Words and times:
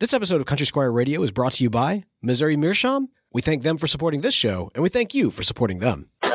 This 0.00 0.12
episode 0.14 0.40
of 0.40 0.46
Country 0.46 0.64
Squire 0.64 0.92
Radio 0.92 1.22
is 1.24 1.32
brought 1.32 1.54
to 1.54 1.64
you 1.64 1.70
by 1.70 2.04
Missouri 2.22 2.56
Meerschaum. 2.56 3.08
We 3.32 3.42
thank 3.42 3.64
them 3.64 3.76
for 3.78 3.88
supporting 3.88 4.20
this 4.20 4.32
show, 4.34 4.70
and 4.76 4.82
we 4.84 4.88
thank 4.88 5.12
you 5.12 5.30
for 5.32 5.42
supporting 5.42 5.80
them. 5.80 6.08
You're 6.22 6.30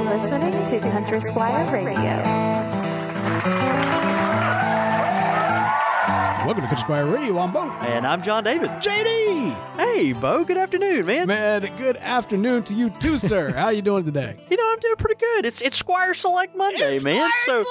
listening 0.00 0.64
to 0.64 0.80
Country 0.90 1.20
Squire 1.30 1.74
Radio. 1.74 2.22
Welcome 6.46 6.62
to 6.64 6.68
Country 6.68 6.76
Squire 6.78 7.06
Radio. 7.06 7.38
I'm 7.38 7.52
Bo. 7.52 7.70
And 7.70 8.06
I'm 8.06 8.22
John 8.22 8.44
David. 8.44 8.70
JD. 8.70 9.76
Hey, 9.76 10.12
Bo. 10.12 10.44
Good 10.44 10.56
afternoon, 10.58 11.06
man. 11.06 11.26
Man, 11.28 11.70
good 11.76 11.96
afternoon 11.98 12.62
to 12.64 12.74
you 12.74 12.90
too, 12.98 13.16
sir. 13.16 13.50
How 13.52 13.68
you 13.68 13.82
doing 13.82 14.04
today? 14.04 14.36
You 14.50 14.56
know, 14.58 14.70
I'm 14.70 14.78
doing 14.80 14.96
pretty 14.96 15.18
good. 15.18 15.46
It's 15.46 15.62
it's 15.62 15.76
Squire 15.76 16.12
Select 16.12 16.54
Monday, 16.56 16.96
It's 16.96 17.04
man. 17.04 17.30
Squire 17.42 17.60
so 17.62 17.68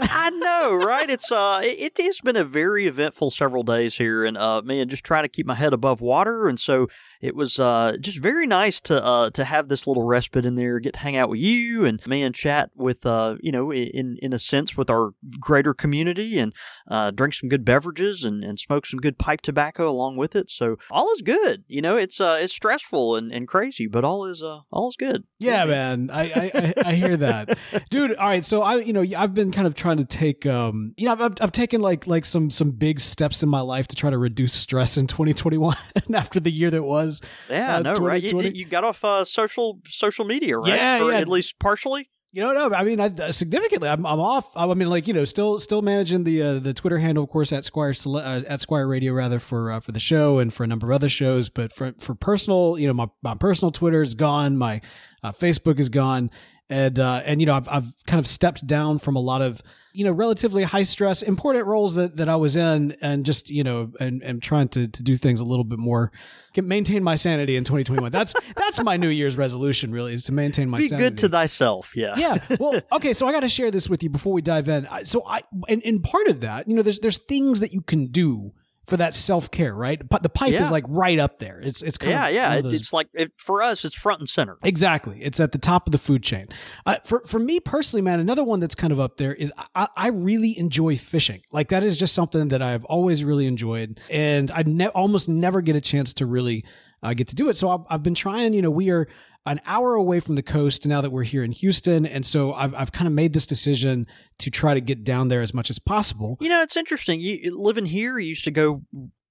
I 0.00 0.30
know, 0.30 0.74
right? 0.74 1.08
It's 1.08 1.30
uh, 1.30 1.60
it, 1.62 1.96
it 1.98 2.04
has 2.04 2.20
been 2.20 2.36
a 2.36 2.44
very 2.44 2.86
eventful 2.86 3.30
several 3.30 3.62
days 3.62 3.96
here, 3.96 4.24
and 4.24 4.36
uh, 4.36 4.62
man, 4.62 4.88
just 4.88 5.04
trying 5.04 5.24
to 5.24 5.28
keep 5.28 5.46
my 5.46 5.54
head 5.54 5.72
above 5.72 6.00
water, 6.00 6.48
and 6.48 6.58
so 6.58 6.88
it 7.20 7.34
was 7.34 7.58
uh 7.58 7.96
just 8.00 8.18
very 8.18 8.46
nice 8.46 8.80
to 8.82 9.04
uh 9.04 9.30
to 9.30 9.44
have 9.44 9.68
this 9.68 9.86
little 9.86 10.04
respite 10.04 10.46
in 10.46 10.54
there, 10.54 10.78
get 10.78 10.94
to 10.94 11.00
hang 11.00 11.16
out 11.16 11.28
with 11.28 11.40
you, 11.40 11.84
and 11.84 12.04
man, 12.06 12.32
chat 12.32 12.70
with 12.74 13.04
uh 13.06 13.36
you 13.40 13.52
know 13.52 13.72
in 13.72 14.16
in 14.20 14.32
a 14.32 14.38
sense 14.38 14.76
with 14.76 14.90
our 14.90 15.12
greater 15.40 15.74
community, 15.74 16.38
and 16.38 16.52
uh 16.90 17.10
drink 17.10 17.34
some 17.34 17.48
good 17.48 17.64
beverages 17.64 18.24
and 18.24 18.44
and 18.44 18.58
smoke 18.58 18.86
some 18.86 19.00
good 19.00 19.18
pipe 19.18 19.40
tobacco 19.40 19.88
along 19.88 20.16
with 20.16 20.36
it. 20.36 20.50
So 20.50 20.76
all 20.90 21.12
is 21.12 21.22
good. 21.22 21.64
You 21.66 21.82
know, 21.82 21.96
it's 21.96 22.20
uh 22.20 22.38
it's 22.40 22.54
stressful 22.54 23.16
and, 23.16 23.32
and 23.32 23.48
crazy, 23.48 23.86
but 23.86 24.04
all 24.04 24.24
is 24.24 24.42
uh 24.42 24.60
all 24.70 24.88
is 24.88 24.96
good. 24.96 25.24
Yeah, 25.38 25.64
man. 25.64 26.10
I, 26.12 26.22
I, 26.22 26.50
I, 26.54 26.74
I 26.90 26.94
hear 26.94 27.16
that, 27.16 27.58
dude. 27.90 28.14
All 28.16 28.26
right, 28.26 28.44
so 28.44 28.62
I, 28.62 28.76
you 28.76 28.92
know, 28.92 29.04
I've 29.16 29.34
been 29.34 29.52
kind 29.52 29.66
of 29.66 29.74
trying 29.74 29.98
to 29.98 30.04
take, 30.04 30.46
um, 30.46 30.94
you 30.96 31.06
know, 31.06 31.12
I've, 31.12 31.34
I've 31.40 31.52
taken 31.52 31.80
like 31.80 32.06
like 32.06 32.24
some 32.24 32.50
some 32.50 32.70
big 32.70 33.00
steps 33.00 33.42
in 33.42 33.48
my 33.48 33.60
life 33.60 33.86
to 33.88 33.96
try 33.96 34.10
to 34.10 34.18
reduce 34.18 34.52
stress 34.52 34.96
in 34.96 35.06
2021 35.06 35.76
after 36.14 36.40
the 36.40 36.50
year 36.50 36.70
that 36.70 36.82
was. 36.82 37.07
Yeah, 37.48 37.76
uh, 37.76 37.80
no, 37.80 37.94
right. 37.94 38.22
You, 38.22 38.40
you 38.40 38.64
got 38.64 38.84
off 38.84 39.04
uh, 39.04 39.24
social 39.24 39.80
social 39.88 40.24
media, 40.24 40.58
right? 40.58 40.74
Yeah, 40.74 41.02
or 41.02 41.12
yeah. 41.12 41.18
At 41.18 41.28
least 41.28 41.58
partially. 41.58 42.10
You 42.30 42.42
know, 42.42 42.52
no, 42.52 42.74
I 42.74 42.84
mean, 42.84 43.00
I, 43.00 43.30
significantly, 43.30 43.88
I'm, 43.88 44.04
I'm 44.04 44.20
off. 44.20 44.54
I 44.54 44.66
mean, 44.74 44.90
like, 44.90 45.08
you 45.08 45.14
know, 45.14 45.24
still, 45.24 45.58
still 45.58 45.80
managing 45.80 46.24
the 46.24 46.42
uh, 46.42 46.58
the 46.58 46.74
Twitter 46.74 46.98
handle, 46.98 47.24
of 47.24 47.30
course, 47.30 47.52
at 47.52 47.64
Squire 47.64 47.94
Sele- 47.94 48.18
uh, 48.18 48.42
at 48.46 48.60
Squire 48.60 48.86
Radio, 48.86 49.14
rather 49.14 49.38
for 49.38 49.72
uh, 49.72 49.80
for 49.80 49.92
the 49.92 49.98
show 49.98 50.38
and 50.38 50.52
for 50.52 50.62
a 50.62 50.66
number 50.66 50.88
of 50.88 50.94
other 50.94 51.08
shows. 51.08 51.48
But 51.48 51.72
for 51.72 51.94
for 51.98 52.14
personal, 52.14 52.78
you 52.78 52.86
know, 52.86 52.92
my, 52.92 53.06
my 53.22 53.34
personal 53.34 53.70
Twitter 53.70 54.02
is 54.02 54.14
gone, 54.14 54.58
my 54.58 54.82
uh, 55.22 55.32
Facebook 55.32 55.78
is 55.78 55.88
gone, 55.88 56.30
and 56.70 57.00
uh, 57.00 57.22
and 57.24 57.40
you 57.40 57.46
know, 57.46 57.54
I've 57.54 57.68
I've 57.68 57.86
kind 58.06 58.18
of 58.18 58.26
stepped 58.26 58.66
down 58.66 58.98
from 58.98 59.16
a 59.16 59.20
lot 59.20 59.40
of 59.40 59.62
you 59.92 60.04
know 60.04 60.12
relatively 60.12 60.64
high 60.64 60.82
stress, 60.82 61.22
important 61.22 61.66
roles 61.66 61.94
that 61.94 62.16
that 62.16 62.28
I 62.28 62.36
was 62.36 62.56
in, 62.56 62.94
and 63.00 63.24
just 63.24 63.48
you 63.48 63.64
know, 63.64 63.90
and 63.98 64.22
and 64.22 64.42
trying 64.42 64.68
to 64.68 64.86
to 64.86 65.02
do 65.02 65.16
things 65.16 65.40
a 65.40 65.46
little 65.46 65.64
bit 65.64 65.78
more, 65.78 66.12
can 66.52 66.68
maintain 66.68 67.02
my 67.02 67.14
sanity 67.14 67.56
in 67.56 67.64
2021. 67.64 68.12
That's 68.12 68.34
that's 68.54 68.82
my 68.82 68.98
New 68.98 69.08
Year's 69.08 69.38
resolution, 69.38 69.92
really, 69.92 70.12
is 70.12 70.24
to 70.24 70.32
maintain 70.32 70.68
my 70.68 70.78
Be 70.78 70.88
sanity 70.88 71.08
good 71.08 71.18
to 71.18 71.28
thyself. 71.28 71.96
Yeah. 71.96 72.14
yeah. 72.16 72.38
Well, 72.58 72.80
okay. 72.92 73.12
So 73.12 73.26
I 73.26 73.32
got 73.32 73.40
to 73.40 73.48
share 73.48 73.70
this 73.70 73.88
with 73.88 74.02
you 74.02 74.10
before 74.10 74.32
we 74.32 74.42
dive 74.42 74.68
in. 74.68 74.88
So 75.04 75.24
I, 75.26 75.42
and, 75.68 75.80
and 75.84 76.02
part 76.02 76.26
of 76.26 76.40
that, 76.40 76.68
you 76.68 76.74
know, 76.74 76.82
there's 76.82 77.00
there's 77.00 77.18
things 77.18 77.60
that 77.60 77.72
you 77.72 77.82
can 77.82 78.08
do 78.08 78.52
for 78.88 78.96
that 78.96 79.14
self 79.14 79.50
care, 79.50 79.74
right? 79.74 80.00
But 80.08 80.22
the 80.22 80.28
pipe 80.28 80.52
Yeah. 80.52 80.62
is 80.62 80.70
like 80.70 80.84
right 80.88 81.18
up 81.18 81.38
there. 81.38 81.60
It's 81.62 81.82
it's 81.82 81.98
kind 81.98 82.10
Yeah, 82.12 82.26
of 82.28 82.34
yeah. 82.34 82.60
those- 82.60 82.80
it's 82.80 82.92
like 82.92 83.08
it, 83.14 83.32
for 83.36 83.62
us, 83.62 83.84
it's 83.84 83.94
front 83.94 84.20
and 84.20 84.28
center. 84.28 84.56
Exactly. 84.62 85.20
It's 85.22 85.38
at 85.40 85.52
the 85.52 85.58
top 85.58 85.86
of 85.86 85.92
the 85.92 85.98
food 85.98 86.22
chain. 86.22 86.48
Uh, 86.86 86.96
for 87.04 87.22
for 87.26 87.38
me 87.38 87.60
personally, 87.60 88.02
man, 88.02 88.18
another 88.18 88.42
one 88.44 88.60
that's 88.60 88.74
kind 88.74 88.92
of 88.92 88.98
up 88.98 89.18
there 89.18 89.34
is 89.34 89.52
I, 89.74 89.88
I 89.96 90.08
really 90.08 90.58
enjoy 90.58 90.96
fishing. 90.96 91.42
Like 91.52 91.68
that 91.68 91.82
is 91.84 91.96
just 91.96 92.14
something 92.14 92.48
that 92.48 92.62
I've 92.62 92.84
always 92.86 93.24
really 93.24 93.46
enjoyed, 93.46 94.00
and 94.10 94.50
I 94.50 94.62
ne- 94.66 94.88
almost 94.88 95.28
never 95.28 95.60
get 95.60 95.76
a 95.76 95.80
chance 95.80 96.12
to 96.14 96.26
really 96.26 96.64
uh, 97.02 97.14
get 97.14 97.28
to 97.28 97.34
do 97.34 97.48
it. 97.48 97.56
So 97.56 97.70
I've, 97.70 97.80
I've 97.88 98.02
been 98.02 98.14
trying. 98.14 98.52
You 98.54 98.62
know, 98.62 98.70
we 98.70 98.90
are 98.90 99.08
an 99.46 99.60
hour 99.64 99.94
away 99.94 100.20
from 100.20 100.34
the 100.34 100.42
coast 100.42 100.86
now 100.86 101.00
that 101.00 101.10
we're 101.10 101.22
here 101.24 101.42
in 101.42 101.52
Houston, 101.52 102.04
and 102.06 102.24
so 102.26 102.52
I've 102.52 102.74
I've 102.74 102.92
kind 102.92 103.06
of 103.06 103.14
made 103.14 103.32
this 103.32 103.46
decision 103.46 104.06
to 104.40 104.50
try 104.50 104.74
to 104.74 104.80
get 104.80 105.04
down 105.04 105.28
there 105.28 105.42
as 105.42 105.54
much 105.54 105.70
as 105.70 105.78
possible. 105.78 106.36
You 106.40 106.48
know, 106.48 106.60
it's 106.62 106.76
interesting. 106.76 107.20
You 107.20 107.56
living 107.58 107.86
here, 107.86 108.18
you 108.18 108.28
used 108.28 108.44
to 108.44 108.50
go 108.50 108.82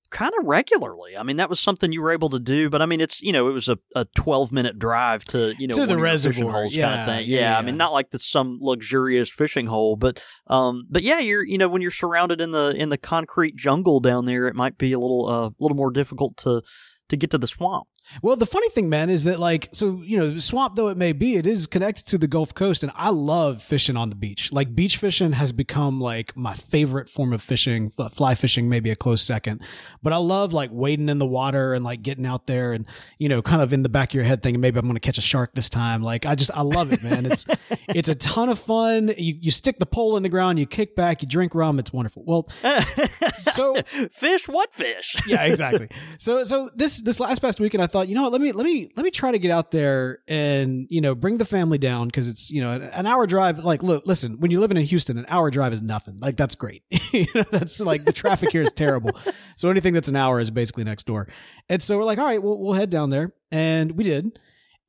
kind 0.10 0.32
of 0.40 0.46
regularly. 0.46 1.18
I 1.18 1.24
mean, 1.24 1.36
that 1.36 1.50
was 1.50 1.60
something 1.60 1.92
you 1.92 2.02
were 2.02 2.14
able 2.14 2.30
to 2.30 2.40
do. 2.40 2.70
But 2.70 2.82
I 2.82 2.86
mean, 2.86 3.02
it's 3.02 3.22
you 3.22 3.34
know, 3.34 3.50
it 3.50 3.52
was 3.52 3.68
a, 3.68 3.78
a 3.94 4.06
twelve 4.16 4.52
minute 4.54 4.80
drive 4.80 5.24
to 5.26 5.54
you 5.60 5.68
know 5.68 5.74
To 5.74 5.82
the 5.86 5.98
one 5.98 6.06
of 6.06 6.08
your 6.08 6.08
fishing 6.18 6.30
reservoir. 6.46 6.52
holes 6.54 6.72
kind 6.74 6.80
Yeah, 6.80 7.00
of 7.02 7.06
thing. 7.06 7.28
yeah, 7.30 7.36
Yeah, 7.40 7.52
yeah. 7.52 7.58
I 7.58 7.62
mean, 7.62 7.78
not 7.78 7.92
like 7.94 8.10
the 8.12 8.18
some 8.20 8.58
luxurious 8.62 9.30
fishing 9.30 9.68
hole, 9.68 9.98
but 9.98 10.20
um, 10.48 10.88
but 10.90 11.04
yeah, 11.04 11.20
you're 11.20 11.44
you 11.44 11.58
know 11.58 11.68
when 11.68 11.82
you're 11.82 11.92
surrounded 11.92 12.40
in 12.42 12.52
the 12.52 12.74
in 12.76 12.88
the 12.90 12.98
concrete 12.98 13.56
jungle 13.58 14.00
down 14.00 14.26
there, 14.26 14.48
it 14.48 14.56
might 14.56 14.78
be 14.78 14.94
a 14.94 15.00
little 15.00 15.28
uh, 15.28 15.50
little 15.60 15.78
more 15.78 15.92
difficult 15.92 16.38
to 16.38 16.62
to 17.10 17.18
get 17.18 17.32
to 17.32 17.38
the 17.38 17.48
swamp. 17.48 17.88
Well, 18.22 18.36
the 18.36 18.46
funny 18.46 18.70
thing, 18.70 18.90
man, 18.90 19.10
is 19.10 19.24
that 19.26 19.40
like, 19.40 19.70
so 19.72 20.02
you 20.04 20.18
know, 20.18 20.38
swamp 20.38 20.76
though 20.76 20.88
it 20.88 20.98
may 20.98 21.14
be, 21.14 21.36
it 21.36 21.46
is 21.46 21.68
connected 21.68 22.06
to 22.08 22.18
the 22.18 22.28
Gulf 22.28 22.54
Coast, 22.54 22.84
and 22.84 22.92
I 22.96 23.10
love 23.10 23.62
fishing 23.62 23.98
on 23.98 24.10
the 24.10 24.16
beach. 24.16 24.52
Like, 24.52 24.76
beach 24.76 24.98
fishing 24.98 25.34
has 25.34 25.52
become 25.52 26.00
like 26.00 26.36
my 26.36 26.54
favorite 26.54 27.10
form 27.10 27.34
of 27.34 27.42
fishing. 27.42 27.92
Fly 28.12 28.36
fishing, 28.36 28.70
maybe 28.70 28.90
a 28.92 28.96
close 28.96 29.22
second, 29.22 29.62
but 30.04 30.14
I 30.14 30.18
love 30.18 30.54
like 30.54 30.70
wading 30.72 31.10
in 31.10 31.18
the 31.18 31.26
water 31.26 31.74
and 31.74 31.84
like 31.84 32.02
getting 32.02 32.26
out 32.26 32.48
there 32.48 32.74
and 32.74 32.86
you 33.18 33.30
know, 33.30 33.42
kind 33.42 33.62
of 33.62 33.74
in 33.74 33.84
the 33.84 33.90
back 33.90 34.10
of 34.10 34.16
your 34.16 34.24
head 34.24 34.44
thinking 34.44 34.62
maybe 34.62 34.80
I'm 34.80 34.86
going 34.86 34.96
to 34.96 35.00
catch 35.00 35.18
a 35.18 35.22
shark 35.22 35.54
this 35.56 35.70
time. 35.70 36.02
Like, 36.02 36.26
I 36.26 36.36
just 36.36 36.52
I 36.54 36.62
love 36.62 36.92
it, 36.94 37.04
man. 37.04 37.26
It's 37.26 37.46
it's 37.90 38.10
a 38.10 38.16
ton 38.16 38.50
of 38.50 38.60
fun. 38.60 39.14
You 39.18 39.36
you 39.40 39.52
stick 39.52 39.80
the 39.80 39.86
pole 39.86 40.18
in 40.18 40.24
the 40.24 40.30
ground, 40.30 40.60
you 40.60 40.66
kick 40.66 40.96
back, 40.96 41.22
you 41.22 41.28
drink 41.28 41.56
rum. 41.56 41.80
It's 41.80 41.92
wonderful. 41.92 42.24
Well, 42.26 42.48
so 43.34 43.82
fish? 44.12 44.48
What 44.48 44.74
fish? 44.74 45.16
yeah, 45.26 45.44
exactly. 45.44 45.90
So 46.20 46.44
so 46.44 46.70
this 46.76 47.00
this 47.00 47.20
last 47.20 47.40
past 47.40 47.60
weekend, 47.60 47.84
I 47.84 47.88
thought, 47.88 47.97
you 48.02 48.16
know 48.16 48.24
what, 48.24 48.32
let 48.32 48.42
me 48.42 48.52
let 48.52 48.66
me 48.66 48.90
let 48.96 49.04
me 49.04 49.12
try 49.12 49.32
to 49.32 49.40
get 49.40 49.52
out 49.52 49.72
there 49.72 50.20
and 50.28 50.88
you 50.90 51.02
know 51.02 51.16
bring 51.16 51.38
the 51.38 51.46
family 51.46 51.78
down 51.78 52.08
because 52.08 52.28
it's 52.30 52.52
you 52.52 52.62
know 52.62 52.72
an, 52.72 52.84
an 52.84 53.06
hour 53.06 53.28
drive. 53.28 53.60
Like, 53.60 53.84
look, 53.84 54.06
listen, 54.06 54.40
when 54.40 54.52
you're 54.52 54.62
living 54.62 54.78
in 54.78 54.86
Houston, 54.86 55.18
an 55.18 55.26
hour 55.30 55.50
drive 55.50 55.74
is 55.74 55.82
nothing. 55.82 56.18
Like 56.20 56.38
that's 56.38 56.56
great. 56.56 56.84
you 57.12 57.26
know, 57.34 57.44
that's 57.44 57.80
like 57.80 58.06
the 58.06 58.14
traffic 58.14 58.52
here 58.52 58.62
is 58.62 58.74
terrible. 58.74 59.12
So 59.56 59.70
anything 59.70 59.94
that's 59.94 60.08
an 60.08 60.16
hour 60.16 60.40
is 60.40 60.50
basically 60.50 60.84
next 60.84 61.06
door. 61.06 61.28
And 61.70 61.82
so 61.82 61.98
we're 61.98 62.06
like, 62.06 62.20
all 62.20 62.26
right, 62.26 62.42
we'll 62.42 62.58
we'll 62.58 62.74
head 62.74 62.90
down 62.90 63.10
there, 63.10 63.34
and 63.52 63.92
we 63.94 64.04
did. 64.04 64.40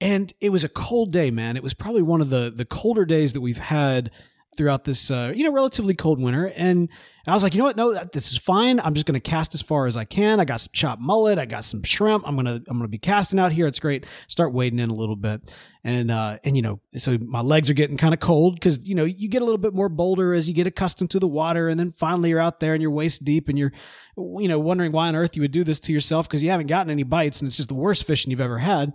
And 0.01 0.33
it 0.41 0.51
was 0.51 0.63
a 0.63 0.69
cold 0.69 1.13
day, 1.13 1.31
man. 1.31 1.57
It 1.57 1.63
was 1.63 1.75
probably 1.75 2.03
one 2.03 2.21
of 2.21 2.31
the 2.31 2.53
the 2.55 2.65
colder 2.65 3.05
days 3.05 3.33
that 3.33 3.41
we've 3.41 3.59
had 3.59 4.11
throughout 4.59 4.85
this 4.85 5.11
uh, 5.11 5.33
you 5.35 5.45
know 5.45 5.53
relatively 5.53 5.95
cold 5.95 6.21
winter. 6.21 6.53
And 6.55 6.91
I 7.27 7.33
was 7.33 7.43
like 7.43 7.55
you 7.55 7.59
know 7.59 7.65
what? 7.65 7.77
No 7.77 8.05
this 8.13 8.33
is 8.33 8.37
fine. 8.37 8.81
I'm 8.81 8.93
just 8.93 9.07
going 9.07 9.19
to 9.19 9.21
cast 9.21 9.55
as 9.55 9.63
far 9.63 9.87
as 9.87 9.97
I 9.97 10.05
can. 10.05 10.41
I 10.41 10.45
got 10.45 10.61
some 10.61 10.73
chopped 10.73 11.01
mullet. 11.01 11.39
I 11.39 11.47
got 11.47 11.65
some 11.65 11.83
shrimp. 11.83 12.25
I'm 12.27 12.35
going 12.35 12.47
to 12.47 12.57
I'm 12.69 12.77
going 12.77 12.83
to 12.83 12.89
be 12.89 12.99
casting 12.99 13.39
out 13.39 13.53
here. 13.53 13.67
It's 13.67 13.79
great. 13.79 14.05
Start 14.27 14.53
wading 14.53 14.81
in 14.81 14.91
a 14.91 14.95
little 14.95 15.17
bit. 15.17 15.55
And 15.85 16.11
uh 16.11 16.39
and 16.45 16.57
you 16.57 16.63
know 16.63 16.81
so 16.97 17.17
my 17.21 17.41
legs 17.41 17.71
are 17.71 17.75
getting 17.75 17.97
kind 17.97 18.13
of 18.13 18.21
cold 18.21 18.61
cuz 18.61 18.87
you 18.87 18.95
know 18.95 19.05
you 19.05 19.29
get 19.29 19.41
a 19.41 19.45
little 19.45 19.59
bit 19.59 19.73
more 19.73 19.89
bolder 19.89 20.35
as 20.35 20.49
you 20.49 20.55
get 20.55 20.67
accustomed 20.67 21.11
to 21.13 21.21
the 21.21 21.29
water. 21.29 21.69
And 21.69 21.79
then 21.79 21.93
finally 21.93 22.31
you're 22.31 22.41
out 22.41 22.61
there 22.61 22.75
and 22.75 22.83
you're 22.83 22.91
waist 22.91 23.25
deep 23.25 23.49
and 23.49 23.59
you're 23.59 23.73
you 24.17 24.49
know 24.49 24.59
wondering 24.59 24.93
why 24.93 25.09
on 25.09 25.15
earth 25.15 25.37
you 25.37 25.43
would 25.43 25.53
do 25.53 25.65
this 25.65 25.79
to 25.81 25.93
yourself 25.93 26.29
cuz 26.29 26.43
you 26.43 26.51
haven't 26.51 26.67
gotten 26.67 26.91
any 26.91 27.05
bites 27.05 27.41
and 27.41 27.47
it's 27.47 27.57
just 27.57 27.69
the 27.69 27.75
worst 27.77 28.05
fishing 28.05 28.33
you've 28.33 28.41
ever 28.41 28.59
had 28.59 28.93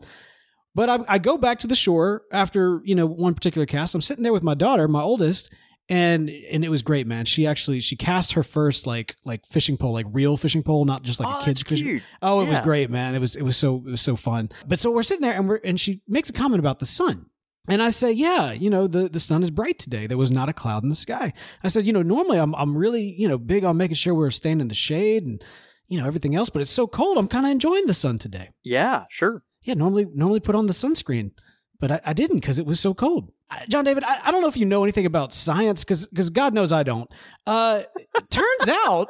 but 0.76 0.90
I, 0.90 1.00
I 1.08 1.18
go 1.20 1.38
back 1.38 1.60
to 1.60 1.68
the 1.68 1.76
shore 1.76 2.24
after 2.32 2.82
you 2.84 2.96
know 2.96 3.06
one 3.06 3.34
particular 3.34 3.66
cast. 3.66 3.96
I'm 3.96 4.02
sitting 4.02 4.24
there 4.24 4.34
with 4.34 4.44
my 4.44 4.56
daughter, 4.56 4.88
my 4.88 5.02
oldest, 5.02 5.54
and 5.90 6.30
and 6.30 6.64
it 6.64 6.70
was 6.70 6.82
great, 6.82 7.08
man. 7.08 7.26
She 7.26 7.46
actually 7.46 7.82
she 7.82 7.96
cast 7.96 8.34
her 8.34 8.44
first 8.44 8.88
like 8.88 9.16
like 9.26 9.46
fishing 9.46 9.78
pole, 9.78 9.94
like 9.94 10.06
real 10.12 10.38
fishing 10.38 10.64
pole, 10.64 10.86
not 10.86 11.04
just 11.04 11.20
like 11.20 11.34
oh, 11.34 11.42
a 11.42 11.44
kid's 11.44 11.62
fishing. 11.62 11.86
cute. 11.86 12.04
Oh, 12.22 12.42
it 12.42 12.48
was 12.48 12.60
great, 12.60 12.90
man. 12.90 13.16
It 13.16 13.20
was 13.20 13.36
it 13.36 13.44
was 13.44 13.58
so 13.58 13.78
it 13.86 13.92
was 13.92 14.02
so 14.02 14.16
fun. 14.16 14.50
But 14.66 14.80
so 14.80 14.92
we're 14.92 15.04
sitting 15.04 15.22
there 15.22 15.34
and 15.34 15.48
we're 15.48 15.62
and 15.64 15.80
she 15.80 16.02
makes 16.08 16.30
a 16.30 16.34
comment 16.34 16.60
about 16.60 16.80
the 16.80 16.86
sun. 16.86 17.28
And 17.70 17.82
I 17.82 17.90
say, 17.90 18.12
yeah, 18.12 18.52
you 18.52 18.70
know, 18.70 18.88
the, 18.88 19.08
the 19.08 19.22
sun 19.22 19.42
is 19.42 19.50
bright 19.50 19.80
today. 19.80 20.06
There 20.06 20.18
was 20.18 20.34
not 20.34 20.50
a 20.50 20.54
cloud 20.54 20.84
in 20.84 20.90
the 20.90 20.96
sky. 20.96 21.32
I 21.64 21.70
said, 21.70 21.88
you 21.88 21.94
know, 21.94 22.02
normally 22.02 22.38
I'm 22.38 22.54
I'm 22.56 22.78
really, 22.78 23.16
you 23.18 23.28
know, 23.28 23.38
big 23.38 23.64
on 23.64 23.78
making 23.78 23.96
sure 23.96 24.14
we're 24.14 24.32
staying 24.32 24.60
in 24.60 24.68
the 24.68 24.76
shade 24.76 25.26
and 25.26 25.44
you 25.88 26.00
know 26.00 26.08
everything 26.08 26.36
else, 26.36 26.50
but 26.50 26.62
it's 26.62 26.72
so 26.72 26.88
cold. 26.88 27.18
I'm 27.18 27.28
kind 27.28 27.46
of 27.46 27.52
enjoying 27.52 27.86
the 27.86 27.94
sun 27.94 28.18
today 28.18 28.50
Yeah, 28.64 29.06
sure. 29.10 29.44
Yeah, 29.64 29.74
normally 29.74 30.08
normally 30.14 30.40
put 30.40 30.56
on 30.56 30.68
the 30.68 30.74
sunscreen, 30.74 31.32
but 31.80 31.92
I, 31.92 32.02
I 32.06 32.14
didn't 32.14 32.40
because 32.40 32.60
it 32.60 32.66
was 32.66 32.80
so 32.80 32.94
cold. 32.94 33.32
John 33.70 33.86
David, 33.86 34.04
I, 34.04 34.20
I 34.26 34.32
don't 34.32 34.42
know 34.42 34.48
if 34.48 34.58
you 34.58 34.66
know 34.66 34.82
anything 34.84 35.06
about 35.06 35.32
science 35.32 35.84
because 35.84 36.08
because 36.08 36.30
God 36.32 36.54
knows 36.56 36.72
I 36.72 36.82
don't. 36.84 37.08
Uh, 37.46 37.84
turns 38.30 38.70
out 38.88 39.10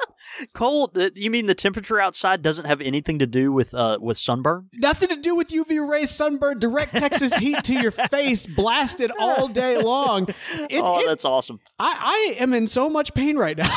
Cold. 0.52 0.98
uh, 0.98 1.08
You 1.14 1.30
mean 1.30 1.46
the 1.46 1.54
temperature 1.54 1.98
outside 2.00 2.42
doesn't 2.42 2.66
have 2.66 2.80
anything 2.80 3.20
to 3.20 3.26
do 3.26 3.52
with 3.52 3.72
uh 3.72 3.98
with 4.02 4.18
sunburn? 4.18 4.68
nothing 4.74 5.08
to 5.08 5.16
do 5.16 5.34
with 5.34 5.48
UV 5.48 5.88
rays, 5.88 6.10
sunburn, 6.10 6.58
direct 6.58 6.92
Texas 6.94 7.34
heat 7.36 7.62
to 7.64 7.74
your 7.74 7.90
face, 7.90 8.46
blasted 8.46 9.10
all 9.18 9.48
day 9.48 9.78
long. 9.80 10.28
It- 10.68 10.82
oh, 10.82 11.00
it- 11.00 11.06
that's 11.06 11.24
awesome. 11.24 11.60
I, 11.78 12.34
I 12.36 12.42
am 12.42 12.52
in 12.52 12.66
so 12.66 12.90
much 12.90 13.14
pain 13.14 13.36
right 13.36 13.56
now. 13.56 13.64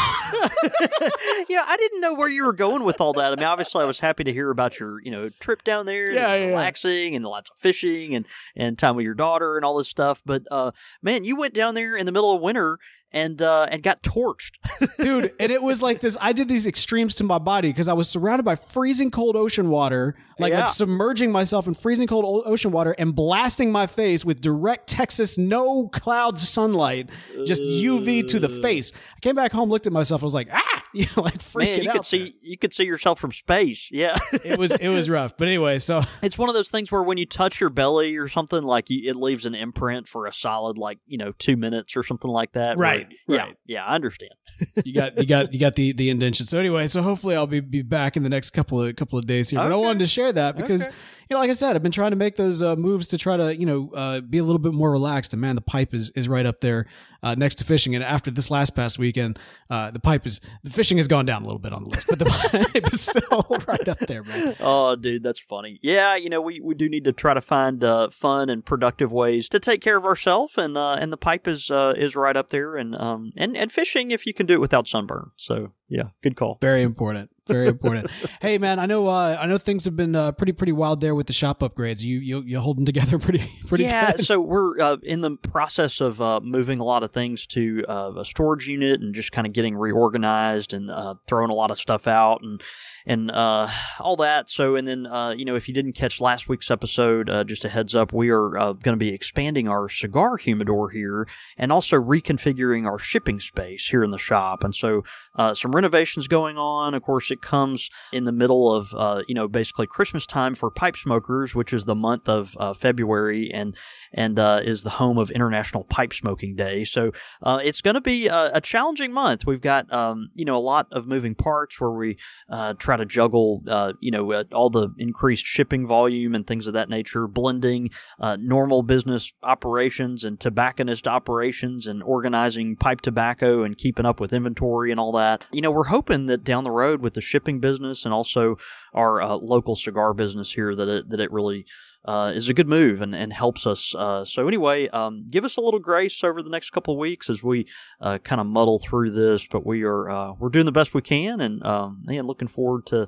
yeah, 1.50 1.64
I 1.66 1.76
didn't 1.78 2.02
know 2.02 2.14
where 2.16 2.30
you 2.30 2.46
were 2.46 2.54
going 2.54 2.84
with 2.84 3.00
all 3.02 3.14
that. 3.14 3.32
I 3.32 3.36
mean, 3.36 3.46
obviously, 3.46 3.84
I 3.84 3.88
was 3.88 4.00
happy 4.00 4.24
to 4.24 4.34
hear 4.34 4.50
about 4.50 4.80
your, 4.80 5.02
you 5.02 5.12
know, 5.12 5.30
trip 5.40 5.64
down 5.64 5.86
there. 5.86 6.08
and 6.08 6.16
Yeah, 6.16 6.28
yeah, 6.34 6.36
yeah. 6.42 6.46
relaxing 6.48 7.16
and 7.16 7.26
lots 7.26 7.50
of 7.50 7.58
fishing 7.58 8.16
and 8.16 8.26
and 8.56 8.78
time 8.78 8.96
with 8.96 9.06
your 9.06 9.14
daughter 9.14 9.56
and 9.56 9.66
all 9.66 9.78
this 9.78 9.88
stuff. 9.88 10.22
But 10.26 10.44
uh, 10.52 10.72
man, 11.02 11.24
you 11.24 11.36
went 11.36 11.54
down 11.54 11.76
there 11.76 11.96
in 11.96 12.06
the 12.06 12.12
middle 12.12 12.34
of 12.34 12.42
winter 12.42 12.80
and 13.12 13.42
uh, 13.42 13.68
and 13.72 13.82
got 13.84 14.02
torched. 14.04 14.52
dude 15.00 15.34
and 15.40 15.52
it 15.52 15.62
was 15.62 15.82
like 15.82 16.00
this 16.02 16.18
i 16.22 16.34
did 16.34 16.48
these 16.48 16.68
extremes 16.68 17.16
to 17.16 17.24
my 17.24 17.38
body 17.38 17.70
because 17.70 17.88
i 17.88 17.94
was 17.94 18.10
surrounded 18.10 18.44
by 18.44 18.56
freezing 18.56 19.10
cold 19.12 19.36
ocean 19.36 19.70
water 19.70 20.16
like 20.40 20.52
Yeah. 20.52 20.60
like 20.62 20.70
submerging 20.70 21.32
myself 21.32 21.68
in 21.68 21.74
freezing 21.74 22.08
cold 22.08 22.44
ocean 22.46 22.72
water 22.72 22.94
and 22.98 23.16
blasting 23.16 23.72
my 23.72 23.88
face 23.88 24.26
with 24.26 24.42
direct 24.42 24.88
texas 24.88 25.38
no 25.38 25.88
clouds 25.88 26.48
sunlight 26.48 27.10
just 27.46 27.62
uv 27.62 28.28
to 28.30 28.40
the 28.40 28.50
face 28.62 28.92
i 29.16 29.20
came 29.22 29.36
back 29.36 29.52
home 29.52 29.70
looked 29.70 29.88
at 29.88 29.94
myself 29.94 30.22
and 30.22 30.26
was 30.26 30.34
like 30.34 30.50
ah 30.52 30.84
you 30.94 31.06
know 31.16 31.24
like 31.24 31.38
freaking 31.38 31.58
man, 31.78 31.84
you 31.84 31.90
out 31.90 31.96
could 31.96 32.06
see 32.06 32.36
you 32.42 32.58
could 32.58 32.74
see 32.74 32.84
yourself 32.86 33.20
from 33.20 33.32
space. 33.32 33.90
Yeah. 33.92 34.18
it 34.44 34.58
was 34.58 34.72
it 34.72 34.88
was 34.90 35.10
rough 35.10 35.38
but 35.38 35.48
anyway 35.48 35.78
so 35.80 36.02
It's 36.22 36.38
one 36.38 36.50
of 36.50 36.56
those 36.56 36.70
things 36.70 36.92
where 36.92 37.04
when 37.04 37.18
you 37.18 37.26
touch 37.26 37.60
your 37.62 37.70
belly 37.70 38.18
or 38.18 38.28
something, 38.28 38.64
like 38.64 38.90
you, 38.90 39.10
it 39.10 39.16
leaves 39.16 39.46
an 39.46 39.54
imprint 39.56 40.08
for 40.08 40.26
a 40.26 40.34
solid, 40.34 40.78
like 40.78 40.98
you 41.06 41.18
know, 41.18 41.32
two 41.38 41.56
minutes 41.56 41.96
or 41.96 42.04
something 42.04 42.30
like 42.32 42.54
that. 42.54 42.78
where- 42.78 42.88
Right, 42.98 43.14
yeah. 43.28 43.38
right. 43.38 43.56
Yeah. 43.66 43.86
I 43.86 43.96
understand. 43.96 44.32
you 44.86 44.94
got 44.94 45.18
you 45.18 45.26
got 45.26 45.54
you 45.54 45.60
got 45.60 45.76
the 45.76 45.94
the 45.94 46.10
indention. 46.10 46.46
So 46.46 46.58
anyway, 46.58 46.88
so 46.88 47.02
hopefully 47.02 47.36
I'll 47.36 47.48
be, 47.48 47.60
be 47.60 47.82
back 47.82 48.18
in 48.18 48.24
the 48.24 48.30
next 48.30 48.52
couple 48.52 48.82
of 48.82 48.96
couple 48.96 49.20
of 49.20 49.28
days 49.28 49.50
here. 49.50 49.60
But 49.60 49.72
I 49.72 49.76
wanted 49.76 50.00
to 50.00 50.08
share 50.08 50.32
that 50.34 50.56
because 50.56 50.86
Okay. 50.88 50.96
You 51.30 51.36
know, 51.36 51.40
like 51.40 51.50
I 51.50 51.54
said, 51.54 51.76
I've 51.76 51.84
been 51.84 51.92
trying 51.92 52.12
to 52.12 52.18
make 52.18 52.36
those 52.36 52.64
uh, 52.64 52.76
moves 52.76 53.08
to 53.08 53.18
try 53.18 53.38
to 53.38 53.56
you 53.56 53.66
know 53.66 53.92
uh, 53.94 54.22
be 54.22 54.38
a 54.38 54.44
little 54.44 54.60
bit 54.60 54.74
more 54.74 54.92
relaxed. 54.92 55.34
And 55.34 55.42
man, 55.42 55.56
the 55.56 55.62
pipe 55.62 55.94
is 55.94 56.10
is 56.12 56.30
right 56.30 56.46
up 56.46 56.62
there 56.62 56.86
uh, 57.22 57.36
next 57.36 57.56
to 57.56 57.64
fishing. 57.64 57.96
And 57.96 58.04
after 58.04 58.32
this 58.32 58.50
last 58.50 58.76
past 58.76 58.98
weekend, 58.98 59.40
uh, 59.70 59.92
the 59.92 60.00
pipe 60.00 60.26
is 60.26 60.40
the 60.64 60.70
fishing 60.70 60.98
has 60.98 61.08
gone 61.08 61.26
down 61.26 61.42
a 61.42 61.46
little 61.46 61.60
bit 61.60 61.74
on 61.74 61.84
the 61.84 61.90
list, 61.90 62.08
but 62.08 62.20
the 62.20 62.26
pipe 62.74 62.94
is 62.94 63.02
still 63.02 63.46
right 63.68 63.88
up 63.88 64.00
there, 64.00 64.24
man. 64.24 64.56
Oh, 64.60 64.96
dude, 64.96 65.24
that's 65.24 65.40
funny. 65.40 65.80
Yeah, 65.82 66.16
you 66.16 66.30
know, 66.30 66.42
we, 66.42 66.62
we 66.62 66.76
do 66.76 66.88
need 66.88 67.04
to 67.04 67.14
try 67.14 67.34
to 67.34 67.42
find 67.42 67.84
uh, 67.84 68.10
fun 68.10 68.50
and 68.50 68.64
productive 68.64 69.12
ways 69.12 69.50
to 69.50 69.60
take 69.60 69.82
care 69.82 69.98
of 69.98 70.06
ourselves, 70.06 70.58
and 70.58 70.78
uh, 70.78 70.94
and 70.94 71.12
the 71.12 71.18
pipe 71.18 71.48
is 71.48 71.70
is 71.72 72.16
right 72.16 72.38
up 72.38 72.50
there, 72.50 72.76
and 72.76 72.96
um 72.96 73.32
and, 73.36 73.58
and 73.58 73.72
fishing 73.72 74.12
if 74.12 74.26
you 74.26 74.34
can 74.34 74.46
do 74.46 74.54
it 74.54 74.62
without 74.62 74.88
sunburn. 74.88 75.32
So 75.36 75.72
yeah, 75.90 76.04
good 76.22 76.36
call. 76.36 76.58
Very 76.62 76.84
important. 76.84 77.30
Very 77.48 77.68
important. 77.70 78.12
hey 78.42 78.58
man, 78.58 78.78
I 78.80 78.86
know 78.86 79.08
uh, 79.08 79.38
I 79.40 79.46
know 79.48 79.58
things 79.58 79.86
have 79.86 79.96
been 79.96 80.16
uh, 80.16 80.34
pretty 80.34 80.52
pretty 80.52 80.74
wild 80.74 81.00
there 81.02 81.16
with 81.16 81.28
the 81.28 81.34
shop 81.34 81.60
upgrades. 81.60 82.02
You 82.02 82.20
you 82.20 82.42
you 82.42 82.60
holding 82.60 82.86
together 82.86 83.18
pretty 83.20 83.50
pretty 83.68 83.86
yeah, 83.86 84.12
good. 84.12 84.20
so 84.22 84.42
we're 84.42 84.80
uh, 84.80 84.98
in 85.04 85.22
the 85.22 85.38
process 85.38 86.02
of 86.02 86.22
uh, 86.22 86.40
moving 86.42 86.80
a 86.80 86.84
lot 86.84 87.04
of 87.04 87.12
things 87.12 87.48
to 87.48 87.86
uh, 87.88 88.14
a 88.18 88.26
storage 88.26 88.68
unit 88.68 89.00
and 89.02 89.16
just 89.16 89.32
kind 89.32 89.48
of 89.48 89.54
getting 89.54 89.76
reorganized 89.76 90.74
and 90.74 90.92
uh, 90.92 91.16
throwing 91.26 91.50
a 91.50 91.56
lot 91.56 91.72
of 91.72 91.80
stuff 91.80 92.08
out 92.08 92.42
and 92.42 92.62
and 93.08 93.32
uh, 93.32 93.70
all 94.02 94.18
that. 94.18 94.50
So, 94.50 94.76
and 94.76 94.86
then 94.86 95.08
uh, 95.08 95.30
you 95.30 95.46
know, 95.46 95.56
if 95.56 95.68
you 95.68 95.74
didn't 95.74 95.94
catch 95.94 96.20
last 96.20 96.50
week's 96.50 96.70
episode, 96.70 97.30
uh, 97.30 97.46
just 97.46 97.64
a 97.64 97.70
heads 97.70 97.96
up, 97.96 98.12
we 98.12 98.30
are 98.30 98.58
uh, 98.58 98.74
going 98.74 98.94
to 98.94 99.00
be 99.00 99.14
expanding 99.14 99.68
our 99.70 99.88
cigar 99.88 100.36
humidor 100.36 100.90
here 100.90 101.26
and 101.58 101.72
also 101.72 101.96
reconfiguring 101.96 102.86
our 102.86 103.00
shipping 103.00 103.40
space 103.40 103.88
here 103.88 104.04
in 104.04 104.12
the 104.12 104.18
shop. 104.18 104.62
And 104.64 104.76
so, 104.76 105.04
uh, 105.36 105.54
some 105.54 105.72
renovations 105.72 106.28
going 106.28 106.58
on. 106.58 106.94
Of 106.94 107.02
course, 107.02 107.32
it 107.32 107.42
comes 107.42 107.90
in 108.12 108.26
the 108.26 108.34
middle 108.34 108.74
of 108.74 108.94
uh, 108.94 109.24
you 109.28 109.34
know 109.34 109.48
basically 109.48 109.88
Christmas 109.88 110.26
time 110.26 110.54
for 110.54 110.70
pipe 110.70 110.98
smokers, 110.98 111.56
which 111.56 111.72
is 111.72 111.86
the 111.86 111.96
month 111.96 112.28
of 112.28 112.56
February 112.78 113.50
and 113.54 113.76
and 114.14 114.38
is 114.38 114.84
the 114.84 114.90
home 114.92 115.18
of 115.18 115.32
International 115.32 115.86
Pipe 115.86 116.14
Smoking 116.14 116.56
Day. 116.56 116.84
So 116.84 117.12
it's 117.46 117.82
going 117.82 117.94
to 117.94 118.02
be 118.02 118.28
a, 118.28 118.52
a 118.56 118.62
challenging 118.62 119.14
month. 119.14 119.46
We've 119.46 119.62
got 119.62 119.92
um, 119.94 120.30
you 120.34 120.44
know 120.44 120.58
a 120.58 120.60
lot 120.60 120.88
of 120.92 121.08
moving 121.08 121.36
parts 121.36 121.80
where 121.80 121.92
we 121.92 122.18
uh, 122.50 122.74
to 122.98 123.06
juggle 123.06 123.64
uh, 123.68 123.94
you 124.00 124.12
know 124.12 124.32
uh, 124.32 124.44
all 124.52 124.70
the 124.70 124.90
increased 124.98 125.46
shipping 125.46 125.88
volume 125.88 126.36
and 126.36 126.46
things 126.46 126.68
of 126.68 126.74
that 126.74 126.90
nature, 126.90 127.28
blending 127.28 127.90
uh, 128.20 128.38
normal 128.40 128.84
business 128.84 129.34
operations 129.44 130.24
and 130.24 130.40
tobacconist 130.40 131.08
operations, 131.08 131.88
and 131.88 132.04
organizing 132.04 132.76
pipe 132.76 133.02
tobacco 133.02 133.64
and 133.64 133.78
keeping 133.78 134.06
up 134.06 134.20
with 134.20 134.34
inventory 134.34 134.92
and 134.92 135.00
all 135.00 135.12
that. 135.12 135.46
You 135.52 135.62
know 135.62 135.72
we're 135.72 135.86
hoping 135.86 136.26
that 136.28 136.44
down 136.44 136.64
the 136.64 136.72
road 136.72 137.02
with 137.02 137.14
the 137.14 137.22
shipping 137.22 137.60
business 137.60 138.06
and 138.06 138.14
also 138.14 138.58
our 138.94 139.22
uh, 139.22 139.36
local 139.36 139.76
cigar 139.76 140.14
business 140.14 140.52
here 140.52 140.76
that 140.76 140.88
it, 140.88 141.10
that 141.10 141.20
it 141.20 141.32
really 141.32 141.66
uh, 142.08 142.32
is 142.34 142.48
a 142.48 142.54
good 142.54 142.68
move 142.70 143.02
and, 143.02 143.14
and 143.14 143.34
helps 143.34 143.68
us. 143.68 143.94
Uh, 143.94 144.24
so 144.24 144.48
anyway, 144.48 144.88
um, 144.90 145.26
give 145.30 145.44
us 145.44 145.58
a 145.58 145.62
little 145.62 145.80
grace 145.80 146.24
over 146.24 146.42
the 146.42 146.50
next 146.50 146.70
couple 146.70 146.94
of 146.94 147.00
weeks 147.00 147.30
as 147.30 147.44
we 147.44 147.68
uh, 148.02 148.18
kind 148.20 148.40
of 148.40 148.48
muddle 148.48 148.80
through 148.80 149.12
this. 149.12 149.46
But 149.46 149.66
we 149.66 149.84
are 149.84 150.10
uh, 150.10 150.34
we're 150.40 150.50
doing 150.50 150.66
the 150.66 150.72
best 150.72 150.94
we 150.94 151.02
can, 151.02 151.42
and 151.42 151.64
um, 151.66 152.02
man, 152.06 152.26
looking 152.26 152.48
forward 152.48 152.86
to 152.88 153.08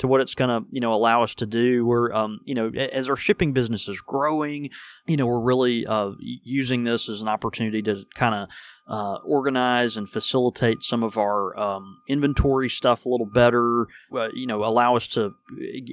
to 0.00 0.08
what 0.08 0.20
it's 0.20 0.34
going 0.34 0.48
to 0.48 0.66
you 0.70 0.80
know 0.80 0.92
allow 0.92 1.22
us 1.22 1.34
to 1.36 1.46
do. 1.46 1.86
We're 1.86 2.12
um, 2.12 2.40
you 2.44 2.54
know 2.54 2.68
as 2.70 3.08
our 3.08 3.16
shipping 3.16 3.52
business 3.52 3.88
is 3.88 4.00
growing, 4.00 4.70
you 5.06 5.16
know 5.16 5.26
we're 5.26 5.40
really 5.40 5.86
uh, 5.86 6.12
using 6.18 6.84
this 6.84 7.08
as 7.08 7.22
an 7.22 7.28
opportunity 7.28 7.82
to 7.82 8.04
kind 8.14 8.34
of 8.34 8.48
uh, 8.90 9.18
organize 9.24 9.96
and 9.96 10.10
facilitate 10.10 10.82
some 10.82 11.04
of 11.04 11.16
our 11.16 11.56
um, 11.56 12.02
inventory 12.08 12.68
stuff 12.68 13.06
a 13.06 13.08
little 13.08 13.26
better. 13.26 13.86
Uh, 14.12 14.28
you 14.34 14.48
know, 14.48 14.64
allow 14.64 14.96
us 14.96 15.06
to 15.06 15.32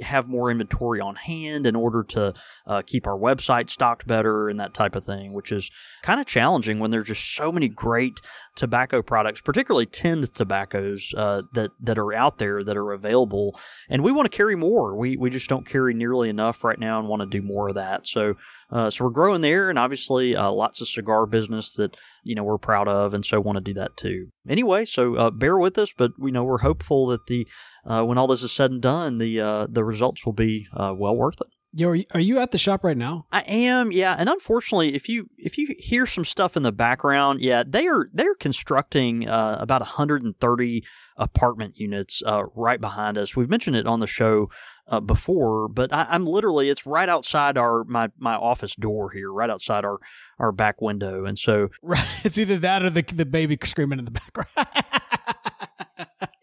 have 0.01 0.27
more 0.27 0.49
inventory 0.49 0.99
on 0.99 1.15
hand 1.15 1.67
in 1.67 1.75
order 1.75 2.03
to 2.03 2.33
uh, 2.65 2.81
keep 2.81 3.05
our 3.05 3.17
website 3.17 3.69
stocked 3.69 4.07
better 4.07 4.49
and 4.49 4.59
that 4.59 4.73
type 4.73 4.95
of 4.95 5.05
thing, 5.05 5.31
which 5.33 5.51
is 5.51 5.69
kind 6.01 6.19
of 6.19 6.25
challenging 6.25 6.79
when 6.79 6.89
there's 6.89 7.07
just 7.07 7.35
so 7.35 7.51
many 7.51 7.69
great 7.69 8.19
tobacco 8.57 9.01
products, 9.01 9.39
particularly 9.39 9.85
tinned 9.85 10.33
tobaccos 10.33 11.13
uh, 11.15 11.43
that 11.53 11.71
that 11.79 11.97
are 11.97 12.13
out 12.13 12.37
there 12.39 12.63
that 12.63 12.75
are 12.75 12.91
available, 12.91 13.57
and 13.87 14.03
we 14.03 14.11
want 14.11 14.29
to 14.29 14.35
carry 14.35 14.55
more. 14.55 14.97
We 14.97 15.15
we 15.15 15.29
just 15.29 15.47
don't 15.47 15.65
carry 15.65 15.93
nearly 15.93 16.27
enough 16.27 16.63
right 16.63 16.79
now, 16.79 16.99
and 16.99 17.07
want 17.07 17.21
to 17.21 17.25
do 17.25 17.41
more 17.41 17.69
of 17.69 17.75
that. 17.75 18.05
So. 18.05 18.33
Uh, 18.69 18.89
so 18.89 19.05
we're 19.05 19.11
growing 19.11 19.39
there, 19.39 19.69
and 19.69 19.79
obviously 19.79 20.35
uh, 20.35 20.51
lots 20.51 20.81
of 20.81 20.89
cigar 20.89 21.25
business 21.25 21.75
that 21.75 21.95
you 22.23 22.35
know 22.35 22.43
we're 22.43 22.57
proud 22.57 22.89
of, 22.89 23.13
and 23.13 23.23
so 23.23 23.39
want 23.39 23.55
to 23.55 23.61
do 23.61 23.73
that 23.73 23.95
too. 23.95 24.27
Anyway, 24.45 24.83
so 24.83 25.15
uh, 25.15 25.29
bear 25.29 25.57
with 25.57 25.77
us, 25.77 25.93
but 25.97 26.11
we 26.19 26.31
know 26.31 26.43
we're 26.43 26.57
hopeful 26.57 27.07
that 27.07 27.27
the 27.27 27.47
uh, 27.85 28.03
when 28.03 28.17
all 28.17 28.27
this 28.27 28.43
is 28.43 28.51
said 28.51 28.69
and 28.69 28.81
done, 28.81 29.19
the 29.19 29.39
uh, 29.39 29.67
the 29.69 29.85
results 29.85 30.25
will 30.25 30.33
be 30.33 30.67
well 30.75 31.15
worth 31.15 31.39
it. 31.39 31.47
Yo, 31.77 31.89
are 31.89 31.95
you, 31.95 32.05
are 32.15 32.19
you 32.19 32.39
at 32.39 32.49
the 32.49 32.57
shop 32.57 32.83
right 32.83 32.97
now? 32.97 33.27
I 33.31 33.41
am, 33.41 33.91
yeah, 33.91 34.15
and 34.17 34.27
unfortunately, 34.27 34.95
if 34.95 35.07
you 35.07 35.29
if 35.37 35.59
you 35.59 35.75
hear 35.77 36.07
some 36.07 36.25
stuff 36.25 36.57
in 36.57 36.63
the 36.63 36.71
background, 36.71 37.39
yeah, 37.41 37.61
they 37.67 37.85
are 37.85 38.09
they're 38.11 38.33
constructing 38.33 39.29
uh, 39.29 39.57
about 39.59 39.81
130 39.81 40.83
apartment 41.17 41.77
units 41.77 42.23
uh, 42.25 42.45
right 42.55 42.81
behind 42.81 43.15
us. 43.15 43.35
We've 43.35 43.47
mentioned 43.47 43.75
it 43.75 43.85
on 43.85 43.99
the 43.99 44.07
show 44.07 44.49
uh, 44.87 45.01
before, 45.01 45.67
but 45.67 45.93
I, 45.93 46.07
I'm 46.09 46.25
literally 46.25 46.71
it's 46.71 46.87
right 46.87 47.07
outside 47.07 47.59
our 47.59 47.83
my 47.83 48.09
my 48.17 48.33
office 48.33 48.73
door 48.73 49.11
here, 49.11 49.31
right 49.31 49.51
outside 49.51 49.85
our 49.85 49.99
our 50.39 50.51
back 50.51 50.81
window, 50.81 51.25
and 51.25 51.37
so 51.37 51.69
Right. 51.83 52.03
It's 52.23 52.39
either 52.39 52.57
that 52.57 52.81
or 52.81 52.89
the 52.89 53.03
the 53.03 53.25
baby 53.25 53.55
screaming 53.63 53.99
in 53.99 54.05
the 54.05 54.11
background. 54.11 54.67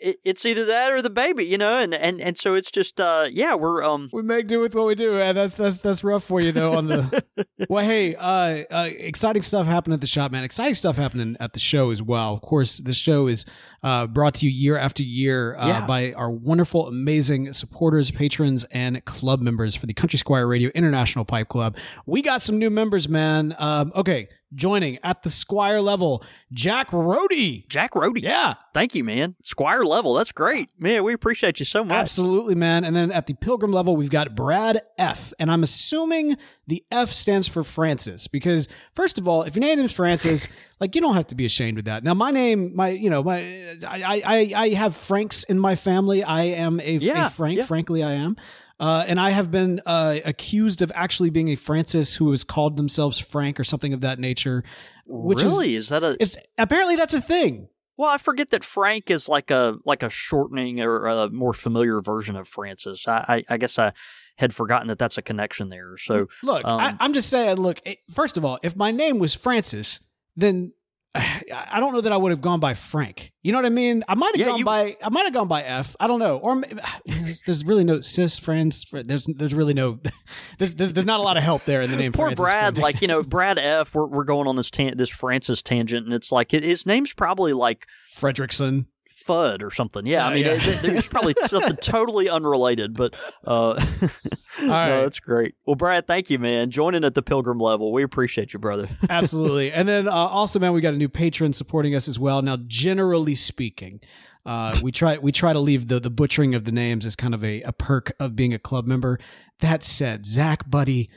it, 0.05 0.17
it's 0.25 0.45
either 0.45 0.65
that 0.67 0.93
or 0.93 1.01
the 1.03 1.11
baby, 1.11 1.44
you 1.44 1.58
know, 1.58 1.79
and 1.79 1.94
and 1.94 2.20
and 2.20 2.37
so 2.39 2.55
it's 2.55 2.70
just 2.70 3.01
uh 3.01 3.27
yeah, 3.31 3.55
we're 3.55 3.82
um 3.82 4.11
we 4.13 4.23
make 4.23 4.46
do 4.46 4.61
with 4.61 4.75
what 4.75 4.87
we 4.87 4.94
do, 4.94 5.19
and 5.19 5.37
that's 5.37 5.56
that's 5.56 5.81
that's 5.81 6.05
rough 6.05 6.25
for 6.25 6.41
you 6.41 6.53
though. 6.53 6.75
On 6.75 6.87
the 6.87 7.25
well, 7.69 7.84
hey, 7.84 8.15
uh, 8.15 8.65
uh, 8.70 8.91
exciting 8.93 9.43
stuff 9.43 9.67
happened 9.67 9.94
at 9.94 10.01
the 10.01 10.06
shop, 10.06 10.31
man. 10.32 10.44
Exciting 10.44 10.75
stuff 10.75 10.96
happening 10.96 11.37
at 11.41 11.53
the 11.55 11.58
show 11.61 11.91
as 11.91 12.03
well. 12.03 12.34
Of 12.34 12.43
course, 12.43 12.79
the 12.79 12.93
show 12.93 13.27
is 13.27 13.44
uh, 13.82 14.06
brought 14.06 14.34
to 14.34 14.46
you 14.46 14.53
year 14.53 14.77
after 14.77 15.03
year 15.03 15.56
uh, 15.56 15.67
Yeah. 15.69 15.87
by 15.87 16.13
our 16.13 16.31
wonderful, 16.31 16.87
amazing 16.87 17.53
supporters, 17.53 18.11
patrons, 18.11 18.65
and 18.73 19.05
club 19.05 19.41
members 19.41 19.75
for 19.75 19.87
the 19.87 19.94
Country 19.94 20.19
Squire 20.19 20.46
Radio 20.46 20.70
International 20.75 21.25
Pipe 21.25 21.49
Club. 21.49 21.77
We 22.06 22.23
got 22.23 22.43
some 22.43 22.58
new 22.58 22.70
members, 22.70 23.08
man. 23.08 23.55
Um, 23.58 23.93
okay, 23.94 24.29
joining 24.55 24.99
at 25.03 25.23
the 25.23 25.31
Squire 25.31 25.81
level, 25.81 26.23
Jack 26.53 26.93
Rody. 26.93 27.67
Jack 27.69 27.94
Rody. 27.94 28.20
Yeah, 28.23 28.55
Thank 28.73 28.94
you, 28.94 29.05
man. 29.05 29.37
Squire 29.43 29.84
level. 29.84 30.15
That's 30.15 30.32
great. 30.32 30.69
Man, 30.79 31.05
we 31.05 31.13
appreciate 31.15 31.61
you 31.61 31.65
so 31.65 31.84
much. 31.84 31.94
Absolutely, 31.96 32.55
man. 32.56 32.84
And 32.84 32.94
then 32.96 33.13
at 33.13 33.27
the 33.27 33.34
Pilgrim 33.34 33.70
level, 33.73 33.96
we've 33.96 34.11
got 34.11 34.34
Brad 34.34 34.81
F. 34.99 35.32
And 35.39 35.51
I'm 35.51 35.63
assuming 35.63 36.37
the 36.67 36.82
F 36.91 37.11
stands 37.11 37.46
for 37.46 37.63
Francis 37.63 38.27
because, 38.27 38.69
first 38.94 39.19
of 39.19 39.29
all, 39.29 39.43
if 39.44 39.55
your 39.55 39.61
name 39.61 39.79
is 39.79 39.93
Francis, 39.93 40.49
like 40.81 40.94
you 40.94 41.01
don't 41.01 41.15
have 41.15 41.29
to 41.29 41.34
be 41.37 41.44
ashamed 41.46 41.79
of 41.79 41.84
that. 41.84 42.03
Now, 42.03 42.15
my 42.15 42.31
name, 42.32 42.75
my 42.75 42.89
you 42.89 43.11
know, 43.11 43.23
my 43.23 43.39
I 43.87 44.23
I 44.25 44.53
I 44.56 44.69
have 44.70 44.96
Franks 44.96 45.44
in 45.44 45.58
my 45.58 45.77
family. 45.77 46.25
I 46.25 46.43
am 46.44 46.81
a, 46.81 46.96
Yeah, 46.96 47.27
a 47.27 47.31
Frank. 47.31 47.58
yeah. 47.58 47.65
Frankly, 47.67 48.03
I 48.03 48.13
am. 48.15 48.37
Uh, 48.81 49.05
and 49.07 49.21
I 49.21 49.31
have 49.31 49.51
been 49.51 49.81
uh, 49.87 50.19
accused 50.25 50.83
of 50.83 50.91
actually 50.95 51.31
being 51.31 51.49
a 51.49 51.57
Francis 51.57 52.15
who 52.15 52.31
has 52.31 52.43
called 52.45 52.77
themselves 52.77 53.19
Frank 53.19 53.61
or 53.61 53.65
something 53.65 53.93
of 53.93 54.01
that 54.01 54.19
nature. 54.19 54.65
Which 55.07 55.43
really? 55.43 55.75
is, 55.75 55.85
Is, 55.85 55.89
that 55.91 56.03
a 56.03 56.17
is 56.21 56.37
apparently 56.59 56.97
that's 56.97 57.15
a 57.15 57.21
thing. 57.21 57.69
Well, 57.97 58.11
I 58.11 58.19
forget 58.19 58.51
that 58.51 58.65
Frank 58.65 59.11
is 59.11 59.29
like 59.29 59.51
a 59.51 59.77
like 59.85 60.03
a 60.03 60.11
shortening 60.11 60.81
or 60.81 61.07
a 61.07 61.31
more 61.31 61.53
familiar 61.53 62.01
version 62.01 62.35
of 62.35 62.49
Francis. 62.49 63.07
I 63.07 63.45
I, 63.49 63.55
I 63.55 63.57
guess 63.57 63.79
I 63.79 63.93
had 64.37 64.53
forgotten 64.53 64.89
that 64.89 64.99
that's 64.99 65.17
a 65.17 65.23
connection 65.23 65.69
there. 65.69 65.97
So 65.97 66.27
Look, 66.43 66.65
um, 66.65 66.81
I, 66.81 66.97
I'm 66.99 67.13
just 67.13 67.31
saying. 67.31 67.57
Look, 67.57 67.81
first 68.13 68.37
of 68.37 68.45
all, 68.45 68.59
if 68.65 68.75
my 68.75 68.91
name 68.91 69.21
was 69.21 69.35
Francis, 69.35 70.01
then 70.37 70.73
I 71.17 71.79
don't 71.79 71.93
know 71.93 72.01
that 72.01 72.13
I 72.13 72.17
would 72.17 72.31
have 72.31 72.41
gone 72.41 72.59
by 72.59 72.75
Frank. 72.75 73.33
You 73.43 73.53
know 73.53 73.59
what 73.59 73.67
I 73.67 73.71
mean? 73.71 74.03
I 74.09 74.15
might 74.17 74.35
have 74.35 74.41
Yeah, 74.41 74.47
gone 74.47 74.59
you- 74.59 74.65
by 74.65 74.97
I 75.03 75.09
might 75.11 75.25
have 75.25 75.33
gone 75.33 75.47
by 75.47 75.63
F. 75.63 75.94
I 76.01 76.06
don't 76.09 76.19
know. 76.19 76.39
Or 76.39 76.56
maybe- 76.56 76.81
there's, 77.06 77.41
there's 77.43 77.65
really 77.65 77.85
no 77.85 78.01
cis 78.01 78.39
friends. 78.39 78.85
There's 78.93 79.27
there's 79.27 79.55
really 79.55 79.75
no 79.75 80.01
there's, 80.59 80.75
there's 80.75 80.93
there's 80.94 81.06
not 81.06 81.21
a 81.21 81.23
lot 81.23 81.37
of 81.37 81.43
help 81.44 81.65
there 81.67 81.83
in 81.83 81.91
the 81.91 81.97
name. 81.97 82.13
Poor 82.15 82.27
Francis 82.29 82.43
Brad, 82.44 82.79
like 82.79 83.01
you 83.03 83.09
know, 83.09 83.23
Brad 83.23 83.59
F. 83.59 83.94
We're, 83.94 84.06
we're 84.06 84.25
going 84.25 84.49
on 84.49 84.56
this 84.56 84.71
tan- 84.71 84.97
this 84.97 85.11
Francis 85.11 85.63
tangent, 85.63 86.05
and 86.05 86.15
it's 86.15 86.33
like 86.33 86.51
his 86.51 86.85
name's 86.87 87.13
probably 87.13 87.53
like 87.53 87.87
Fredrickson. 88.15 88.87
Fudd 89.27 89.63
or 89.63 89.71
something. 89.71 90.07
Yeah, 90.07 90.27
I 90.27 90.31
Uh, 90.31 90.35
mean, 90.35 90.45
yeah. 90.47 90.53
it- 90.61 90.83
there's 90.83 91.07
probably 91.09 91.35
something 91.47 91.77
totally 91.77 92.29
unrelated, 92.29 92.95
but 92.95 93.15
uh, 93.47 93.75
no, 94.63 95.03
that's 95.03 95.21
great. 95.21 95.55
Well, 95.67 95.77
Brad, 95.77 96.07
thank 96.07 96.31
you, 96.31 96.39
man, 96.39 96.71
joining 96.71 97.05
at 97.05 97.15
the 97.15 97.23
Pilgrim 97.23 97.59
level. 97.59 97.93
We 97.93 98.03
appreciate 98.03 98.53
you, 98.53 98.59
brother. 98.59 98.89
Absolutely. 99.09 99.73
And 99.73 99.89
then 99.89 100.09
uh, 100.09 100.13
also, 100.13 100.59
man, 100.59 100.73
we 100.73 100.81
got 100.81 100.95
a 100.95 100.99
new 100.99 101.09
patron 101.09 101.53
supporting 101.53 101.95
us 101.95 102.09
as 102.09 102.19
well. 102.19 102.43
Now, 102.43 102.59
generally 102.67 103.35
speaking, 103.35 104.01
uh, 104.47 104.79
we 104.83 104.93
try 104.93 105.17
we 105.19 105.33
try 105.33 105.53
to 105.55 105.61
leave 105.61 105.89
the 105.89 105.99
the 105.99 106.11
butchering 106.11 106.55
of 106.55 106.65
the 106.65 106.73
names 106.73 107.07
as 107.07 107.17
kind 107.17 107.33
of 107.35 107.43
a, 107.43 107.63
a 107.63 107.73
perk 107.73 108.13
of 108.21 108.37
being 108.37 108.53
a 108.53 108.59
club 108.59 108.87
member. 108.87 109.19
That 109.61 109.83
said, 109.83 110.27
Zach, 110.27 110.69
buddy, 110.69 111.09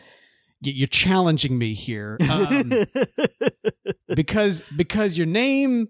you're 0.62 0.88
challenging 0.88 1.58
me 1.58 1.74
here 1.74 2.18
um, 2.30 2.72
because 4.16 4.64
because 4.76 5.18
your 5.18 5.28
name 5.28 5.90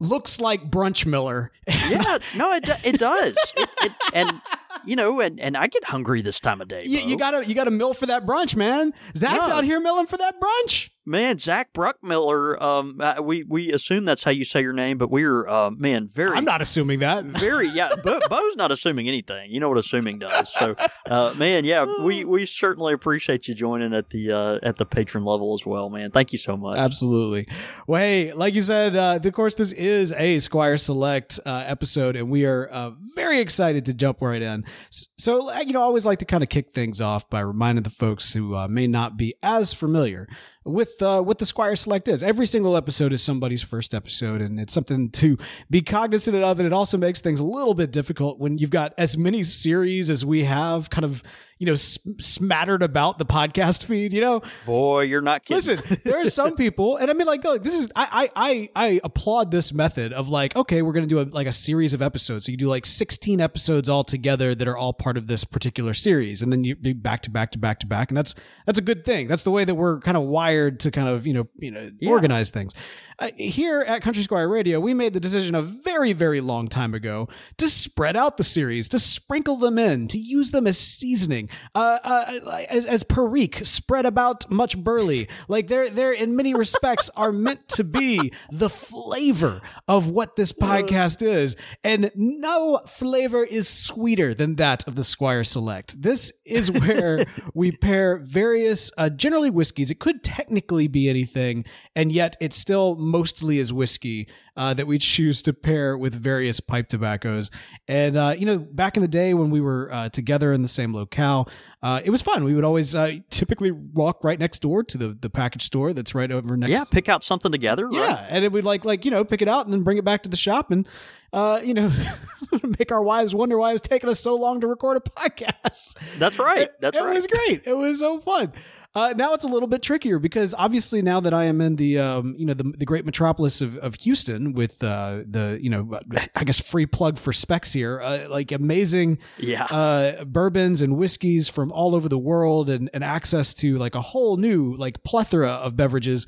looks 0.00 0.40
like 0.40 0.70
Brunch 0.70 1.06
Miller. 1.06 1.50
yeah, 1.66 2.18
no, 2.36 2.52
it 2.52 2.64
it 2.84 2.98
does, 2.98 3.36
it, 3.56 3.68
it, 3.82 3.92
and 4.14 4.40
you 4.84 4.96
know, 4.96 5.20
and, 5.20 5.38
and 5.40 5.56
I 5.56 5.66
get 5.66 5.84
hungry 5.84 6.22
this 6.22 6.40
time 6.40 6.60
of 6.60 6.68
day. 6.68 6.82
you, 6.84 7.00
you 7.00 7.16
gotta 7.16 7.44
you 7.46 7.54
gotta 7.54 7.70
mill 7.70 7.94
for 7.94 8.06
that 8.06 8.24
brunch, 8.24 8.54
man. 8.56 8.94
Zach's 9.16 9.48
No. 9.48 9.54
out 9.54 9.64
here 9.64 9.80
milling 9.80 10.06
for 10.06 10.16
that 10.16 10.34
brunch. 10.40 10.90
Man, 11.08 11.38
Zach 11.38 11.72
Bruckmiller. 11.72 12.60
Um, 12.60 13.00
we 13.22 13.42
we 13.44 13.72
assume 13.72 14.04
that's 14.04 14.24
how 14.24 14.30
you 14.30 14.44
say 14.44 14.60
your 14.60 14.72
name, 14.72 14.98
but 14.98 15.10
we're 15.10 15.48
uh, 15.48 15.70
man, 15.70 16.06
very 16.06 16.36
I'm 16.36 16.44
not 16.44 16.62
assuming 16.62 17.00
that. 17.00 17.24
very 17.38 17.68
yeah 17.68 17.90
Bo, 18.02 18.20
bo's 18.28 18.56
not 18.56 18.72
assuming 18.72 19.08
anything 19.08 19.50
you 19.50 19.60
know 19.60 19.68
what 19.68 19.78
assuming 19.78 20.18
does 20.18 20.52
so 20.52 20.74
uh 21.06 21.32
man 21.38 21.64
yeah 21.64 21.84
we 22.02 22.24
we 22.34 22.44
certainly 22.46 22.92
appreciate 22.92 23.48
you 23.48 23.54
joining 23.54 23.94
at 23.94 24.10
the 24.10 24.32
uh 24.32 24.58
at 24.62 24.76
the 24.76 24.84
patron 24.84 25.24
level 25.24 25.54
as 25.54 25.64
well 25.64 25.88
man 25.88 26.10
thank 26.10 26.32
you 26.32 26.38
so 26.38 26.56
much 26.56 26.76
Absolutely. 26.76 27.46
Well, 27.86 28.00
hey, 28.00 28.32
like 28.32 28.54
you 28.54 28.62
said, 28.62 28.96
uh, 28.96 29.18
of 29.22 29.32
course, 29.32 29.54
this 29.54 29.72
is 29.72 30.12
a 30.14 30.38
Squire 30.38 30.76
Select 30.76 31.38
uh, 31.44 31.64
episode, 31.66 32.16
and 32.16 32.30
we 32.30 32.44
are 32.44 32.66
uh, 32.66 32.92
very 33.14 33.40
excited 33.40 33.84
to 33.86 33.94
jump 33.94 34.20
right 34.20 34.40
in. 34.40 34.64
So, 34.90 35.52
you 35.60 35.72
know, 35.72 35.80
I 35.80 35.84
always 35.84 36.06
like 36.06 36.20
to 36.20 36.24
kind 36.24 36.42
of 36.42 36.48
kick 36.48 36.70
things 36.70 37.00
off 37.00 37.28
by 37.28 37.40
reminding 37.40 37.82
the 37.82 37.90
folks 37.90 38.32
who 38.32 38.54
uh, 38.54 38.68
may 38.68 38.86
not 38.86 39.16
be 39.16 39.34
as 39.42 39.72
familiar 39.72 40.28
with 40.64 41.00
uh, 41.02 41.22
what 41.22 41.38
the 41.38 41.46
Squire 41.46 41.76
Select 41.76 42.08
is. 42.08 42.22
Every 42.22 42.46
single 42.46 42.76
episode 42.76 43.12
is 43.12 43.22
somebody's 43.22 43.62
first 43.62 43.94
episode, 43.94 44.40
and 44.40 44.58
it's 44.60 44.74
something 44.74 45.10
to 45.10 45.36
be 45.70 45.82
cognizant 45.82 46.36
of. 46.36 46.58
And 46.58 46.66
it 46.66 46.72
also 46.72 46.98
makes 46.98 47.20
things 47.20 47.40
a 47.40 47.44
little 47.44 47.74
bit 47.74 47.92
difficult 47.92 48.38
when 48.38 48.58
you've 48.58 48.70
got 48.70 48.94
as 48.98 49.16
many 49.16 49.42
series 49.42 50.10
as 50.10 50.24
we 50.24 50.44
have, 50.44 50.90
kind 50.90 51.04
of 51.04 51.22
you 51.58 51.66
know 51.66 51.72
s- 51.72 51.98
smattered 52.18 52.82
about 52.82 53.18
the 53.18 53.26
podcast 53.26 53.84
feed. 53.84 54.12
You 54.12 54.20
know, 54.20 54.42
boy 54.66 55.02
you're 55.02 55.20
not 55.20 55.44
kidding 55.44 55.76
Listen, 55.76 55.98
there 56.04 56.20
are 56.20 56.24
some 56.26 56.54
people, 56.56 56.96
and 56.96 57.10
I 57.10 57.14
mean, 57.14 57.26
like, 57.26 57.44
look, 57.44 57.62
this 57.62 57.74
is 57.74 57.88
I 57.96 58.28
I 58.34 58.68
I, 58.76 58.86
I 58.86 59.00
applaud 59.04 59.50
this 59.50 59.72
method 59.72 60.12
of 60.12 60.28
like, 60.28 60.54
okay, 60.56 60.82
we're 60.82 60.92
gonna 60.92 61.06
do 61.06 61.20
a, 61.20 61.22
like 61.24 61.46
a 61.46 61.52
series 61.52 61.94
of 61.94 62.02
episodes. 62.02 62.46
So 62.46 62.52
you 62.52 62.58
do 62.58 62.68
like 62.68 62.86
sixteen 62.86 63.40
episodes 63.40 63.88
all 63.88 64.04
together 64.04 64.54
that 64.54 64.68
are 64.68 64.76
all 64.76 64.92
part 64.92 65.16
of 65.16 65.26
this 65.26 65.44
particular 65.44 65.94
series, 65.94 66.42
and 66.42 66.52
then 66.52 66.64
you 66.64 66.74
do 66.74 66.94
back 66.94 67.22
to 67.22 67.30
back 67.30 67.50
to 67.52 67.58
back 67.58 67.80
to 67.80 67.86
back, 67.86 68.10
and 68.10 68.16
that's 68.16 68.34
that's 68.66 68.78
a 68.78 68.82
good 68.82 69.04
thing. 69.04 69.28
That's 69.28 69.42
the 69.42 69.50
way 69.50 69.64
that 69.64 69.74
we're 69.74 70.00
kind 70.00 70.16
of 70.16 70.24
wired 70.24 70.80
to 70.80 70.90
kind 70.90 71.08
of 71.08 71.26
you 71.26 71.34
know 71.34 71.48
you 71.58 71.70
know 71.70 71.90
organize 72.06 72.50
things. 72.50 72.72
Uh, 73.20 73.30
here 73.36 73.80
at 73.80 74.00
Country 74.00 74.22
Squire 74.22 74.48
Radio, 74.48 74.78
we 74.78 74.94
made 74.94 75.12
the 75.12 75.18
decision 75.18 75.56
a 75.56 75.62
very 75.62 76.12
very 76.12 76.40
long 76.40 76.68
time 76.68 76.94
ago 76.94 77.28
to 77.56 77.68
spread 77.68 78.16
out 78.16 78.36
the 78.36 78.44
series, 78.44 78.88
to 78.90 78.98
sprinkle 78.98 79.56
them 79.56 79.76
in, 79.78 80.06
to 80.08 80.18
use 80.18 80.52
them 80.52 80.66
as 80.68 80.78
seasoning, 80.78 81.47
uh, 81.74 81.98
uh, 82.02 82.64
as 82.68 82.86
as 82.86 83.04
perique, 83.04 83.64
spread 83.64 84.06
about 84.06 84.50
much 84.50 84.76
burley, 84.78 85.28
Like 85.48 85.68
they're 85.68 85.90
they're 85.90 86.12
in 86.12 86.36
many 86.36 86.54
respects 86.54 87.10
are 87.16 87.32
meant 87.32 87.68
to 87.70 87.84
be 87.84 88.32
the 88.50 88.70
flavor 88.70 89.60
of 89.86 90.08
what 90.08 90.36
this 90.36 90.52
podcast 90.52 91.26
is, 91.26 91.56
and 91.84 92.10
no 92.14 92.80
flavor 92.86 93.44
is 93.44 93.68
sweeter 93.68 94.34
than 94.34 94.56
that 94.56 94.86
of 94.86 94.94
the 94.94 95.04
Squire 95.04 95.44
Select. 95.44 96.00
This 96.00 96.32
is 96.44 96.70
where 96.70 97.24
we 97.54 97.72
pair 97.72 98.18
various, 98.18 98.90
uh, 98.98 99.08
generally 99.10 99.50
whiskeys. 99.50 99.90
It 99.90 100.00
could 100.00 100.22
technically 100.22 100.88
be 100.88 101.08
anything, 101.08 101.64
and 101.94 102.12
yet 102.12 102.36
it 102.40 102.52
still 102.52 102.96
mostly 102.96 103.58
is 103.58 103.72
whiskey 103.72 104.28
uh, 104.58 104.74
that 104.74 104.86
we 104.86 104.98
choose 104.98 105.40
to 105.42 105.54
pair 105.54 105.96
with 105.96 106.12
various 106.12 106.60
pipe 106.60 106.88
tobaccos. 106.88 107.50
And 107.86 108.16
uh, 108.16 108.34
you 108.36 108.44
know, 108.44 108.58
back 108.58 108.96
in 108.98 109.00
the 109.02 109.08
day 109.08 109.32
when 109.32 109.48
we 109.48 109.62
were 109.62 109.90
uh, 109.90 110.08
together 110.10 110.52
in 110.52 110.60
the 110.60 110.68
same 110.68 110.92
locale, 110.92 111.48
uh, 111.82 112.02
it 112.04 112.10
was 112.10 112.20
fun. 112.20 112.44
We 112.44 112.54
would 112.54 112.64
always 112.64 112.94
uh, 112.94 113.12
typically 113.30 113.70
walk 113.70 114.22
right 114.24 114.38
next 114.38 114.58
door 114.60 114.82
to 114.84 114.98
the 114.98 115.16
the 115.18 115.30
package 115.30 115.62
store 115.62 115.92
that's 115.94 116.14
right 116.14 116.30
over 116.30 116.56
next. 116.56 116.72
yeah 116.72 116.84
pick 116.90 117.08
out 117.08 117.22
something 117.24 117.50
together 117.52 117.86
right? 117.86 117.96
Yeah, 117.98 118.26
and 118.28 118.44
it 118.44 118.52
would 118.52 118.64
like 118.66 118.84
like 118.84 119.04
you 119.06 119.10
know 119.10 119.24
pick 119.24 119.40
it 119.40 119.48
out 119.48 119.64
and 119.64 119.72
then 119.72 119.82
bring 119.84 119.96
it 119.96 120.04
back 120.04 120.24
to 120.24 120.28
the 120.28 120.36
shop 120.36 120.70
and 120.72 120.86
uh 121.32 121.60
you 121.62 121.74
know 121.74 121.92
make 122.78 122.90
our 122.90 123.02
wives 123.02 123.34
wonder 123.34 123.56
why 123.58 123.70
it 123.70 123.74
was 123.74 123.82
taking 123.82 124.08
us 124.10 124.18
so 124.18 124.34
long 124.34 124.60
to 124.60 124.66
record 124.66 124.96
a 124.96 125.00
podcast. 125.10 125.96
that's 126.18 126.38
right 126.38 126.68
that's 126.80 126.96
it 126.96 127.00
right 127.00 127.12
It 127.12 127.14
was 127.14 127.26
great. 127.28 127.62
It 127.66 127.76
was 127.76 128.00
so 128.00 128.18
fun. 128.20 128.52
Uh, 128.94 129.12
now 129.16 129.34
it's 129.34 129.44
a 129.44 129.48
little 129.48 129.68
bit 129.68 129.82
trickier 129.82 130.18
because 130.18 130.54
obviously 130.56 131.02
now 131.02 131.20
that 131.20 131.34
I 131.34 131.44
am 131.44 131.60
in 131.60 131.76
the 131.76 131.98
um, 131.98 132.34
you 132.38 132.46
know 132.46 132.54
the, 132.54 132.72
the 132.76 132.86
great 132.86 133.04
metropolis 133.04 133.60
of, 133.60 133.76
of 133.78 133.94
Houston 133.96 134.54
with 134.54 134.82
uh, 134.82 135.20
the 135.26 135.58
you 135.60 135.70
know 135.70 136.00
I 136.34 136.44
guess 136.44 136.58
free 136.58 136.86
plug 136.86 137.18
for 137.18 137.32
Spec's 137.32 137.72
here 137.72 138.00
uh, 138.00 138.28
like 138.28 138.50
amazing 138.50 139.18
yeah 139.38 139.64
uh, 139.64 140.24
bourbons 140.24 140.82
and 140.82 140.96
whiskeys 140.96 141.48
from 141.48 141.70
all 141.70 141.94
over 141.94 142.08
the 142.08 142.18
world 142.18 142.70
and, 142.70 142.90
and 142.94 143.04
access 143.04 143.54
to 143.54 143.76
like 143.76 143.94
a 143.94 144.00
whole 144.00 144.36
new 144.36 144.74
like 144.74 145.02
plethora 145.04 145.50
of 145.50 145.76
beverages. 145.76 146.26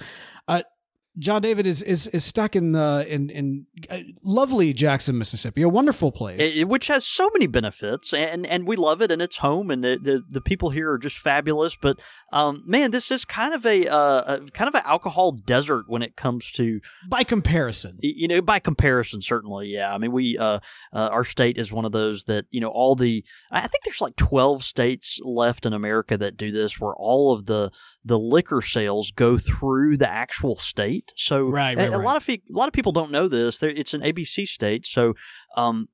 John 1.18 1.42
David 1.42 1.66
is 1.66 1.82
is 1.82 2.06
is 2.08 2.24
stuck 2.24 2.54
in 2.54 2.72
the 2.72 3.04
in 3.08 3.30
in 3.30 3.66
uh, 3.90 3.98
lovely 4.22 4.72
Jackson, 4.72 5.18
Mississippi, 5.18 5.62
a 5.62 5.68
wonderful 5.68 6.12
place. 6.12 6.56
It- 6.56 6.68
which 6.68 6.86
has 6.86 7.04
so 7.06 7.28
many 7.32 7.46
benefits, 7.46 8.12
and 8.14 8.46
and 8.46 8.66
we 8.66 8.76
love 8.76 9.02
it, 9.02 9.10
and 9.10 9.20
it's 9.20 9.38
home, 9.38 9.70
and 9.70 9.82
the 9.82 9.98
the, 10.00 10.22
the 10.28 10.40
people 10.40 10.70
here 10.70 10.90
are 10.92 10.98
just 10.98 11.18
fabulous. 11.18 11.76
But 11.76 11.98
um, 12.32 12.62
man, 12.64 12.92
this 12.92 13.10
is 13.10 13.24
kind 13.24 13.52
of 13.52 13.66
a, 13.66 13.88
uh, 13.88 14.36
a 14.36 14.50
kind 14.52 14.68
of 14.68 14.74
an 14.74 14.82
alcohol 14.84 15.32
desert 15.32 15.84
when 15.88 16.02
it 16.02 16.14
comes 16.16 16.52
to 16.52 16.80
By 17.08 17.24
comparison, 17.24 17.98
you 18.00 18.28
know 18.28 18.40
by 18.40 18.60
comparison. 18.60 19.20
Certainly, 19.20 19.68
yeah. 19.68 19.92
I 19.92 19.98
mean, 19.98 20.12
we 20.12 20.38
uh, 20.38 20.60
uh, 20.92 21.08
our 21.10 21.24
state 21.24 21.58
is 21.58 21.72
one 21.72 21.84
of 21.84 21.92
those 21.92 22.24
that 22.24 22.44
you 22.50 22.60
know 22.60 22.68
all 22.70 22.94
the. 22.94 23.24
I 23.50 23.60
think 23.62 23.84
there's 23.84 24.00
like 24.00 24.16
twelve 24.16 24.62
states 24.64 25.18
left 25.24 25.66
in 25.66 25.72
America 25.72 26.16
that 26.16 26.36
do 26.36 26.52
this, 26.52 26.78
where 26.78 26.94
all 26.94 27.32
of 27.32 27.46
the 27.46 27.72
the 28.04 28.18
liquor 28.18 28.62
sales 28.62 29.10
go 29.10 29.36
through 29.38 29.96
the 29.98 30.10
actual 30.10 30.56
state. 30.56 31.12
So 31.16 31.46
Right, 31.48 31.76
a, 31.76 31.80
right, 31.82 31.88
a 31.92 31.98
right. 31.98 32.04
lot 32.04 32.16
of 32.16 32.22
fe- 32.22 32.42
a 32.48 32.56
lot 32.56 32.66
of 32.68 32.72
people 32.72 32.92
don't 32.92 33.10
know 33.10 33.28
this. 33.28 33.58
There, 33.58 33.70
it's 33.70 33.92
an 33.94 34.00
ABC 34.00 34.46
state, 34.48 34.86
so 34.86 35.14
um, 35.56 35.88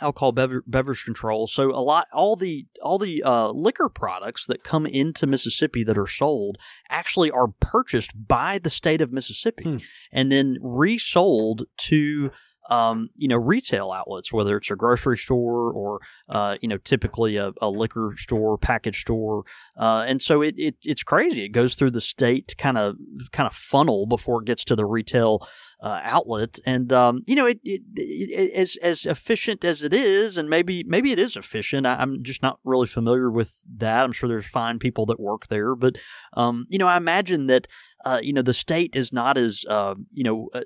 alcohol 0.00 0.32
bever- 0.32 0.64
beverage 0.66 1.04
control. 1.04 1.46
So 1.46 1.70
a 1.70 1.78
lot, 1.82 2.06
all 2.12 2.34
the 2.36 2.66
all 2.82 2.98
the 2.98 3.22
uh, 3.22 3.50
liquor 3.50 3.88
products 3.88 4.46
that 4.46 4.64
come 4.64 4.84
into 4.86 5.26
Mississippi 5.26 5.84
that 5.84 5.96
are 5.98 6.06
sold 6.08 6.58
actually 6.88 7.30
are 7.30 7.48
purchased 7.60 8.10
by 8.26 8.58
the 8.58 8.70
state 8.70 9.00
of 9.00 9.12
Mississippi 9.12 9.64
Hmm. 9.64 9.76
and 10.12 10.32
then 10.32 10.56
resold 10.60 11.64
to. 11.88 12.30
Um, 12.68 13.08
you 13.16 13.28
know, 13.28 13.36
retail 13.36 13.92
outlets, 13.92 14.32
whether 14.32 14.56
it's 14.56 14.70
a 14.70 14.76
grocery 14.76 15.16
store 15.16 15.72
or, 15.72 16.00
uh, 16.28 16.56
you 16.60 16.68
know, 16.68 16.78
typically 16.78 17.36
a, 17.36 17.52
a 17.62 17.70
liquor 17.70 18.14
store, 18.16 18.58
package 18.58 19.00
store, 19.00 19.44
uh, 19.76 20.04
and 20.06 20.20
so 20.20 20.42
it, 20.42 20.54
it 20.58 20.76
it's 20.84 21.02
crazy. 21.02 21.44
It 21.44 21.50
goes 21.50 21.74
through 21.74 21.92
the 21.92 22.00
state 22.00 22.54
kind 22.58 22.76
of 22.76 22.96
kind 23.32 23.46
of 23.46 23.54
funnel 23.54 24.06
before 24.06 24.42
it 24.42 24.46
gets 24.46 24.64
to 24.64 24.76
the 24.76 24.84
retail 24.84 25.46
uh, 25.80 26.00
outlet, 26.02 26.58
and 26.66 26.92
um, 26.92 27.22
you 27.26 27.36
know, 27.36 27.46
it, 27.46 27.60
it, 27.62 27.82
it 27.94 28.52
as 28.52 28.76
as 28.82 29.06
efficient 29.06 29.64
as 29.64 29.84
it 29.84 29.92
is, 29.92 30.36
and 30.36 30.50
maybe 30.50 30.82
maybe 30.84 31.12
it 31.12 31.18
is 31.18 31.36
efficient. 31.36 31.86
I, 31.86 31.96
I'm 31.96 32.22
just 32.22 32.42
not 32.42 32.58
really 32.64 32.86
familiar 32.86 33.30
with 33.30 33.60
that. 33.76 34.04
I'm 34.04 34.12
sure 34.12 34.28
there's 34.28 34.46
fine 34.46 34.78
people 34.78 35.06
that 35.06 35.20
work 35.20 35.46
there, 35.48 35.74
but 35.76 35.96
um, 36.34 36.66
you 36.68 36.78
know, 36.78 36.88
I 36.88 36.96
imagine 36.96 37.46
that 37.46 37.68
uh, 38.04 38.20
you 38.22 38.32
know 38.32 38.42
the 38.42 38.54
state 38.54 38.96
is 38.96 39.12
not 39.12 39.36
as 39.36 39.64
uh, 39.68 39.94
you 40.12 40.24
know 40.24 40.48
uh, 40.52 40.62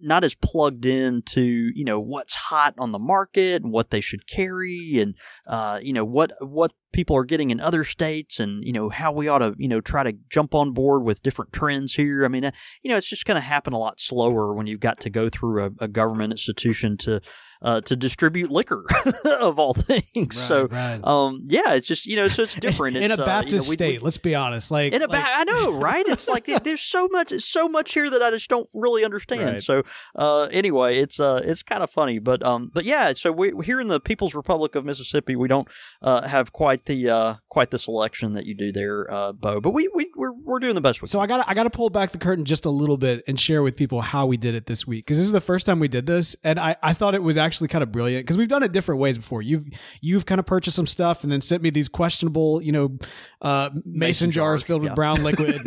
not 0.00 0.24
as 0.24 0.34
plugged 0.34 0.84
into 0.84 1.70
you 1.74 1.84
know 1.84 2.00
what's 2.00 2.34
hot 2.34 2.74
on 2.78 2.92
the 2.92 2.98
market 2.98 3.62
and 3.62 3.72
what 3.72 3.90
they 3.90 4.00
should 4.00 4.26
carry, 4.26 4.98
and 4.98 5.14
uh, 5.46 5.78
you 5.82 5.92
know 5.92 6.04
what 6.04 6.32
what 6.40 6.72
people 6.94 7.16
are 7.16 7.24
getting 7.24 7.50
in 7.50 7.60
other 7.60 7.84
states, 7.84 8.40
and 8.40 8.64
you 8.64 8.72
know 8.72 8.88
how 8.88 9.12
we 9.12 9.28
ought 9.28 9.38
to 9.38 9.54
you 9.58 9.68
know 9.68 9.80
try 9.80 10.02
to 10.02 10.12
jump 10.30 10.54
on 10.54 10.72
board 10.72 11.02
with 11.02 11.22
different 11.22 11.52
trends 11.52 11.94
here. 11.94 12.24
I 12.24 12.28
mean, 12.28 12.46
uh, 12.46 12.52
you 12.82 12.90
know, 12.90 12.96
it's 12.96 13.08
just 13.08 13.26
going 13.26 13.34
to 13.34 13.42
happen 13.42 13.74
a 13.74 13.78
lot 13.78 14.00
slower 14.00 14.54
when 14.54 14.66
you've 14.66 14.80
got 14.80 15.00
to 15.00 15.10
go 15.10 15.28
through 15.28 15.64
a, 15.64 15.70
a 15.80 15.88
government 15.88 16.32
institution 16.32 16.96
to 16.98 17.20
uh, 17.64 17.80
to 17.80 17.96
distribute 17.96 18.50
liquor 18.52 18.84
of 19.40 19.58
all 19.58 19.74
things. 19.74 20.36
so, 20.40 20.66
right. 20.66 21.00
um, 21.02 21.42
yeah, 21.48 21.72
it's 21.74 21.88
just 21.88 22.06
you 22.06 22.14
know, 22.14 22.28
so 22.28 22.44
it's 22.44 22.54
different. 22.54 22.96
in 22.98 23.10
a 23.10 23.14
It's, 23.14 23.22
uh, 23.22 23.24
Baptist 23.24 23.52
you 23.54 23.58
know, 23.58 23.62
we- 23.64 23.68
we- 23.70 23.74
state. 23.96 24.02
let's 24.02 24.18
be 24.18 24.34
honest. 24.36 24.70
Like, 24.70 24.92
in 24.92 25.02
a 25.02 25.06
like- 25.06 25.20
ba- 25.24 25.28
I 25.28 25.44
know, 25.44 25.72
right? 25.72 26.06
It's 26.06 26.28
like 26.28 26.46
there's 26.62 26.80
so 26.82 27.08
much, 27.10 27.32
so 27.42 27.68
much 27.68 27.94
here 27.94 28.08
that 28.08 28.22
I 28.22 28.30
just 28.30 28.48
don't 28.48 28.68
really 28.74 29.04
understand. 29.04 29.40
Right. 29.42 29.60
So, 29.62 29.82
uh, 30.14 30.42
anyway, 30.52 30.98
it's 31.00 31.18
uh, 31.18 31.40
it's 31.42 31.62
kind 31.64 31.82
of 31.82 31.90
funny, 31.90 32.18
but 32.20 32.44
um, 32.44 32.70
but 32.72 32.84
yeah. 32.84 33.12
So 33.14 33.32
we 33.32 33.52
here 33.64 33.80
in 33.80 33.88
the 33.88 33.98
People's 33.98 34.34
Republic 34.34 34.74
of 34.74 34.84
Mississippi, 34.84 35.34
we 35.34 35.48
don't 35.48 35.66
uh 36.02 36.28
have 36.28 36.52
quite 36.52 36.84
the 36.84 37.08
uh 37.10 37.34
quite 37.54 37.70
the 37.70 37.78
selection 37.78 38.32
that 38.32 38.46
you 38.46 38.52
do 38.52 38.72
there, 38.72 39.08
uh, 39.14 39.32
Bo. 39.32 39.60
But 39.60 39.70
we 39.70 39.88
we 39.94 40.10
we're 40.16 40.32
we're 40.32 40.58
doing 40.58 40.74
the 40.74 40.80
best 40.80 41.00
we 41.00 41.06
So 41.06 41.20
I 41.20 41.28
got 41.28 41.48
I 41.48 41.54
got 41.54 41.62
to 41.62 41.70
pull 41.70 41.88
back 41.88 42.10
the 42.10 42.18
curtain 42.18 42.44
just 42.44 42.66
a 42.66 42.70
little 42.70 42.96
bit 42.96 43.22
and 43.28 43.38
share 43.38 43.62
with 43.62 43.76
people 43.76 44.00
how 44.00 44.26
we 44.26 44.36
did 44.36 44.56
it 44.56 44.66
this 44.66 44.88
week 44.88 45.06
because 45.06 45.18
this 45.18 45.26
is 45.26 45.30
the 45.30 45.40
first 45.40 45.64
time 45.64 45.78
we 45.78 45.86
did 45.86 46.04
this, 46.04 46.34
and 46.42 46.58
I, 46.58 46.74
I 46.82 46.94
thought 46.94 47.14
it 47.14 47.22
was 47.22 47.36
actually 47.36 47.68
kind 47.68 47.84
of 47.84 47.92
brilliant 47.92 48.26
because 48.26 48.36
we've 48.36 48.48
done 48.48 48.64
it 48.64 48.72
different 48.72 49.00
ways 49.00 49.16
before. 49.16 49.40
You've 49.40 49.66
you've 50.00 50.26
kind 50.26 50.40
of 50.40 50.46
purchased 50.46 50.74
some 50.74 50.88
stuff 50.88 51.22
and 51.22 51.30
then 51.30 51.40
sent 51.40 51.62
me 51.62 51.70
these 51.70 51.88
questionable, 51.88 52.60
you 52.60 52.72
know, 52.72 52.98
uh, 53.40 53.70
mason, 53.84 54.32
jars, 54.32 54.60
jars, 54.60 54.66
filled 54.66 54.82
with 54.82 54.96
brown 54.96 55.22
liquid. 55.22 55.62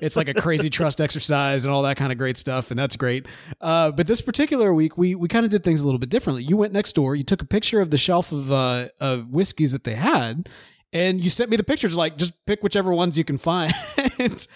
it's 0.00 0.14
like 0.14 0.28
a 0.28 0.34
crazy 0.34 0.70
trust 0.70 1.00
exercise 1.00 1.64
and 1.64 1.74
all 1.74 1.82
that 1.82 1.96
kind 1.96 2.12
of 2.12 2.18
great 2.18 2.36
stuff, 2.36 2.70
and 2.70 2.78
that's 2.78 2.94
great. 2.94 3.26
Uh, 3.60 3.90
but 3.90 4.06
this 4.06 4.20
particular 4.20 4.72
week, 4.72 4.96
we 4.96 5.16
we 5.16 5.26
kind 5.26 5.44
of 5.44 5.50
did 5.50 5.64
things 5.64 5.80
a 5.80 5.84
little 5.84 5.98
bit 5.98 6.08
differently. 6.08 6.44
You 6.44 6.56
went 6.56 6.72
next 6.72 6.92
door, 6.92 7.16
you 7.16 7.24
took 7.24 7.42
a 7.42 7.46
picture 7.46 7.80
of 7.80 7.90
the 7.90 7.98
shelf 7.98 8.30
of 8.30 8.52
uh, 8.52 8.90
of 9.00 9.30
whiskeys 9.30 9.72
that 9.72 9.82
they 9.82 9.96
had. 9.96 10.48
And 10.92 11.22
you 11.24 11.30
sent 11.30 11.48
me 11.50 11.56
the 11.56 11.64
pictures, 11.64 11.96
like 11.96 12.18
just 12.18 12.32
pick 12.46 12.62
whichever 12.62 12.92
ones 12.92 13.16
you 13.16 13.24
can 13.24 13.38
find. 13.38 13.72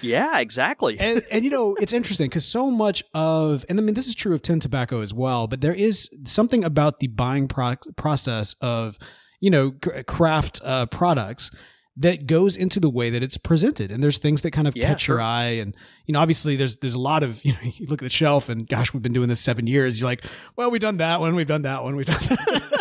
Yeah, 0.00 0.38
exactly. 0.38 0.98
and 1.00 1.22
and 1.32 1.44
you 1.44 1.50
know 1.50 1.74
it's 1.76 1.92
interesting 1.92 2.28
because 2.28 2.44
so 2.44 2.70
much 2.70 3.02
of 3.14 3.64
and 3.68 3.80
I 3.80 3.82
mean 3.82 3.94
this 3.94 4.06
is 4.06 4.14
true 4.14 4.34
of 4.34 4.42
tin 4.42 4.60
tobacco 4.60 5.00
as 5.00 5.12
well, 5.12 5.46
but 5.48 5.60
there 5.60 5.74
is 5.74 6.08
something 6.24 6.62
about 6.62 7.00
the 7.00 7.08
buying 7.08 7.48
pro- 7.48 7.74
process 7.96 8.54
of 8.60 8.96
you 9.40 9.50
know 9.50 9.72
craft 10.06 10.60
uh, 10.64 10.86
products 10.86 11.50
that 11.96 12.26
goes 12.26 12.56
into 12.56 12.78
the 12.78 12.90
way 12.90 13.08
that 13.10 13.22
it's 13.22 13.38
presented 13.38 13.90
and 13.90 14.02
there's 14.02 14.18
things 14.18 14.42
that 14.42 14.50
kind 14.50 14.68
of 14.68 14.76
Yeah, 14.76 14.88
catch 14.88 15.08
your 15.08 15.20
eye 15.20 15.56
and 15.62 15.74
you 16.04 16.12
know 16.12 16.20
obviously 16.20 16.54
there's 16.54 16.76
there's 16.76 16.94
a 16.94 16.98
lot 17.00 17.22
of 17.22 17.42
you 17.44 17.52
know 17.54 17.58
you 17.62 17.86
look 17.86 18.02
at 18.02 18.04
the 18.04 18.10
shelf 18.10 18.48
and 18.50 18.68
gosh 18.68 18.92
we've 18.92 19.02
been 19.02 19.14
doing 19.14 19.28
this 19.28 19.40
seven 19.40 19.66
years 19.66 19.98
you're 19.98 20.08
like 20.08 20.24
well 20.56 20.70
we've 20.70 20.80
done 20.82 20.98
that 20.98 21.20
one 21.20 21.34
we've 21.34 21.46
done 21.46 21.62
that 21.62 21.82
one 21.82 21.96
we've 21.96 22.06
done 22.06 22.20
that 22.28 22.75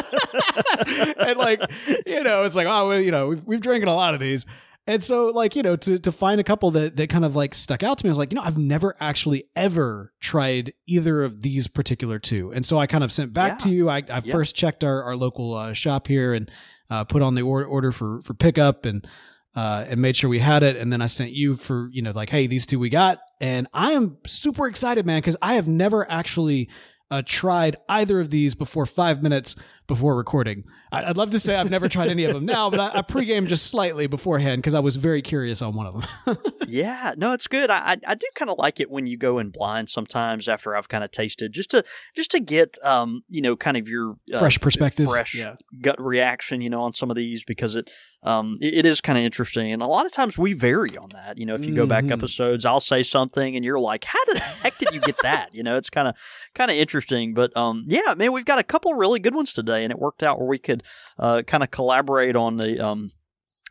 and 1.17 1.37
like 1.37 1.61
you 2.05 2.23
know 2.23 2.43
it's 2.43 2.55
like 2.55 2.67
oh 2.67 2.89
well, 2.89 2.99
you 2.99 3.11
know 3.11 3.27
we've, 3.27 3.43
we've 3.45 3.61
drinking 3.61 3.87
a 3.89 3.95
lot 3.95 4.13
of 4.13 4.19
these. 4.19 4.45
And 4.87 5.03
so 5.03 5.27
like 5.27 5.55
you 5.55 5.63
know 5.63 5.75
to 5.75 5.97
to 5.97 6.11
find 6.11 6.39
a 6.39 6.43
couple 6.43 6.71
that 6.71 6.95
that 6.97 7.09
kind 7.09 7.25
of 7.25 7.35
like 7.35 7.55
stuck 7.55 7.81
out 7.81 7.97
to 7.97 8.05
me 8.05 8.09
I 8.09 8.11
was 8.11 8.17
like 8.19 8.31
you 8.31 8.35
know 8.35 8.43
I've 8.43 8.57
never 8.57 8.95
actually 8.99 9.45
ever 9.55 10.13
tried 10.19 10.73
either 10.85 11.23
of 11.23 11.41
these 11.41 11.67
particular 11.67 12.19
two. 12.19 12.51
And 12.51 12.65
so 12.65 12.77
I 12.77 12.85
kind 12.87 13.03
of 13.03 13.11
sent 13.11 13.33
back 13.33 13.53
Yeah. 13.53 13.57
to 13.57 13.69
you. 13.69 13.89
I, 13.89 13.97
I 14.09 14.21
Yeah. 14.23 14.31
first 14.31 14.55
checked 14.55 14.83
our, 14.83 15.01
our 15.03 15.15
local 15.17 15.53
uh, 15.55 15.73
shop 15.73 16.07
here 16.07 16.33
and 16.33 16.51
uh, 16.89 17.03
put 17.03 17.23
on 17.23 17.33
the 17.33 17.41
order, 17.41 17.65
order 17.65 17.91
for 17.91 18.21
for 18.21 18.33
pickup 18.35 18.85
and 18.85 19.07
uh, 19.55 19.85
and 19.87 20.01
made 20.01 20.15
sure 20.17 20.29
we 20.29 20.39
had 20.39 20.61
it. 20.63 20.75
And 20.75 20.91
then 20.93 21.01
I 21.01 21.07
sent 21.07 21.31
you 21.31 21.55
for 21.55 21.89
you 21.91 22.03
know 22.03 22.11
like 22.11 22.29
hey 22.29 22.45
these 22.45 22.65
two 22.67 22.77
we 22.77 22.89
got. 22.89 23.19
And 23.41 23.67
I 23.73 23.93
am 23.93 24.17
super 24.27 24.67
excited 24.67 25.05
man 25.05 25.17
because 25.17 25.35
I 25.41 25.55
have 25.55 25.67
never 25.67 26.09
actually 26.11 26.69
uh, 27.11 27.21
tried 27.25 27.75
either 27.89 28.19
of 28.19 28.29
these 28.29 28.53
before 28.55 28.85
five 28.85 29.21
minutes 29.23 29.55
before 29.87 30.15
recording. 30.15 30.63
I- 30.91 31.05
I'd 31.05 31.17
love 31.17 31.29
to 31.31 31.39
say 31.39 31.55
I've 31.55 31.69
never 31.69 31.87
tried 31.89 32.09
any 32.09 32.23
of 32.25 32.33
them 32.33 32.45
now, 32.45 32.69
but 32.69 32.79
I, 32.79 32.99
I 32.99 33.01
pregame 33.01 33.47
just 33.47 33.67
slightly 33.67 34.07
beforehand 34.07 34.61
because 34.61 34.73
I 34.75 34.79
was 34.79 34.95
very 34.95 35.21
curious 35.21 35.61
on 35.61 35.75
one 35.75 35.85
of 35.87 35.93
them. 36.25 36.37
Yeah, 36.67 37.13
no, 37.15 37.31
it's 37.31 37.45
good. 37.45 37.69
I 37.69 37.97
I, 38.07 38.15
do 38.15 38.25
kind 38.33 38.49
of 38.49 38.57
like 38.57 38.79
it 38.79 38.89
when 38.89 39.05
you 39.05 39.17
go 39.17 39.37
in 39.37 39.51
blind 39.51 39.87
sometimes 39.87 40.49
after 40.49 40.75
I've 40.75 40.89
kind 40.89 41.03
of 41.03 41.11
tasted 41.11 41.53
just 41.53 41.69
to 41.71 41.83
just 42.15 42.31
to 42.31 42.39
get 42.39 42.77
um 42.83 43.21
you 43.29 43.39
know 43.43 43.55
kind 43.55 43.77
of 43.77 43.87
your 43.87 44.15
uh, 44.33 44.39
Fresh 44.39 44.59
perspective. 44.61 45.07
fresh 45.07 45.35
Yeah. 45.35 45.55
gut 45.81 46.01
reaction 46.01 46.61
you 46.61 46.71
know 46.71 46.81
on 46.81 46.93
some 46.93 47.11
of 47.11 47.15
these 47.15 47.43
because 47.43 47.75
it 47.75 47.91
um 48.23 48.57
it, 48.61 48.73
it 48.79 48.85
is 48.87 48.99
kind 48.99 49.15
of 49.19 49.23
interesting 49.23 49.71
and 49.71 49.83
a 49.83 49.85
lot 49.87 50.07
of 50.07 50.11
times 50.11 50.39
we 50.39 50.53
vary 50.53 50.97
on 50.97 51.09
that. 51.13 51.37
You 51.37 51.45
know, 51.45 51.53
if 51.53 51.65
you 51.67 51.75
go 51.75 51.85
back 51.85 52.05
Mhm. 52.05 52.13
episodes, 52.13 52.65
I'll 52.65 52.79
say 52.79 53.03
something 53.03 53.55
and 53.55 53.63
you're 53.63 53.79
like, 53.79 54.03
how 54.05 54.25
the 54.33 54.39
heck 54.39 54.75
did 54.79 54.89
you 54.91 55.01
get 55.01 55.17
that? 55.21 55.53
You 55.53 55.61
know, 55.61 55.77
it's 55.77 55.91
kind 55.91 56.07
of 56.07 56.15
kind 56.55 56.71
of 56.71 56.77
interesting. 56.77 57.35
But 57.35 57.55
um 57.55 57.83
yeah, 57.87 58.15
man, 58.17 58.31
we've 58.33 58.43
got 58.43 58.57
a 58.57 58.63
couple 58.63 58.91
really 58.95 59.19
good 59.19 59.35
ones 59.35 59.53
today, 59.53 59.74
and 59.83 59.91
it 59.91 59.99
worked 59.99 60.23
out 60.23 60.39
where 60.39 60.47
we 60.47 60.59
could 60.59 60.83
uh 61.19 61.41
kind 61.43 61.63
of 61.63 61.71
collaborate 61.71 62.35
on 62.35 62.57
the 62.57 62.79
um 62.79 63.11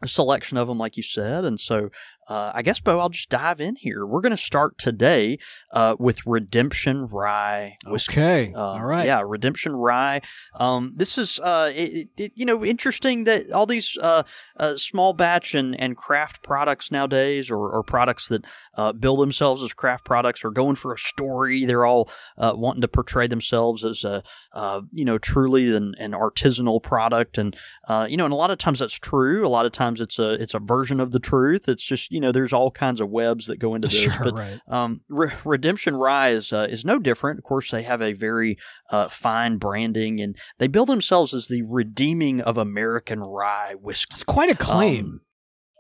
selection 0.05 0.59
of 0.59 0.69
them, 0.69 0.79
like 0.79 0.97
you 0.97 1.03
said. 1.03 1.45
And 1.45 1.59
so 1.59 1.91
uh, 2.29 2.53
I 2.55 2.63
guess, 2.63 2.81
Bo, 2.81 3.01
I'll 3.01 3.09
just 3.09 3.29
dive 3.29 3.61
in 3.61 3.77
here. 3.77 4.07
We're 4.07 4.21
going 4.21 4.31
to 4.31 4.37
start 4.37 4.79
today 4.79 5.39
uh, 5.73 5.97
with 5.99 6.27
Redemption 6.27 7.07
Rye 7.07 7.77
whiskey. 7.87 8.13
Okay. 8.21 8.53
Uh, 8.55 8.61
All 8.61 8.85
right. 8.85 9.07
Yeah, 9.07 9.23
Redemption 9.27 9.73
Rye. 9.77 10.21
Um, 10.55 10.93
this 10.97 11.19
is, 11.19 11.39
uh, 11.41 11.71
it, 11.75 12.09
it- 12.17 12.33
you 12.35 12.45
know, 12.47 12.65
interesting 12.65 13.25
that 13.25 13.51
all 13.53 13.67
these 13.67 13.97
uh, 14.01 14.23
uh, 14.59 14.77
small 14.77 15.13
batch 15.13 15.55
and, 15.55 15.79
and 15.79 15.97
craft 15.97 16.43
products 16.43 16.91
nowadays, 16.91 17.51
or, 17.51 17.71
or 17.71 17.83
products 17.83 18.29
that 18.29 18.45
uh, 18.77 18.93
bill 18.93 19.17
themselves 19.17 19.63
as 19.63 19.73
craft 19.73 20.05
products, 20.05 20.45
are 20.45 20.51
going 20.51 20.77
for 20.77 20.93
a 20.95 20.99
story. 20.99 21.65
They're 21.65 21.85
all 21.87 22.09
uh, 22.39 22.53
wanting 22.57 22.81
to 22.81 22.89
portray 22.89 23.27
themselves 23.27 23.85
as 23.85 24.05
a, 24.05 24.23
uh, 24.53 24.81
you 24.93 25.05
know, 25.05 25.19
truly 25.19 25.75
an, 25.77 25.95
an 25.99 26.13
artisanal 26.13 26.83
product, 26.83 27.39
and 27.39 27.57
uh, 27.89 28.07
you 28.09 28.17
know, 28.17 28.25
and 28.25 28.33
a 28.33 28.37
lot 28.37 28.51
of 28.51 28.59
times 28.59 28.79
that's 28.79 28.99
true. 28.99 29.47
A 29.47 29.49
lot 29.49 29.67
of 29.67 29.73
times 29.73 30.01
it's 30.01 30.19
a 30.19 30.31
it's 30.35 30.55
a 30.55 30.59
version 30.59 31.01
of 31.01 31.13
the 31.13 31.21
truth. 31.21 31.69
It's 31.69 31.85
just 31.85 32.11
you 32.15 32.21
know, 32.21 32.31
there's 32.31 32.53
all 32.53 32.71
kinds 32.71 33.01
of 33.01 33.11
webs 33.11 33.49
that 33.49 33.59
go 33.59 33.75
into 33.75 33.89
this, 33.89 34.01
Sure, 34.03 34.23
but 34.23 34.35
right. 34.35 34.61
um, 34.69 35.01
Re- 35.09 35.33
Redemption 35.45 35.97
Rye 35.97 36.31
is 36.31 36.53
uh, 36.53 36.69
is 36.71 36.85
no 36.85 37.01
different. 37.01 37.39
Of 37.39 37.45
course, 37.45 37.73
they 37.73 37.83
have 37.83 38.01
a 38.01 38.13
very 38.13 38.57
uh, 38.91 39.09
fine 39.09 39.59
branding, 39.59 40.21
and 40.21 40.37
they 40.59 40.69
bill 40.69 40.87
themselves 40.87 41.35
as 41.35 41.49
the 41.49 41.63
redeeming 41.63 42.41
of 42.41 42.57
American 42.57 43.21
rye 43.21 43.75
whiskey. 43.75 44.13
It's 44.13 44.23
quite 44.23 44.49
a 44.49 44.55
claim. 44.55 45.05
Um, 45.05 45.21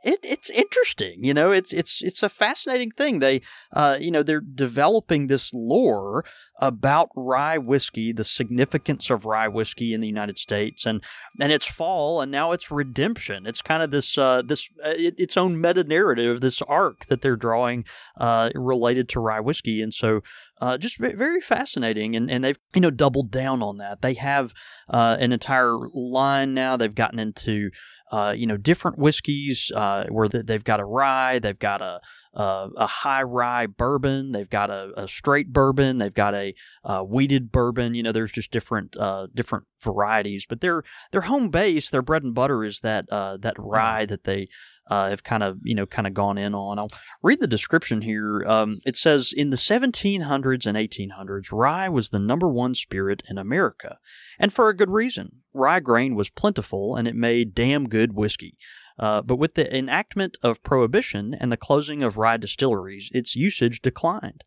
It, 0.05 0.21
it's 0.23 0.51
interesting, 0.51 1.25
you 1.25 1.33
know. 1.33 1.51
It's 1.51 1.73
it's 1.73 2.03
it's 2.03 2.23
a 2.23 2.29
fascinating 2.29 2.91
thing. 2.91 3.21
They, 3.21 3.41
uh, 3.73 3.97
you 3.99 4.11
know, 4.11 4.23
they're 4.23 4.41
developing 4.41 5.29
this 5.29 5.55
lore 5.55 6.27
about 6.61 7.09
rye 7.17 7.57
whiskey, 7.57 8.13
the 8.13 8.23
significance 8.23 9.09
of 9.09 9.25
rye 9.25 9.49
whiskey 9.49 9.95
in 9.95 10.03
the 10.03 10.07
United 10.07 10.37
States, 10.37 10.85
and 10.85 11.03
and 11.41 11.51
its 11.51 11.67
fall, 11.67 12.21
and 12.21 12.31
now 12.31 12.53
its 12.53 12.71
redemption. 12.71 13.47
It's 13.47 13.63
kind 13.63 13.83
of 13.83 13.91
this 13.91 14.19
uh, 14.19 14.43
this 14.43 14.69
uh, 14.85 14.91
it, 14.91 15.15
its 15.19 15.39
own 15.39 15.59
meta 15.59 15.85
narrative, 15.85 16.43
this 16.43 16.61
arc 16.61 17.07
that 17.07 17.23
they're 17.23 17.35
drawing 17.35 17.87
uh, 18.21 18.51
related 18.55 19.09
to 19.11 19.21
rye 19.21 19.41
whiskey, 19.41 19.81
and 19.81 19.95
so 19.95 20.21
uh, 20.61 20.79
just 20.79 20.99
ve- 20.99 21.15
very 21.15 21.41
fascinating. 21.41 22.17
And, 22.17 22.31
and 22.31 22.45
they've 22.45 22.59
you 22.75 22.81
know 22.81 22.91
doubled 22.91 23.31
down 23.31 23.63
on 23.63 23.79
that. 23.79 24.03
They 24.03 24.15
have 24.15 24.55
uh, 24.89 25.17
an 25.19 25.33
entire 25.33 25.77
line 25.93 26.55
now. 26.55 26.77
They've 26.77 26.95
gotten 26.95 27.19
into 27.19 27.71
uh, 28.13 28.33
you 28.37 28.47
know 28.47 28.57
different 28.57 28.99
whiskeys 28.99 29.73
uh, 29.75 30.05
where 30.09 30.29
they've 30.29 30.65
got 30.65 30.81
a 30.81 30.85
rye, 30.85 31.39
they've 31.39 31.59
got 31.59 31.83
a 31.83 32.01
uh, 32.35 32.69
a 32.77 32.87
high 32.87 33.23
rye 33.23 33.67
bourbon, 33.67 34.33
they've 34.33 34.51
got 34.51 34.71
a, 34.71 34.93
a 34.97 35.09
straight 35.09 35.53
bourbon, 35.53 35.99
they've 35.99 36.15
got 36.15 36.35
a 36.35 36.55
uh, 36.85 37.01
wheated 37.03 37.53
bourbon. 37.53 37.95
You 37.95 38.03
know, 38.03 38.13
there's 38.13 38.33
just 38.33 38.51
different 38.51 38.97
uh, 38.97 39.29
different 39.35 39.65
varieties, 39.81 40.47
but 40.49 40.61
their 40.61 40.83
their 41.13 41.23
home 41.23 41.49
base, 41.49 41.91
their 41.91 42.03
bread 42.03 42.23
and 42.23 42.35
butter 42.35 42.65
is 42.65 42.81
that 42.81 43.07
uh, 43.11 43.37
that 43.39 43.55
rye 43.59 44.05
that 44.07 44.25
they 44.25 44.49
uh, 44.89 45.11
have 45.11 45.25
kind 45.25 45.43
of 45.43 45.59
you 45.63 45.75
know 45.75 45.87
kind 45.87 46.07
of 46.07 46.15
gone 46.15 46.39
in 46.39 46.55
on. 46.55 46.79
I'll 46.79 46.91
read 47.23 47.41
the 47.41 47.47
description 47.47 48.03
here. 48.03 48.45
Um, 48.47 48.81
it 48.85 48.97
says 48.97 49.33
in 49.35 49.51
the 49.51 49.57
1700s 49.57 50.67
and 50.67 50.77
1800s, 50.77 51.49
rye 51.53 51.89
was 51.89 52.11
the 52.11 52.19
number 52.19 52.49
one 52.49 52.75
spirit 52.75 53.23
in 53.29 53.39
America, 53.39 53.99
and 54.39 54.53
for 54.53 54.69
a 54.69 54.77
good 54.77 54.91
reason. 54.91 55.41
Rye 55.53 55.81
grain 55.81 56.15
was 56.15 56.31
plentiful, 56.31 56.97
and 56.97 57.07
it 57.07 57.15
made 57.15 57.55
damn 57.55 57.89
good 57.89 58.15
whiskey. 58.15 58.59
Uh, 58.99 59.23
but 59.23 59.37
with 59.37 59.55
the 59.55 59.77
enactment 59.77 60.37
of 60.43 60.63
prohibition 60.63 61.35
and 61.35 61.51
the 61.51 61.57
closing 61.57 62.03
of 62.03 62.17
rye 62.17 62.37
distilleries, 62.37 63.11
its 63.13 63.35
usage 63.35 63.81
declined. 63.81 64.45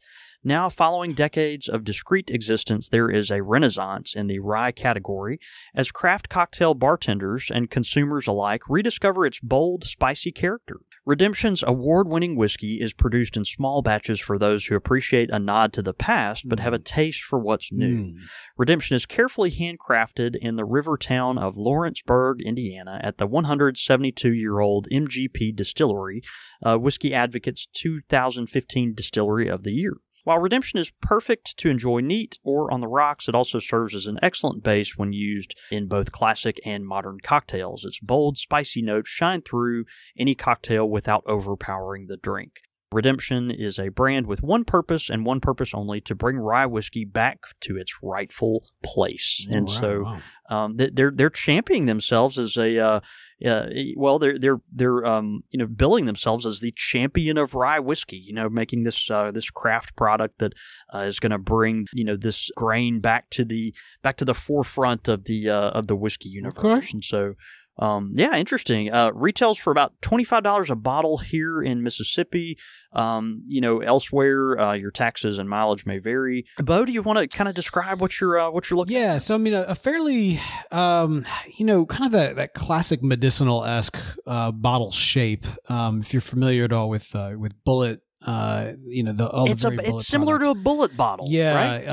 Now, 0.48 0.70
following 0.70 1.12
decades 1.12 1.68
of 1.68 1.84
discreet 1.84 2.30
existence, 2.30 2.88
there 2.88 3.10
is 3.10 3.30
a 3.30 3.44
renaissance 3.44 4.16
in 4.16 4.28
the 4.28 4.40
rye 4.40 4.72
category 4.72 5.42
as 5.76 5.92
craft 5.92 6.30
cocktail 6.30 6.74
bartenders 6.74 7.52
and 7.54 7.70
consumers 7.70 8.28
alike 8.28 8.62
rediscover 8.70 9.26
its 9.26 9.42
bold, 9.42 9.84
spicy 9.84 10.32
character. 10.32 10.80
Redemption's 11.06 11.64
award 11.64 12.08
winning 12.08 12.38
whiskey 12.38 12.80
is 12.80 12.94
produced 12.94 13.36
in 13.36 13.44
small 13.44 13.82
batches 13.82 14.22
for 14.22 14.40
those 14.40 14.68
who 14.68 14.76
appreciate 14.78 15.30
a 15.32 15.38
nod 15.38 15.74
to 15.74 15.82
the 15.82 15.94
past 15.94 16.48
but 16.48 16.62
have 16.62 16.72
a 16.72 16.80
taste 16.80 17.24
for 17.24 17.40
what's 17.40 17.74
new. 17.74 17.98
Mm. 17.98 18.14
Redemption 18.58 18.96
is 18.96 19.06
carefully 19.06 19.52
handcrafted 19.52 20.38
in 20.38 20.56
the 20.56 20.64
river 20.64 20.96
town 20.96 21.38
of 21.38 21.58
Lawrenceburg, 21.58 22.42
Indiana, 22.42 23.02
at 23.04 23.18
the 23.18 23.28
172 23.28 24.32
year 24.32 24.62
old 24.62 24.88
MGP 24.94 25.54
Distillery, 25.54 26.22
uh, 26.66 26.78
Whiskey 26.78 27.14
Advocate's 27.14 27.68
2015 27.74 28.94
Distillery 28.94 29.50
of 29.50 29.64
the 29.64 29.74
Year. 29.74 29.98
While 30.28 30.40
Redemption 30.40 30.78
is 30.78 30.92
perfect 31.02 31.56
to 31.60 31.70
enjoy 31.70 32.02
neat 32.02 32.38
or 32.44 32.70
on 32.70 32.82
the 32.82 32.88
rocks, 32.90 33.30
it 33.30 33.34
also 33.34 33.60
serves 33.60 33.96
as 33.96 34.08
an 34.08 34.20
excellent 34.22 34.62
base 34.62 34.98
when 34.98 35.14
used 35.14 35.56
in 35.72 35.88
both 35.88 36.12
classic 36.12 36.60
and 36.66 36.86
modern 36.86 37.20
cocktails. 37.24 37.86
Its 37.86 38.02
bold, 38.02 38.38
spicy 38.38 38.82
notes 38.82 39.10
shine 39.10 39.42
through 39.42 39.86
any 40.18 40.36
cocktail 40.36 40.90
without 40.90 41.24
overpowering 41.28 42.08
the 42.08 42.18
drink. 42.18 42.60
Redemption 42.92 43.52
is 43.52 43.80
a 43.80 43.88
brand 43.88 44.28
with 44.28 44.42
one 44.44 44.66
purpose 44.66 45.10
and 45.10 45.26
one 45.26 45.40
purpose 45.40 45.72
only 45.74 46.02
to 46.02 46.14
bring 46.14 46.36
rye 46.38 46.66
whiskey 46.66 47.06
back 47.06 47.40
to 47.62 47.78
its 47.78 47.94
rightful 48.04 48.66
place. 48.84 49.48
And 49.50 49.70
so 49.70 50.04
um, 50.50 50.76
they- 50.76 50.90
they're 50.90 51.12
they're 51.16 51.30
championing 51.30 51.86
themselves 51.86 52.38
as 52.38 52.58
a 52.58 52.78
uh, 52.78 53.00
uh, 53.46 53.68
well 53.96 54.18
they're 54.18 54.40
they're 54.40 54.60
they're 54.72 55.06
um, 55.06 55.44
you 55.52 55.60
know 55.60 55.68
billing 55.68 56.06
themselves 56.06 56.46
as 56.46 56.60
the 56.60 56.72
champion 56.72 57.38
of 57.38 57.54
rye 57.54 57.80
whiskey. 57.80 58.18
You 58.18 58.34
know, 58.34 58.50
making 58.50 58.84
this 58.84 59.10
uh, 59.10 59.32
this 59.32 59.50
craft 59.50 59.96
product 59.96 60.40
that 60.40 60.54
uh, 60.94 61.00
is 61.00 61.20
going 61.20 61.32
to 61.32 61.38
bring 61.38 61.88
you 61.94 62.04
know 62.04 62.16
this 62.16 62.50
grain 62.56 63.00
back 63.00 63.30
to 63.32 63.46
the 63.46 63.74
back 64.02 64.18
to 64.18 64.26
the 64.26 64.34
forefront 64.34 65.08
of 65.08 65.26
the 65.26 65.50
uh, 65.50 65.70
of 65.72 65.88
the 65.88 65.96
whiskey 65.96 66.30
universe. 66.30 66.64
Okay. 66.64 66.88
And 66.94 67.04
so. 67.04 67.36
Um, 67.80 68.12
yeah, 68.16 68.36
interesting. 68.36 68.92
Uh, 68.92 69.12
retails 69.14 69.58
for 69.58 69.72
about 69.72 69.94
twenty 70.02 70.24
five 70.24 70.44
dollars 70.44 70.70
a 70.70 70.76
bottle 70.76 71.18
here 71.20 71.62
in 71.62 71.84
Mississippi. 71.84 72.58
Um, 72.94 73.44
you 73.46 73.62
know, 73.62 73.82
elsewhere, 73.82 74.60
uh, 74.60 74.74
your 74.74 74.90
taxes 74.92 75.38
and 75.38 75.48
mileage 75.50 75.86
may 75.86 76.00
vary. 76.00 76.46
Bo, 76.58 76.86
do 76.86 76.92
you 76.92 77.04
want 77.04 77.20
to 77.20 77.28
kind 77.28 77.48
of 77.48 77.54
describe 77.54 78.02
what 78.02 78.20
you're 78.20 78.40
uh, 78.40 78.50
what 78.50 78.70
you're 78.70 78.78
looking? 78.78 78.96
Yeah, 78.96 79.18
so 79.18 79.36
I 79.36 79.38
mean, 79.38 79.54
a, 79.54 79.64
a 79.64 79.76
fairly, 79.76 80.40
um, 80.72 81.26
you 81.58 81.66
know, 81.66 81.86
kind 81.86 82.06
of 82.06 82.12
that, 82.14 82.36
that 82.38 82.54
classic 82.54 83.04
medicinal 83.04 83.64
esque 83.66 83.98
uh, 84.26 84.52
bottle 84.52 84.92
shape. 84.92 85.46
Um, 85.70 86.02
if 86.02 86.14
you're 86.14 86.22
familiar 86.22 86.64
at 86.64 86.74
all 86.74 86.90
with 86.90 87.14
uh, 87.16 87.34
with 87.38 87.54
Bulleit, 87.64 88.00
uh, 88.26 88.72
you 88.82 89.04
know, 89.04 89.12
the 89.12 89.30
all 89.30 89.52
it's 89.52 89.62
the 89.62 89.70
a 89.70 89.96
it's 89.96 90.08
similar 90.08 90.40
products. 90.40 90.64
to 90.64 90.70
a 90.70 90.88
Bulleit 90.88 90.98
bottle. 90.98 91.28
yeah, 91.30 91.54
right? 91.54 91.88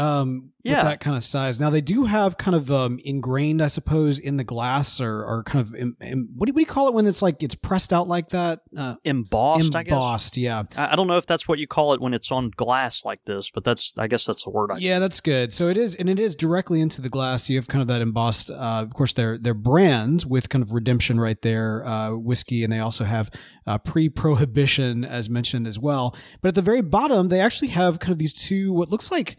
Yeah. 0.64 0.77
with 0.77 0.85
that 0.85 1.00
kind 1.00 1.16
of 1.16 1.22
size. 1.22 1.61
Now 1.61 1.68
they 1.68 1.83
do 1.83 2.05
have 2.05 2.38
kind 2.38 2.55
of 2.55 2.70
um, 2.70 2.98
ingrained, 3.05 3.61
I 3.61 3.66
suppose, 3.66 4.18
in 4.18 4.38
the 4.38 4.44
glass 4.44 4.98
or, 5.00 5.22
or 5.22 5.42
kind 5.42 5.61
of 5.61 5.74
em, 5.74 5.94
em, 6.00 6.29
what, 6.35 6.46
do 6.46 6.50
you, 6.50 6.55
what 6.55 6.57
do 6.57 6.61
you 6.61 6.66
call 6.66 6.88
it 6.88 6.94
when 6.94 7.07
it's 7.07 7.20
like 7.20 7.42
it's 7.42 7.55
pressed 7.55 7.92
out 7.92 8.09
like 8.09 8.31
that? 8.31 8.62
Uh, 8.77 8.94
embossed. 9.05 9.77
I 9.77 9.83
guess. 9.83 9.92
embossed, 9.92 10.37
yeah. 10.38 10.62
I 10.77 10.94
I 10.94 10.96
don't 10.96 11.07
know 11.07 11.18
if 11.18 11.27
that's 11.27 11.46
what 11.46 11.59
you 11.59 11.66
call 11.66 11.92
it 11.92 12.00
when 12.00 12.14
it's 12.14 12.33
on 12.33 12.50
glass 12.50 13.05
like 13.05 13.24
this, 13.24 13.50
but 13.50 13.62
that's 13.64 13.92
I 13.98 14.07
guess 14.07 14.24
that's 14.24 14.44
the 14.44 14.50
word. 14.50 14.70
I 14.72 14.79
Yeah, 14.79 15.00
that's 15.00 15.20
good. 15.20 15.53
So 15.53 15.68
it 15.68 15.77
is, 15.77 15.96
and 15.96 16.09
it 16.09 16.18
is 16.18 16.35
directly 16.35 16.81
into 16.81 17.03
the 17.03 17.11
glass. 17.11 17.50
You 17.50 17.59
have 17.59 17.68
kind 17.68 17.83
of 17.83 17.88
that 17.88 18.00
embossed, 18.00 18.50
uh, 18.50 18.55
of 18.55 18.94
course, 18.94 19.12
their 19.12 19.37
their 19.37 19.55
brand 19.55 20.24
with 20.27 20.48
kind 20.48 20.62
of 20.62 20.72
redemption 20.72 21.20
right 21.20 21.40
there, 21.42 21.85
uh, 21.85 22.12
whiskey, 22.12 22.64
and 22.64 22.72
they 22.72 22.79
also 22.79 23.05
have 23.05 23.31
uh, 23.66 23.77
pre-prohibition 23.79 25.05
as 25.05 25.29
mentioned 25.29 25.66
as 25.66 25.79
well. 25.79 26.16
But 26.40 26.48
at 26.48 26.55
the 26.55 26.62
very 26.62 26.81
bottom, 26.81 27.29
they 27.29 27.40
actually 27.40 27.68
have 27.68 27.98
kind 27.98 28.12
of 28.12 28.18
these 28.18 28.33
two 28.33 28.72
what 28.72 28.90
looks 28.90 29.11
like. 29.11 29.37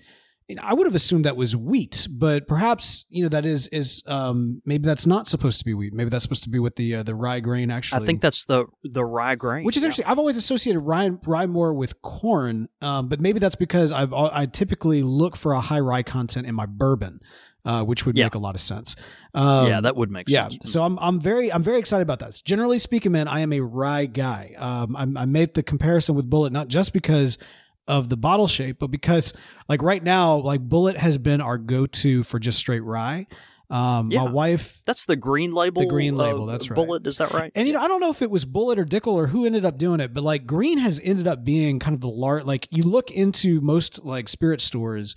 You 0.48 0.56
know, 0.56 0.62
I 0.64 0.76
would 0.76 0.86
have 0.86 0.94
assumed 0.94 1.26
that 1.26 1.36
was 1.36 1.56
wheat, 1.56 2.08
but 2.12 2.48
perhaps 2.48 3.06
you 3.10 3.24
know 3.24 3.30
that 3.30 3.48
is 3.48 3.66
is 3.68 4.04
um, 4.06 4.62
maybe 4.64 4.84
that's 4.84 5.08
not 5.08 5.28
supposed 5.28 5.58
to 5.58 5.66
be 5.66 5.74
wheat. 5.74 5.92
Maybe 5.92 6.12
that's 6.12 6.22
supposed 6.24 6.44
to 6.44 6.50
be 6.52 6.60
what 6.60 6.76
the 6.76 6.98
uh, 6.98 7.04
the 7.04 7.16
rye 7.16 7.40
grain 7.40 7.72
actually. 7.72 8.04
I 8.04 8.06
think 8.06 8.22
that's 8.22 8.46
the 8.46 8.66
the 8.84 9.04
rye 9.04 9.34
grain, 9.34 9.64
Which 9.66 9.76
is 9.76 9.82
yeah. 9.82 9.88
interesting. 9.88 10.06
I've 10.06 10.20
always 10.20 10.38
associated 10.38 10.82
rye, 10.82 11.10
rye 11.26 11.48
more 11.48 11.74
with 11.74 12.00
corn, 12.04 12.70
um, 12.82 13.08
but 13.10 13.20
maybe 13.20 13.40
that's 13.40 13.56
because 13.56 13.92
I've 13.92 14.14
I 14.14 14.46
typically 14.46 15.02
look 15.02 15.36
for 15.36 15.54
a 15.54 15.60
high 15.60 15.80
rye 15.80 16.04
content 16.04 16.46
in 16.46 16.54
my 16.54 16.68
bourbon, 16.68 17.22
uh, 17.66 17.84
which 17.84 18.06
would 18.06 18.16
Yeah. 18.16 18.26
make 18.26 18.36
a 18.36 18.40
lot 18.40 18.54
of 18.54 18.62
sense. 18.62 18.96
Um, 19.34 19.68
yeah, 19.68 19.82
that 19.82 19.96
would 19.96 20.12
make 20.12 20.30
yeah. 20.30 20.50
sense. 20.50 20.72
So 20.72 20.84
I'm 20.84 21.00
I'm 21.00 21.20
very 21.20 21.52
I'm 21.52 21.64
very 21.64 21.80
excited 21.80 22.04
about 22.04 22.20
that. 22.20 22.40
Generally 22.46 22.78
speaking, 22.80 23.12
man, 23.12 23.28
I 23.28 23.40
am 23.40 23.52
a 23.52 23.62
rye 23.62 24.06
guy. 24.06 24.54
Um, 24.60 24.96
I'm, 24.96 25.18
I 25.18 25.26
made 25.26 25.56
the 25.56 25.64
comparison 25.64 26.14
with 26.14 26.30
Bulleit 26.30 26.52
not 26.52 26.68
just 26.68 26.94
because 26.94 27.40
of 27.88 28.10
the 28.10 28.18
bottle 28.18 28.48
shape, 28.48 28.78
but 28.80 28.88
because 28.88 29.34
like 29.70 29.82
right 29.82 30.04
now, 30.04 30.38
like 30.38 30.68
Bulleit 30.68 30.98
has 30.98 31.18
been 31.18 31.42
our 31.42 31.58
go 31.58 31.86
to 31.86 32.24
for 32.24 32.40
just 32.40 32.58
straight 32.60 32.84
rye. 32.84 33.28
Um, 33.70 34.12
Yeah. 34.12 34.26
My 34.26 34.32
wife 34.32 34.82
That's 34.86 35.06
the 35.06 35.16
green 35.16 35.52
label. 35.54 35.82
The 35.82 35.88
green 35.88 36.16
label, 36.16 36.46
that's 36.46 36.70
right. 36.70 36.78
Bulleit, 36.78 37.08
is 37.08 37.18
that 37.18 37.34
right? 37.34 37.52
and 37.56 37.68
you 37.68 37.74
know, 37.74 37.82
I 37.82 37.88
don't 37.88 38.00
know 38.00 38.12
if 38.12 38.22
it 38.22 38.30
was 38.30 38.46
Bulleit 38.46 38.78
or 38.78 38.86
Dickel 38.86 39.14
or 39.14 39.28
who 39.28 39.46
ended 39.46 39.66
up 39.66 39.78
doing 39.78 40.00
it, 40.00 40.14
but 40.14 40.24
like 40.24 40.46
Green 40.46 40.78
has 40.78 41.02
ended 41.04 41.28
up 41.28 41.44
being 41.44 41.80
kind 41.80 41.96
of 41.96 42.02
the 42.02 42.08
large. 42.08 42.44
Like 42.44 42.68
you 42.70 42.84
look 42.84 43.10
into 43.12 43.62
most 43.62 44.06
like 44.06 44.28
spirit 44.28 44.62
stores, 44.62 45.16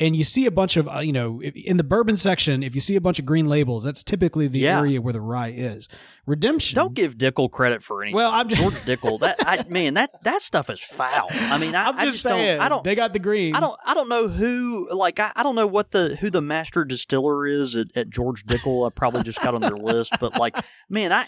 and 0.00 0.14
you 0.14 0.24
see 0.24 0.46
a 0.46 0.50
bunch 0.50 0.76
of 0.76 0.88
uh, 0.88 0.98
you 1.00 1.12
know 1.12 1.42
in 1.42 1.76
the 1.76 1.84
bourbon 1.84 2.16
section. 2.16 2.62
If 2.62 2.74
you 2.74 2.80
see 2.80 2.96
a 2.96 3.00
bunch 3.00 3.18
of 3.18 3.26
green 3.26 3.46
labels, 3.46 3.84
that's 3.84 4.02
typically 4.02 4.46
the 4.48 4.60
Yeah. 4.60 4.78
area 4.78 5.00
where 5.00 5.12
the 5.12 5.20
rye 5.20 5.52
is. 5.56 5.88
Redemption. 6.26 6.76
Don't 6.76 6.92
give 6.94 7.16
Dickel 7.16 7.50
credit 7.50 7.82
for 7.82 8.02
anything. 8.02 8.14
Well, 8.16 8.30
I'm 8.30 8.48
just- 8.48 8.60
George 8.60 8.74
Dickel. 8.74 9.18
That 9.20 9.36
I, 9.46 9.64
man, 9.68 9.94
that 9.94 10.10
that 10.24 10.42
stuff 10.42 10.68
is 10.70 10.78
foul. 10.80 11.28
I 11.30 11.56
mean, 11.58 11.74
I, 11.74 11.88
I'm 11.88 11.96
I 11.98 12.04
just, 12.04 12.16
just 12.16 12.22
saying. 12.24 12.58
don't. 12.58 12.66
I 12.66 12.68
don't. 12.68 12.84
They 12.84 12.94
got 12.94 13.12
the 13.14 13.18
green. 13.18 13.54
I 13.54 13.60
don't. 13.60 13.78
I 13.86 13.94
don't 13.94 14.08
know 14.08 14.28
who. 14.28 14.88
Like, 14.92 15.18
I, 15.20 15.32
I 15.36 15.42
don't 15.42 15.54
know 15.54 15.66
what 15.66 15.90
the 15.92 16.16
who 16.16 16.28
the 16.30 16.42
master 16.42 16.84
distiller 16.84 17.46
is 17.46 17.74
at, 17.74 17.88
at 17.96 18.10
George 18.10 18.44
Dickel. 18.44 18.86
I 18.86 18.92
probably 18.94 19.22
just 19.22 19.40
got 19.42 19.54
on 19.54 19.62
their 19.62 19.70
list, 19.76 20.14
but 20.20 20.38
like, 20.38 20.54
man, 20.90 21.12
I 21.12 21.26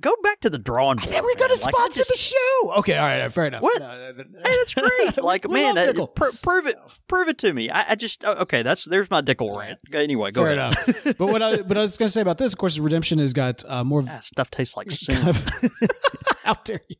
go 0.00 0.12
back 0.22 0.40
to 0.40 0.50
the 0.50 0.58
drawing 0.58 0.98
board. 0.98 1.10
we're 1.10 1.20
going 1.22 1.36
to 1.36 1.42
man. 1.42 1.48
Like, 1.48 1.74
sponsor 1.74 1.98
just- 2.00 2.10
the 2.10 2.16
show. 2.16 2.72
Okay, 2.78 2.96
all 2.98 3.04
right, 3.06 3.32
fair 3.32 3.46
enough. 3.46 3.62
What? 3.62 3.78
No, 3.80 3.88
no, 4.12 4.12
no. 4.12 4.24
Hey, 4.42 4.56
that's 4.58 4.74
great. 4.74 5.16
Like, 5.26 5.48
man, 5.50 5.74
love 5.76 5.98
uh, 5.98 6.06
pr- 6.06 6.36
prove 6.42 6.66
it. 6.66 6.76
Prove 7.08 7.28
it 7.28 7.38
to 7.38 7.52
me. 7.52 7.68
I, 7.70 7.92
I 7.92 7.94
just 7.94 8.24
oh, 8.24 8.32
okay. 8.34 8.62
That's 8.62 8.84
there's 8.84 9.10
my 9.10 9.22
Dickel 9.22 9.56
rant. 9.56 9.78
Anyway, 9.92 10.30
go 10.30 10.44
Fair 10.44 10.52
ahead. 10.54 10.88
enough. 10.88 11.16
but 11.18 11.26
what 11.28 11.42
I 11.42 11.62
but 11.62 11.76
I 11.78 11.82
was 11.82 11.96
going 11.96 12.06
to 12.08 12.12
say 12.12 12.20
about 12.20 12.38
this, 12.38 12.52
of 12.52 12.58
course, 12.58 12.74
is 12.74 12.80
Redemption 12.80 13.18
has 13.18 13.32
got 13.32 13.64
uh, 13.68 13.82
more 13.84 14.04
Ah, 14.08 14.20
stuff 14.20 14.50
tastes 14.50 14.76
like 14.76 14.90
sin. 14.90 15.16
kind 15.16 15.28
of 15.28 15.50
how 16.44 16.54
dare 16.64 16.80
you 16.88 16.96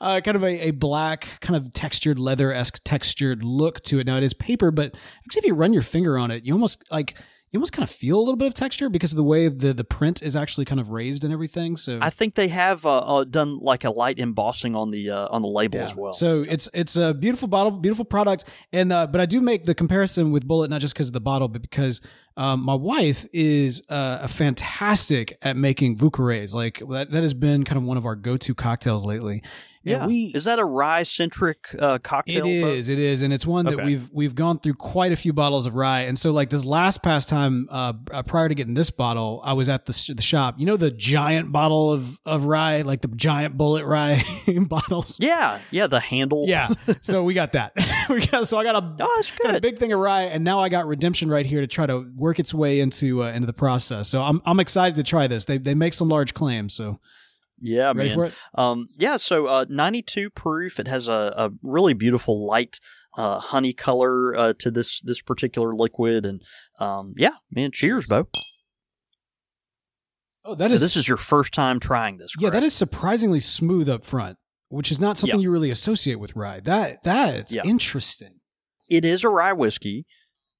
uh, 0.00 0.20
kind 0.20 0.36
of 0.36 0.44
a, 0.44 0.68
a 0.68 0.70
black 0.70 1.26
kind 1.40 1.56
of 1.56 1.72
textured 1.74 2.18
leather-esque 2.18 2.80
textured 2.84 3.42
look 3.42 3.82
to 3.82 3.98
it 3.98 4.06
now 4.06 4.16
it 4.16 4.22
is 4.22 4.32
paper 4.34 4.70
but 4.70 4.96
actually 5.24 5.40
if 5.40 5.46
you 5.46 5.54
run 5.54 5.72
your 5.72 5.82
finger 5.82 6.16
on 6.16 6.30
it 6.30 6.44
you 6.44 6.52
almost 6.52 6.84
like 6.92 7.16
you 7.54 7.58
almost 7.58 7.72
kind 7.72 7.88
of 7.88 7.94
feel 7.94 8.18
a 8.18 8.20
little 8.20 8.34
bit 8.36 8.48
of 8.48 8.54
texture 8.54 8.88
because 8.90 9.12
of 9.12 9.16
the 9.16 9.22
way 9.22 9.48
the 9.48 9.72
the 9.72 9.84
print 9.84 10.22
is 10.22 10.34
actually 10.34 10.64
kind 10.64 10.80
of 10.80 10.90
raised 10.90 11.22
and 11.22 11.32
everything 11.32 11.76
so 11.76 12.00
I 12.02 12.10
think 12.10 12.34
they 12.34 12.48
have 12.48 12.84
uh, 12.84 12.98
uh, 12.98 13.24
done 13.24 13.60
like 13.60 13.84
a 13.84 13.90
light 13.90 14.18
embossing 14.18 14.74
on 14.74 14.90
the 14.90 15.10
uh, 15.10 15.28
on 15.30 15.40
the 15.42 15.48
label 15.48 15.78
Yeah. 15.78 15.84
as 15.84 15.94
well. 15.94 16.12
So 16.12 16.44
it's 16.48 16.68
it's 16.74 16.96
a 16.96 17.14
beautiful 17.14 17.46
bottle, 17.46 17.70
beautiful 17.70 18.04
product, 18.04 18.44
and 18.72 18.92
uh, 18.92 19.06
but 19.06 19.20
I 19.20 19.26
do 19.26 19.40
make 19.40 19.64
the 19.66 19.74
comparison 19.74 20.32
with 20.32 20.46
Bulleit 20.48 20.68
not 20.68 20.80
just 20.80 20.94
because 20.94 21.06
of 21.06 21.12
the 21.12 21.20
bottle, 21.20 21.46
but 21.46 21.62
because 21.62 22.00
um, 22.36 22.60
my 22.64 22.74
wife 22.74 23.26
is 23.32 23.82
uh, 23.88 24.18
a 24.22 24.28
fantastic 24.28 25.38
at 25.42 25.56
making 25.56 25.96
Vieux 25.96 26.10
Carrés. 26.10 26.54
Like 26.54 26.82
that 26.90 27.10
that 27.10 27.22
has 27.22 27.34
been 27.34 27.64
kind 27.64 27.78
of 27.78 27.84
one 27.84 27.96
of 27.96 28.06
our 28.06 28.16
go 28.16 28.36
to 28.36 28.54
cocktails 28.54 29.04
lately. 29.04 29.42
And 29.86 29.90
yeah, 30.00 30.06
we 30.06 30.32
is 30.34 30.44
that 30.44 30.58
a 30.58 30.64
rye 30.64 31.02
centric 31.02 31.58
uh, 31.78 31.98
cocktail? 31.98 32.46
It 32.46 32.50
is. 32.50 32.88
It 32.88 32.98
is, 32.98 33.20
and 33.20 33.34
it's 33.34 33.44
one 33.46 33.66
that 33.66 33.74
Okay. 33.74 33.84
we've 33.84 34.08
we've 34.10 34.34
gone 34.34 34.58
through 34.58 34.74
quite 34.76 35.12
a 35.12 35.16
few 35.16 35.34
bottles 35.34 35.66
of 35.66 35.74
rye, 35.74 36.00
and 36.02 36.18
so 36.18 36.30
like 36.32 36.48
this 36.48 36.64
last 36.64 37.02
past 37.02 37.28
time, 37.28 37.68
uh, 37.70 37.92
uh, 38.10 38.22
prior 38.22 38.48
to 38.48 38.54
getting 38.54 38.72
this 38.72 38.88
bottle, 38.90 39.42
I 39.44 39.52
was 39.52 39.68
at 39.68 39.84
the, 39.84 39.92
sh- 39.92 40.12
the 40.16 40.22
shop. 40.22 40.54
You 40.56 40.64
know 40.64 40.78
the 40.78 40.90
giant 40.90 41.52
bottle 41.52 41.92
of 41.92 42.18
of 42.24 42.46
rye, 42.46 42.80
like 42.80 43.02
the 43.02 43.08
giant 43.08 43.58
Bulleit 43.58 43.86
rye 43.86 44.24
bottles. 44.60 45.20
Yeah, 45.20 45.58
yeah, 45.70 45.86
the 45.86 46.00
handle. 46.00 46.46
Yeah, 46.48 46.68
so 47.02 47.22
we 47.22 47.34
got 47.34 47.52
that. 47.52 47.74
we 48.08 48.24
got 48.26 48.48
so 48.48 48.56
I 48.56 48.64
got 48.64 48.82
a 48.82 48.96
Oh, 49.00 49.22
got 49.42 49.54
a 49.54 49.60
big 49.60 49.78
thing 49.78 49.92
of 49.92 50.00
rye, 50.00 50.22
and 50.22 50.44
now 50.44 50.60
I 50.60 50.70
got 50.70 50.86
redemption 50.86 51.28
right 51.28 51.44
here 51.44 51.60
to 51.60 51.66
try 51.66 51.84
to 51.84 52.10
work 52.24 52.38
its 52.38 52.52
way 52.54 52.80
into 52.80 53.22
uh, 53.22 53.28
into 53.28 53.46
the 53.46 53.52
process. 53.52 54.08
So 54.08 54.22
I'm 54.22 54.40
I'm 54.46 54.58
excited 54.58 54.96
to 54.96 55.02
try 55.04 55.26
this. 55.26 55.44
They 55.44 55.58
they 55.58 55.74
make 55.74 55.94
some 55.94 56.08
large 56.08 56.32
claims, 56.34 56.74
so 56.74 56.98
yeah, 57.60 57.92
ready 57.94 58.08
man. 58.08 58.14
for 58.16 58.24
it? 58.26 58.34
Um, 58.54 58.88
yeah, 58.96 59.16
so 59.16 59.46
uh, 59.46 59.64
92 59.68 60.30
proof. 60.30 60.80
It 60.80 60.88
has 60.88 61.06
a, 61.08 61.32
a 61.36 61.50
really 61.62 61.94
beautiful 61.94 62.44
light 62.46 62.80
uh, 63.16 63.38
honey 63.38 63.72
color 63.72 64.34
uh, 64.36 64.52
to 64.58 64.70
this 64.70 65.00
this 65.02 65.22
particular 65.22 65.74
liquid, 65.74 66.26
and 66.26 66.42
um, 66.80 67.14
yeah, 67.16 67.34
man, 67.50 67.70
cheers, 67.72 68.06
Bo. 68.06 68.26
Oh, 70.44 70.54
that 70.54 70.70
So 70.70 70.74
is 70.74 70.80
this 70.80 70.96
is 70.96 71.08
your 71.08 71.16
first 71.16 71.54
time 71.54 71.80
trying 71.80 72.18
this. 72.18 72.34
Yeah, 72.38 72.50
that 72.50 72.62
is 72.62 72.74
surprisingly 72.74 73.40
smooth 73.40 73.88
up 73.88 74.04
front, 74.04 74.36
which 74.68 74.90
is 74.90 75.00
not 75.00 75.16
something 75.16 75.38
Yeah. 75.40 75.44
you 75.44 75.50
really 75.50 75.70
associate 75.70 76.16
with 76.20 76.36
rye. 76.36 76.60
That 76.60 77.02
that's 77.02 77.54
Yeah. 77.54 77.62
interesting. 77.64 78.40
It 78.90 79.04
is 79.04 79.24
a 79.24 79.28
rye 79.30 79.54
whiskey. 79.54 80.04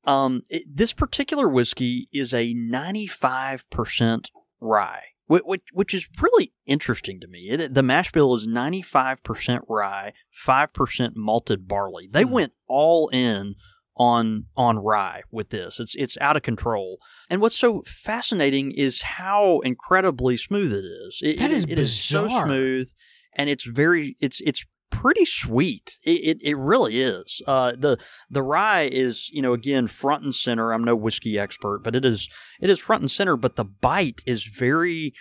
Um, 0.07 0.43
it, 0.49 0.65
this 0.77 0.93
particular 0.93 1.49
whiskey 1.49 2.09
is 2.13 2.33
a 2.35 2.55
95% 2.55 4.27
rye, 4.61 5.05
which, 5.27 5.63
which, 5.73 5.95
is 5.95 6.09
really 6.21 6.53
interesting 6.67 7.21
to 7.21 7.27
me. 7.27 7.49
It, 7.51 7.75
the 7.75 7.83
mash 7.83 8.13
bill 8.13 8.35
is 8.35 8.47
95% 8.47 9.61
rye, 9.69 10.13
5% 10.47 11.11
malted 11.17 11.67
barley. 11.69 12.09
They 12.11 12.23
Hmm. 12.23 12.31
went 12.31 12.53
all 12.67 13.09
in 13.09 13.55
on 13.97 14.47
on 14.57 14.77
rye 14.79 15.23
with 15.31 15.51
this. 15.51 15.79
It's 15.79 15.95
it's 15.95 16.19
out 16.21 16.37
of 16.37 16.43
control. 16.43 16.99
And 17.31 17.41
what's 17.41 17.57
so 17.57 17.83
fascinating 17.87 18.73
is 18.73 19.03
how 19.03 19.61
incredibly 19.61 20.37
smooth 20.37 20.73
it 20.73 20.85
is. 20.85 21.21
It, 21.23 21.39
That 21.39 21.51
it- 21.53 21.57
is 21.57 21.65
it 21.69 21.79
is 21.79 22.03
so 22.03 22.25
bizarre. 22.25 22.45
smooth 22.47 22.91
and 23.37 23.49
it's 23.49 23.65
very 23.65 24.17
it's 24.21 24.41
it's 24.41 24.65
pretty 24.95 25.25
sweet. 25.25 25.99
It 26.05 26.11
it, 26.11 26.39
it 26.43 26.57
really 26.57 27.01
is. 27.01 27.43
Uh, 27.47 27.73
the 27.77 27.99
the 28.31 28.43
rye 28.43 28.89
is 28.91 29.29
you 29.33 29.43
know 29.43 29.53
again 29.53 29.87
front 29.87 30.25
and 30.25 30.35
center. 30.35 30.73
I'm 30.73 30.85
no 30.85 30.97
whiskey 30.97 31.39
expert, 31.39 31.81
but 31.83 31.97
it 31.97 32.05
is 32.05 32.29
it 32.61 32.71
is 32.71 32.81
front 32.81 33.03
and 33.03 33.11
center. 33.11 33.37
But 33.37 33.57
the 33.57 33.65
bite 33.65 34.23
is 34.27 34.45
very 34.45 35.13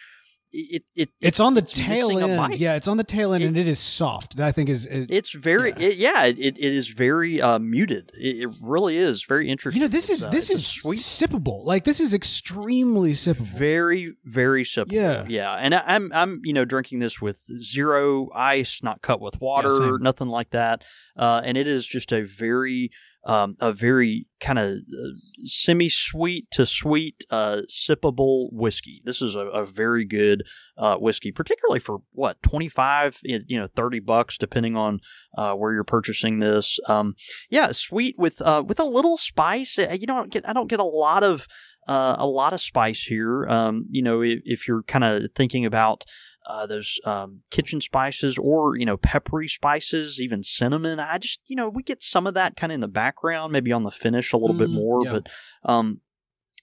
it, 0.53 0.83
it 0.95 1.09
It's 1.19 1.39
on 1.39 1.55
the 1.55 1.61
it's 1.61 1.71
tail 1.73 2.17
end. 2.17 2.57
Yeah, 2.57 2.75
it's 2.75 2.87
on 2.87 2.97
the 2.97 3.03
tail 3.03 3.33
end, 3.33 3.43
It- 3.43 3.47
and 3.47 3.57
it 3.57 3.67
is 3.67 3.79
soft. 3.79 4.37
That 4.37 4.47
I 4.47 4.51
think 4.51 4.69
is, 4.69 4.85
is 4.85 5.07
It's 5.09 5.31
very, 5.31 5.71
Yeah. 5.71 5.87
it, 5.87 5.97
yeah, 5.97 6.23
it, 6.25 6.37
it 6.39 6.57
is 6.59 6.89
very 6.89 7.41
uh, 7.41 7.57
muted. 7.59 8.11
It, 8.13 8.41
it 8.43 8.55
really 8.61 8.97
is 8.97 9.23
very 9.23 9.49
interesting. 9.49 9.81
you 9.81 9.87
know 9.87 9.91
this 9.91 10.09
is 10.09 10.23
uh, 10.23 10.29
this 10.29 10.49
is 10.51 10.65
sweet, 10.67 10.99
sippable. 10.99 11.65
Like 11.65 11.83
this 11.85 11.99
is 11.99 12.13
extremely 12.13 13.13
sippable. 13.13 13.41
very, 13.57 14.13
very 14.25 14.63
simple. 14.63 14.95
Yeah. 14.95 15.25
yeah. 15.27 15.53
And 15.55 15.73
I, 15.73 15.83
I'm, 15.87 16.11
I'm, 16.13 16.41
you 16.43 16.53
know, 16.53 16.65
drinking 16.65 16.99
this 16.99 17.19
with 17.19 17.41
zero 17.61 18.29
ice, 18.33 18.81
not 18.83 19.01
cut 19.01 19.19
with 19.19 19.41
water, 19.41 19.71
same. 19.71 19.97
nothing 20.01 20.27
like 20.27 20.51
that. 20.51 20.83
Uh, 21.17 21.41
and 21.43 21.57
it 21.57 21.67
is 21.67 21.85
just 21.87 22.11
a 22.11 22.21
very, 22.23 22.91
um, 23.25 23.55
a 23.59 23.71
very 23.71 24.27
kind 24.39 24.59
of 24.59 24.71
uh, 24.71 25.09
semi-sweet 25.43 26.51
to 26.51 26.65
sweet, 26.65 27.25
uh, 27.29 27.61
sippable 27.69 28.49
whiskey. 28.51 29.01
This 29.05 29.21
is 29.21 29.35
a, 29.35 29.47
a 29.47 29.65
very 29.65 30.05
good 30.05 30.43
uh, 30.77 30.97
whiskey, 30.97 31.31
particularly 31.31 31.79
for 31.79 31.99
what 32.11 32.41
twenty 32.43 32.69
five, 32.69 33.19
you 33.23 33.59
know, 33.59 33.67
thirty 33.67 33.99
bucks, 33.99 34.37
depending 34.37 34.75
on 34.75 34.99
uh, 35.37 35.53
where 35.53 35.73
you're 35.73 35.83
purchasing 35.83 36.39
this. 36.39 36.79
Um, 36.87 37.15
yeah, 37.49 37.71
sweet 37.71 38.15
with 38.17 38.41
uh, 38.41 38.63
with 38.65 38.79
a 38.79 38.85
little 38.85 39.17
spice. 39.17 39.79
Uh, 39.79 39.97
You 39.99 40.07
don't 40.07 40.31
get 40.31 40.47
I 40.47 40.53
don't 40.53 40.69
get 40.69 40.79
a 40.79 40.83
lot 40.83 41.23
of 41.23 41.47
a 41.87 42.25
lot 42.25 42.53
of 42.53 42.61
spice 42.61 43.03
here. 43.03 43.45
Um, 43.47 43.85
you 43.89 44.01
know, 44.01 44.21
if, 44.21 44.39
if 44.45 44.67
you're 44.67 44.83
kind 44.83 45.03
of 45.03 45.31
thinking 45.35 45.65
about 45.65 46.05
uh, 46.45 46.65
those 46.65 46.99
um, 47.05 47.41
kitchen 47.51 47.81
spices 47.81 48.37
or 48.37 48.75
you 48.77 48.85
know 48.85 48.97
peppery 48.97 49.47
spices, 49.47 50.19
even 50.21 50.43
cinnamon. 50.43 50.99
I 50.99 51.17
just 51.17 51.39
you 51.47 51.55
know 51.55 51.69
we 51.69 51.83
get 51.83 52.03
some 52.03 52.27
of 52.27 52.33
that 52.33 52.55
kind 52.55 52.71
of 52.71 52.75
in 52.75 52.81
the 52.81 52.87
background, 52.87 53.51
maybe 53.53 53.71
on 53.71 53.83
the 53.83 53.91
finish 53.91 54.33
a 54.33 54.37
little 54.37 54.55
bit 54.55 54.69
Mhm, 54.69 54.73
more, 54.73 55.01
yeah. 55.03 55.11
but 55.11 55.29
um, 55.63 56.01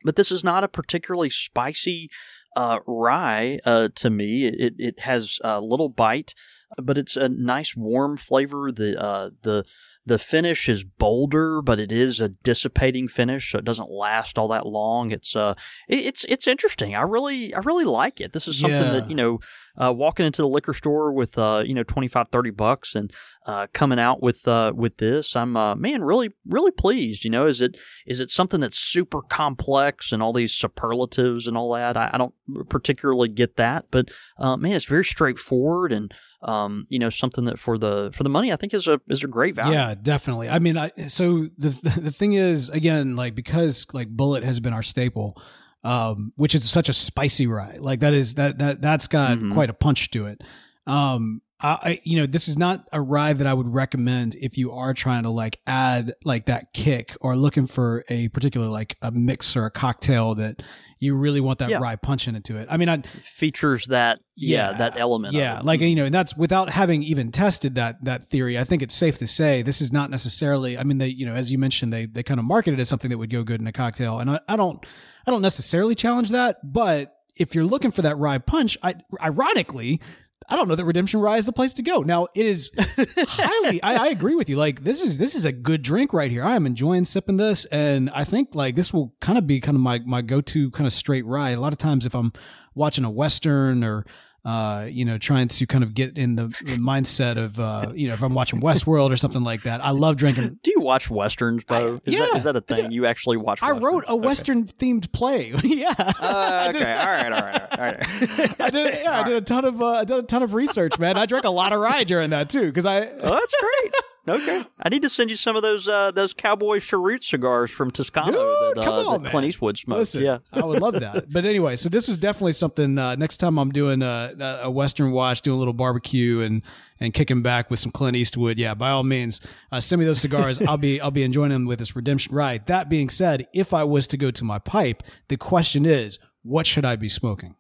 but 0.05 0.17
this 0.17 0.31
is 0.33 0.45
not 0.45 0.65
a 0.65 0.69
particularly 0.69 1.31
spicy 1.31 2.11
uh, 2.57 2.81
rye 2.87 3.61
uh, 3.65 3.89
to 3.97 4.11
me. 4.11 4.47
It 4.47 4.75
it 4.79 5.01
has 5.01 5.39
a 5.43 5.61
little 5.61 5.89
bite, 5.89 6.35
but 6.79 6.97
it's 6.99 7.17
a 7.17 7.29
nice 7.29 7.75
warm 7.77 8.17
flavor. 8.17 8.71
The 8.73 9.01
uh, 9.01 9.31
the 9.43 9.65
the 10.07 10.19
finish 10.19 10.69
is 10.69 10.83
bolder, 10.83 11.61
but 11.61 11.79
it 11.79 11.93
is 11.93 12.21
a 12.21 12.31
dissipating 12.31 13.07
finish, 13.07 13.53
so 13.53 13.59
it 13.59 13.65
doesn't 13.65 13.91
last 13.91 14.39
all 14.39 14.49
that 14.49 14.67
long. 14.67 15.11
It's 15.11 15.37
uh, 15.37 15.55
it- 15.89 16.07
it's 16.07 16.25
it's 16.25 16.47
interesting. 16.47 16.95
I 16.97 17.03
really 17.03 17.55
I 17.55 17.59
really 17.59 17.85
like 17.85 18.21
it. 18.21 18.33
This 18.33 18.49
is 18.49 18.59
something 18.59 18.81
Yeah. 18.81 18.93
that 18.93 19.11
you 19.11 19.15
know, 19.17 19.41
uh, 19.77 19.93
walking 19.93 20.25
into 20.27 20.43
the 20.43 20.49
liquor 20.49 20.73
store 20.73 21.13
with 21.13 21.37
uh, 21.37 21.63
you 21.67 21.75
know 21.75 21.83
25, 21.83 22.29
30 22.29 22.51
bucks 22.51 22.95
and 22.95 23.13
uh, 23.47 23.67
coming 23.73 23.99
out 23.99 24.23
with 24.23 24.49
uh, 24.49 24.73
with 24.75 24.97
this, 24.97 25.37
I'm 25.37 25.57
uh, 25.57 25.75
man 25.75 26.03
really 26.03 26.31
really 26.47 26.71
pleased. 26.73 27.25
You 27.25 27.31
know, 27.31 27.47
is 27.47 27.61
it 27.61 27.77
is 28.07 28.21
it 28.21 28.31
something 28.31 28.61
that's 28.61 28.79
super 28.79 29.21
complex 29.23 30.13
and 30.13 30.23
all 30.23 30.33
these 30.33 30.53
superlatives 30.53 31.47
and 31.47 31.57
all 31.59 31.73
that? 31.75 31.97
I, 31.97 32.11
I 32.15 32.19
don't 32.19 32.35
particularly 32.71 33.29
get 33.29 33.57
that, 33.57 33.87
but 33.91 34.11
uh, 34.39 34.57
man, 34.57 34.73
it's 34.73 34.87
very 34.87 35.05
straightforward 35.05 35.93
and 35.93 36.13
um, 36.43 36.87
you 36.89 36.99
know 36.99 37.11
something 37.11 37.45
that 37.45 37.59
for 37.59 37.77
the 37.79 38.11
for 38.13 38.23
the 38.23 38.31
money 38.31 38.53
I 38.53 38.57
think 38.57 38.73
is 38.75 38.87
a 38.89 39.01
is 39.09 39.23
a 39.23 39.27
great 39.27 39.55
value. 39.55 39.73
Yeah, 39.75 39.95
definitely. 40.01 40.49
I 40.49 40.59
mean, 40.59 40.77
I 40.79 40.91
so 41.09 41.49
the 41.59 41.69
the 42.01 42.11
thing 42.11 42.33
is 42.35 42.69
again 42.71 43.17
like 43.17 43.35
because 43.35 43.87
like 43.93 44.09
Bulleit 44.15 44.43
has 44.43 44.59
been 44.61 44.73
our 44.73 44.83
staple, 44.83 45.41
um, 45.85 46.33
which 46.37 46.55
is 46.55 46.69
such 46.71 46.89
a 46.89 46.93
spicy 46.93 47.47
rye. 47.47 47.77
Like 47.79 48.01
that 48.01 48.15
is 48.15 48.35
that 48.37 48.59
that 48.59 48.81
that's 48.81 49.07
got 49.07 49.39
Mhm. 49.39 49.53
quite 49.53 49.71
a 49.71 49.75
punch 49.75 50.11
to 50.13 50.27
it. 50.27 50.43
Um, 50.87 51.43
I, 51.63 52.01
you 52.05 52.17
know 52.21 52.27
this 52.27 52.49
is 52.49 52.57
not 52.57 52.89
a 52.93 53.01
rye 53.01 53.33
that 53.33 53.47
I 53.47 53.53
would 53.53 53.69
recommend 53.69 54.35
if 54.37 54.57
you 54.57 54.73
are 54.73 54.95
trying 54.95 55.25
to 55.25 55.31
like 55.31 55.61
add 55.67 56.15
like 56.25 56.47
that 56.47 56.73
kick 56.73 57.17
or 57.21 57.37
looking 57.37 57.67
for 57.67 58.05
a 58.09 58.29
particular 58.29 58.67
like 58.69 58.97
a 59.03 59.11
mix 59.11 59.57
or 59.57 59.67
a 59.67 59.71
cocktail 59.71 60.35
that 60.37 60.63
you 60.99 61.15
really 61.15 61.41
want 61.41 61.59
that 61.61 61.71
Yeah. 61.71 61.79
rye 61.79 61.97
punch 61.97 62.29
into 62.29 62.57
it. 62.57 62.69
I 62.71 62.77
mean, 62.77 62.89
I 62.89 63.03
features 63.23 63.87
that 63.87 64.21
yeah, 64.37 64.71
Yeah. 64.71 64.79
that 64.79 64.99
element. 64.99 65.35
of 65.35 65.41
yeah, 65.41 65.61
like 65.63 65.81
mm-hmm. 65.81 65.89
you 65.89 65.97
know, 65.97 66.05
and 66.07 66.15
that's 66.15 66.37
without 66.37 66.71
having 66.71 67.03
even 67.03 67.31
tested 67.31 67.75
that 67.75 68.05
that 68.05 68.25
theory. 68.25 68.59
I 68.59 68.65
think 68.65 68.83
it's 68.83 68.97
safe 68.97 69.19
to 69.19 69.27
say 69.27 69.63
this 69.63 69.81
is 69.81 69.93
not 69.93 70.11
necessarily. 70.11 70.79
I 70.79 70.85
mean, 70.85 70.99
they 70.99 71.09
you 71.09 71.27
know, 71.27 71.35
as 71.35 71.53
you 71.53 71.59
mentioned, 71.59 71.93
they 71.93 72.07
they 72.07 72.23
kind 72.23 72.41
of 72.41 72.47
market 72.47 72.75
it 72.75 72.81
as 72.81 72.89
something 72.89 73.11
that 73.11 73.19
would 73.19 73.31
go 73.31 73.43
good 73.43 73.61
in 73.61 73.67
a 73.67 73.73
cocktail, 73.73 74.19
and 74.19 74.31
I, 74.31 74.41
I 74.49 74.57
don't 74.57 74.85
I 75.27 75.31
don't 75.31 75.43
necessarily 75.43 75.95
challenge 75.95 76.31
that. 76.31 76.59
But 76.65 77.15
if 77.37 77.55
you're 77.55 77.65
looking 77.65 77.91
for 77.91 78.03
that 78.03 78.17
rye 78.19 78.39
punch, 78.39 78.77
I 78.83 78.95
ironically. 79.23 80.01
I 80.49 80.57
don't 80.57 80.69
know 80.69 80.75
that 80.75 80.85
Redemption 80.85 81.21
Rye 81.21 81.37
is 81.37 81.47
the 81.47 81.53
place 81.53 81.75
to 81.75 81.83
go. 81.83 82.03
Now 82.03 82.29
it 82.35 82.47
is 82.47 82.73
highly. 82.79 83.83
I, 83.83 84.07
I 84.07 84.07
agree 84.09 84.35
with 84.35 84.49
you. 84.49 84.57
Like 84.57 84.83
this 84.85 85.03
is 85.03 85.19
this 85.19 85.35
is 85.35 85.45
a 85.45 85.53
good 85.53 85.83
drink 85.83 86.13
right 86.13 86.31
here. 86.31 86.45
I 86.45 86.57
am 86.57 86.67
enjoying 86.67 87.05
sipping 87.05 87.37
this, 87.37 87.67
and 87.67 88.11
I 88.11 88.25
think 88.25 88.55
like 88.55 88.75
this 88.75 88.93
will 88.93 89.15
kind 89.21 89.39
of 89.39 89.47
be 89.47 89.61
kind 89.61 89.77
of 89.77 89.83
my 89.83 90.01
my 90.01 90.23
go 90.23 90.41
to 90.41 90.71
kind 90.71 90.87
of 90.87 90.93
straight 90.93 91.27
rye. 91.27 91.51
A 91.51 91.61
lot 91.61 91.73
of 91.73 91.79
times 91.79 92.07
if 92.07 92.15
I'm 92.15 92.33
watching 92.75 93.05
a 93.05 93.11
western 93.11 93.85
or 93.85 94.05
uh, 94.45 94.87
you 94.89 95.05
know, 95.05 95.19
trying 95.19 95.49
to 95.49 95.67
kind 95.67 95.85
of 95.85 95.93
get 95.95 96.17
in 96.17 96.37
the, 96.37 96.45
the 96.47 96.77
mindset 96.79 97.37
of, 97.37 97.61
uh, 97.61 97.93
you 97.95 98.09
know, 98.09 98.15
if 98.15 98.23
I'm 98.23 98.33
watching 98.35 98.61
Westworld 98.61 99.11
or 99.11 99.17
something 99.17 99.43
like 99.43 99.63
that. 99.63 99.85
I 99.85 99.91
love 99.91 100.17
drinking. 100.17 100.59
Do 100.63 100.71
you 100.75 100.81
watch 100.81 101.11
westerns, 101.11 101.65
Bo? 101.65 101.75
I- 101.75 102.09
is, 102.11 102.19
that, 102.19 102.29
yeah, 102.31 102.37
is 102.37 102.45
that 102.45 102.57
a 102.57 102.61
thing? 102.61 102.91
You 102.91 103.07
actually 103.07 103.37
watch? 103.37 103.63
I 103.63 103.73
wrote 103.73 104.05
a 104.09 104.13
Okay. 104.13 104.27
Western 104.27 104.65
themed 104.67 105.13
play. 105.13 105.53
yeah. 105.65 105.95
Uh, 105.99 106.71
okay, 106.75 106.93
all 106.93 107.07
right, 107.07 107.33
all 107.33 107.41
right, 107.41 107.63
all 107.73 107.85
right. 107.85 108.61
I 108.61 108.71
did. 108.71 108.95
Yeah, 109.03 109.21
I 109.21 109.25
did 109.25 109.37
a 109.37 109.41
ton 109.41 109.65
of. 109.65 109.81
Uh, 109.81 109.87
I 109.87 110.05
did 110.05 110.19
a 110.19 110.23
ton 110.23 110.43
of 110.43 110.55
research, 110.55 110.99
man. 110.99 111.17
I 111.17 111.27
drank 111.27 111.45
a 111.45 111.51
lot 111.51 111.73
of 111.73 111.81
rye 111.81 112.05
during 112.05 112.31
that 112.31 112.49
too, 112.51 112.67
because 112.67 112.87
I. 112.87 113.09
Oh, 113.09 113.31
that's 113.31 113.55
great. 113.61 113.95
Okay, 114.29 114.65
I 114.79 114.89
need 114.91 115.03
to 115.03 115.09
send 115.09 115.31
you 115.31 115.37
some 115.37 115.57
of 115.57 115.63
those 115.63 115.89
uh, 115.89 116.11
those 116.11 116.35
cowboy 116.35 116.79
cheroot 116.79 117.25
cigars 117.25 117.71
from 117.71 117.91
Toscano 117.91 118.33
Dude, 118.33 118.77
that, 118.77 118.87
uh, 118.87 119.09
on, 119.09 119.23
that 119.23 119.31
Clint. 119.31 119.47
Eastwood 119.47 119.79
smoked. 119.79 119.99
Listen, 119.99 120.23
yeah, 120.23 120.39
I 120.53 120.65
would 120.65 120.81
love 120.81 121.01
that. 121.01 121.33
But 121.33 121.47
anyway, 121.47 121.77
so 121.77 121.89
this 121.89 122.07
was 122.07 122.19
definitely 122.19 122.53
something. 122.53 122.99
Uh, 122.99 123.15
next 123.15 123.39
time 123.39 123.59
I'm 123.59 123.71
doing 123.71 124.03
a, 124.03 124.61
a 124.63 124.71
Western 124.71 125.13
watch, 125.13 125.41
doing 125.43 125.57
a 125.57 125.59
little 125.59 125.73
barbecue 125.73 126.41
and 126.41 126.63
and 127.01 127.15
kicking 127.15 127.41
back 127.41 127.71
with 127.71 127.81
some 127.81 127.93
Clint 127.93 128.17
Eastwood. 128.17 128.59
Yeah, 128.59 128.75
by 128.75 128.91
all 128.91 129.05
means, 129.05 129.41
uh, 129.73 129.81
send 129.81 130.01
me 130.01 130.07
those 130.07 130.21
cigars. 130.21 130.61
I'll 130.69 130.77
be 130.77 131.01
I'll 131.01 131.11
be 131.11 131.23
enjoying 131.23 131.51
them 131.51 131.65
with 131.65 131.79
this 131.79 131.97
Redemption 131.97 132.35
Rye. 132.35 132.59
That 132.67 132.89
being 132.91 133.09
said, 133.09 133.47
if 133.55 133.73
I 133.73 133.85
was 133.85 134.07
to 134.09 134.17
go 134.17 134.31
to 134.31 134.45
my 134.45 134.59
pipe, 134.59 135.03
the 135.29 135.39
question 135.39 135.87
is, 135.87 136.19
what 136.43 136.67
should 136.67 136.85
I 136.85 136.97
be 136.97 137.09
smoking? 137.09 137.57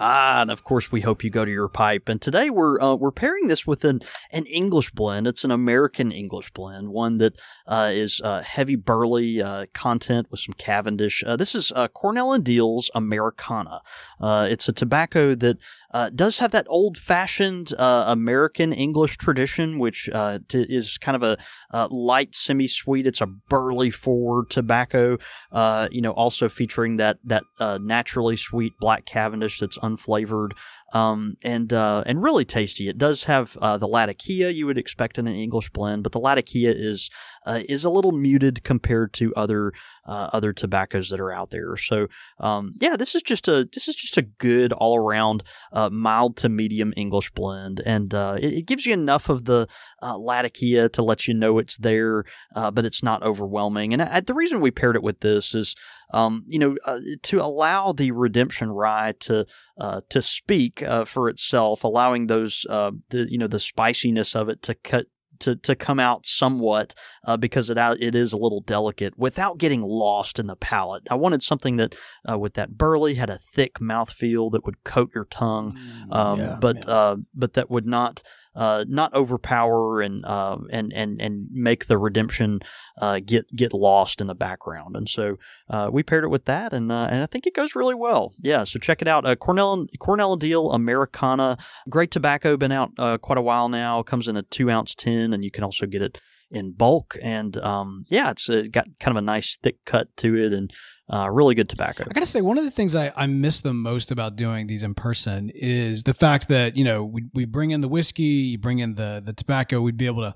Ah, 0.00 0.40
and 0.40 0.50
of 0.50 0.62
course 0.62 0.92
we 0.92 1.00
hope 1.00 1.24
you 1.24 1.30
go 1.30 1.44
to 1.44 1.50
your 1.50 1.68
pipe. 1.68 2.08
And 2.08 2.22
today 2.22 2.50
we're 2.50 2.80
uh, 2.80 2.94
we're 2.94 3.10
pairing 3.10 3.48
this 3.48 3.66
with 3.66 3.84
an 3.84 4.00
an 4.30 4.46
English 4.46 4.92
blend. 4.92 5.26
It's 5.26 5.42
an 5.42 5.50
American 5.50 6.12
English 6.12 6.52
blend, 6.52 6.90
one 6.90 7.18
that 7.18 7.40
uh, 7.66 7.90
is 7.92 8.20
uh, 8.22 8.42
heavy 8.42 8.76
burley 8.76 9.42
uh, 9.42 9.66
content 9.74 10.28
with 10.30 10.38
some 10.38 10.54
Cavendish. 10.56 11.24
Uh, 11.26 11.34
this 11.34 11.52
is 11.52 11.72
uh, 11.74 11.88
Cornell 11.88 12.32
and 12.32 12.44
Diehl's 12.44 12.92
Americana. 12.94 13.80
It's 14.20 14.68
a 14.68 14.72
tobacco 14.72 15.34
that 15.34 15.56
uh, 15.92 16.10
does 16.10 16.38
have 16.38 16.50
that 16.50 16.66
old 16.68 16.98
fashioned 16.98 17.72
uh, 17.78 18.04
American 18.06 18.72
English 18.72 19.16
tradition, 19.16 19.78
which 19.78 20.08
uh, 20.10 20.38
t- 20.48 20.66
is 20.68 20.98
kind 20.98 21.16
of 21.16 21.22
a 21.22 21.38
uh, 21.72 21.88
light 21.90 22.34
semi 22.34 22.66
sweet. 22.66 23.06
It's 23.06 23.20
a 23.20 23.26
burley 23.26 23.90
forward 23.90 24.50
tobacco. 24.50 25.18
Uh, 25.50 25.88
you 25.90 26.02
know, 26.02 26.12
also 26.12 26.48
featuring 26.48 26.96
that 26.96 27.18
that 27.24 27.44
uh, 27.58 27.78
naturally 27.80 28.36
sweet 28.36 28.72
black 28.78 29.06
Cavendish 29.06 29.58
that's 29.60 29.78
unflavored 29.78 30.52
um, 30.92 31.36
and 31.42 31.72
uh, 31.72 32.02
and 32.06 32.22
really 32.22 32.44
tasty. 32.44 32.88
It 32.88 32.98
does 32.98 33.24
have 33.24 33.56
uh, 33.60 33.76
the 33.76 33.88
Latakia 33.88 34.50
you 34.50 34.66
would 34.66 34.78
expect 34.78 35.18
in 35.18 35.26
an 35.26 35.34
English 35.34 35.70
blend, 35.70 36.02
but 36.02 36.12
the 36.12 36.20
Latakia 36.20 36.72
is 36.74 37.10
uh, 37.46 37.60
is 37.68 37.84
a 37.84 37.90
little 37.90 38.12
muted 38.12 38.64
compared 38.64 39.12
to 39.14 39.34
other 39.34 39.72
uh, 40.06 40.30
other 40.32 40.52
tobaccos 40.52 41.10
that 41.10 41.20
are 41.20 41.32
out 41.32 41.50
there. 41.50 41.76
So 41.76 42.06
um, 42.40 42.72
yeah, 42.80 42.96
this 42.96 43.14
is 43.14 43.22
just 43.22 43.48
a 43.48 43.68
this 43.72 43.88
is 43.88 43.96
just 43.96 44.16
a 44.16 44.22
good 44.22 44.72
all 44.72 44.96
around 44.96 45.42
uh, 45.72 45.90
mild 45.90 46.36
to 46.38 46.48
medium 46.48 46.94
English 46.96 47.30
blend, 47.32 47.82
and 47.84 48.14
uh, 48.14 48.36
it, 48.40 48.52
it 48.54 48.66
gives 48.66 48.86
you 48.86 48.94
enough 48.94 49.28
of 49.28 49.44
the 49.44 49.68
Latakia 50.02 50.88
to 50.90 51.02
let 51.02 51.26
you 51.26 51.34
know 51.34 51.58
it's 51.58 51.76
there, 51.76 52.24
but 52.54 52.84
it's 52.84 53.02
not 53.02 53.22
overwhelming. 53.22 53.92
And 53.92 54.00
I, 54.00 54.20
the 54.20 54.34
reason 54.34 54.60
we 54.60 54.70
paired 54.70 54.96
it 54.96 55.02
with 55.02 55.20
this 55.20 55.54
is 55.54 55.74
um, 56.10 56.44
you 56.46 56.58
know, 56.58 56.76
uh, 56.84 57.00
to 57.24 57.40
allow 57.40 57.92
the 57.92 58.10
redemption 58.10 58.70
rye 58.70 59.14
to 59.20 59.46
uh, 59.78 60.00
to 60.08 60.22
speak 60.22 60.82
uh, 60.82 61.04
for 61.04 61.28
itself, 61.28 61.84
allowing 61.84 62.26
those 62.26 62.66
uh, 62.70 62.92
the 63.10 63.30
you 63.30 63.38
know 63.38 63.46
the 63.46 63.60
spiciness 63.60 64.34
of 64.34 64.48
it 64.48 64.62
to 64.62 64.74
cut. 64.74 65.06
To, 65.42 65.54
to 65.54 65.76
come 65.76 66.00
out 66.00 66.26
somewhat 66.26 66.96
uh, 67.24 67.36
because 67.36 67.70
it 67.70 67.78
it 67.78 68.16
is 68.16 68.32
a 68.32 68.36
little 68.36 68.60
delicate 68.60 69.16
without 69.16 69.58
getting 69.58 69.82
lost 69.82 70.40
in 70.40 70.48
the 70.48 70.56
palate. 70.56 71.06
I 71.12 71.14
wanted 71.14 71.44
something 71.44 71.76
that 71.76 71.94
uh, 72.28 72.36
with 72.36 72.54
that 72.54 72.76
burley 72.76 73.14
had 73.14 73.30
a 73.30 73.38
thick 73.38 73.74
mouthfeel 73.74 74.50
that 74.50 74.66
would 74.66 74.82
coat 74.82 75.12
your 75.14 75.26
tongue, 75.26 75.78
um, 76.10 76.40
Yeah, 76.40 76.58
but 76.60 76.78
yeah. 76.78 76.92
uh, 76.92 77.16
but 77.32 77.52
that 77.52 77.70
would 77.70 77.86
not 77.86 78.24
uh, 78.58 78.84
not 78.88 79.14
overpower 79.14 80.02
and 80.02 80.24
uh, 80.26 80.58
and 80.70 80.92
and 80.92 81.20
and 81.20 81.46
make 81.52 81.86
the 81.86 81.96
redemption 81.96 82.58
uh, 83.00 83.20
get 83.24 83.46
get 83.54 83.72
lost 83.72 84.20
in 84.20 84.26
the 84.26 84.34
background. 84.34 84.96
And 84.96 85.08
so 85.08 85.36
uh, 85.70 85.88
we 85.92 86.02
paired 86.02 86.24
it 86.24 86.28
with 86.28 86.44
that, 86.46 86.72
and 86.72 86.90
uh, 86.90 87.06
and 87.08 87.22
I 87.22 87.26
think 87.26 87.46
it 87.46 87.54
goes 87.54 87.76
really 87.76 87.94
well. 87.94 88.34
Yeah, 88.42 88.64
so 88.64 88.80
check 88.80 89.00
it 89.00 89.06
out. 89.06 89.24
Cornell 89.38 89.86
Cornell 90.00 90.36
Diehl 90.36 90.74
Americana, 90.74 91.56
great 91.88 92.10
tobacco, 92.10 92.56
been 92.56 92.72
out 92.72 92.96
quite 93.22 93.38
a 93.38 93.42
while 93.42 93.68
now. 93.68 94.02
Comes 94.02 94.26
in 94.26 94.36
a 94.36 94.42
two 94.42 94.70
ounce 94.70 94.94
tin, 94.94 95.32
and 95.32 95.44
you 95.44 95.52
can 95.52 95.62
also 95.62 95.86
get 95.86 96.02
it 96.02 96.20
in 96.50 96.72
bulk. 96.72 97.16
And 97.22 97.56
um, 97.58 98.04
yeah, 98.08 98.30
it's 98.30 98.48
uh, 98.50 98.64
got 98.70 98.86
kind 98.98 99.16
of 99.16 99.22
a 99.22 99.24
nice 99.24 99.56
thick 99.56 99.84
cut 99.84 100.08
to 100.18 100.36
it, 100.36 100.52
and 100.52 100.72
Uh, 101.10 101.28
really 101.30 101.54
good 101.54 101.68
tobacco. 101.70 102.04
I 102.08 102.12
gotta 102.12 102.26
say, 102.26 102.40
one 102.42 102.58
of 102.58 102.64
the 102.64 102.70
things 102.70 102.94
I, 102.94 103.12
I 103.16 103.26
miss 103.26 103.60
the 103.60 103.72
most 103.72 104.10
about 104.10 104.36
doing 104.36 104.66
these 104.66 104.82
in 104.82 104.94
person 104.94 105.50
is 105.54 106.02
the 106.02 106.12
fact 106.12 106.48
that 106.48 106.76
you 106.76 106.84
know 106.84 107.02
we 107.04 107.24
we 107.32 107.44
bring 107.46 107.70
in 107.70 107.80
the 107.80 107.88
whiskey, 107.88 108.22
you 108.22 108.58
bring 108.58 108.78
in 108.80 108.94
the 108.96 109.22
the 109.24 109.32
tobacco, 109.32 109.80
we'd 109.80 109.96
be 109.96 110.04
able 110.06 110.20
to, 110.22 110.34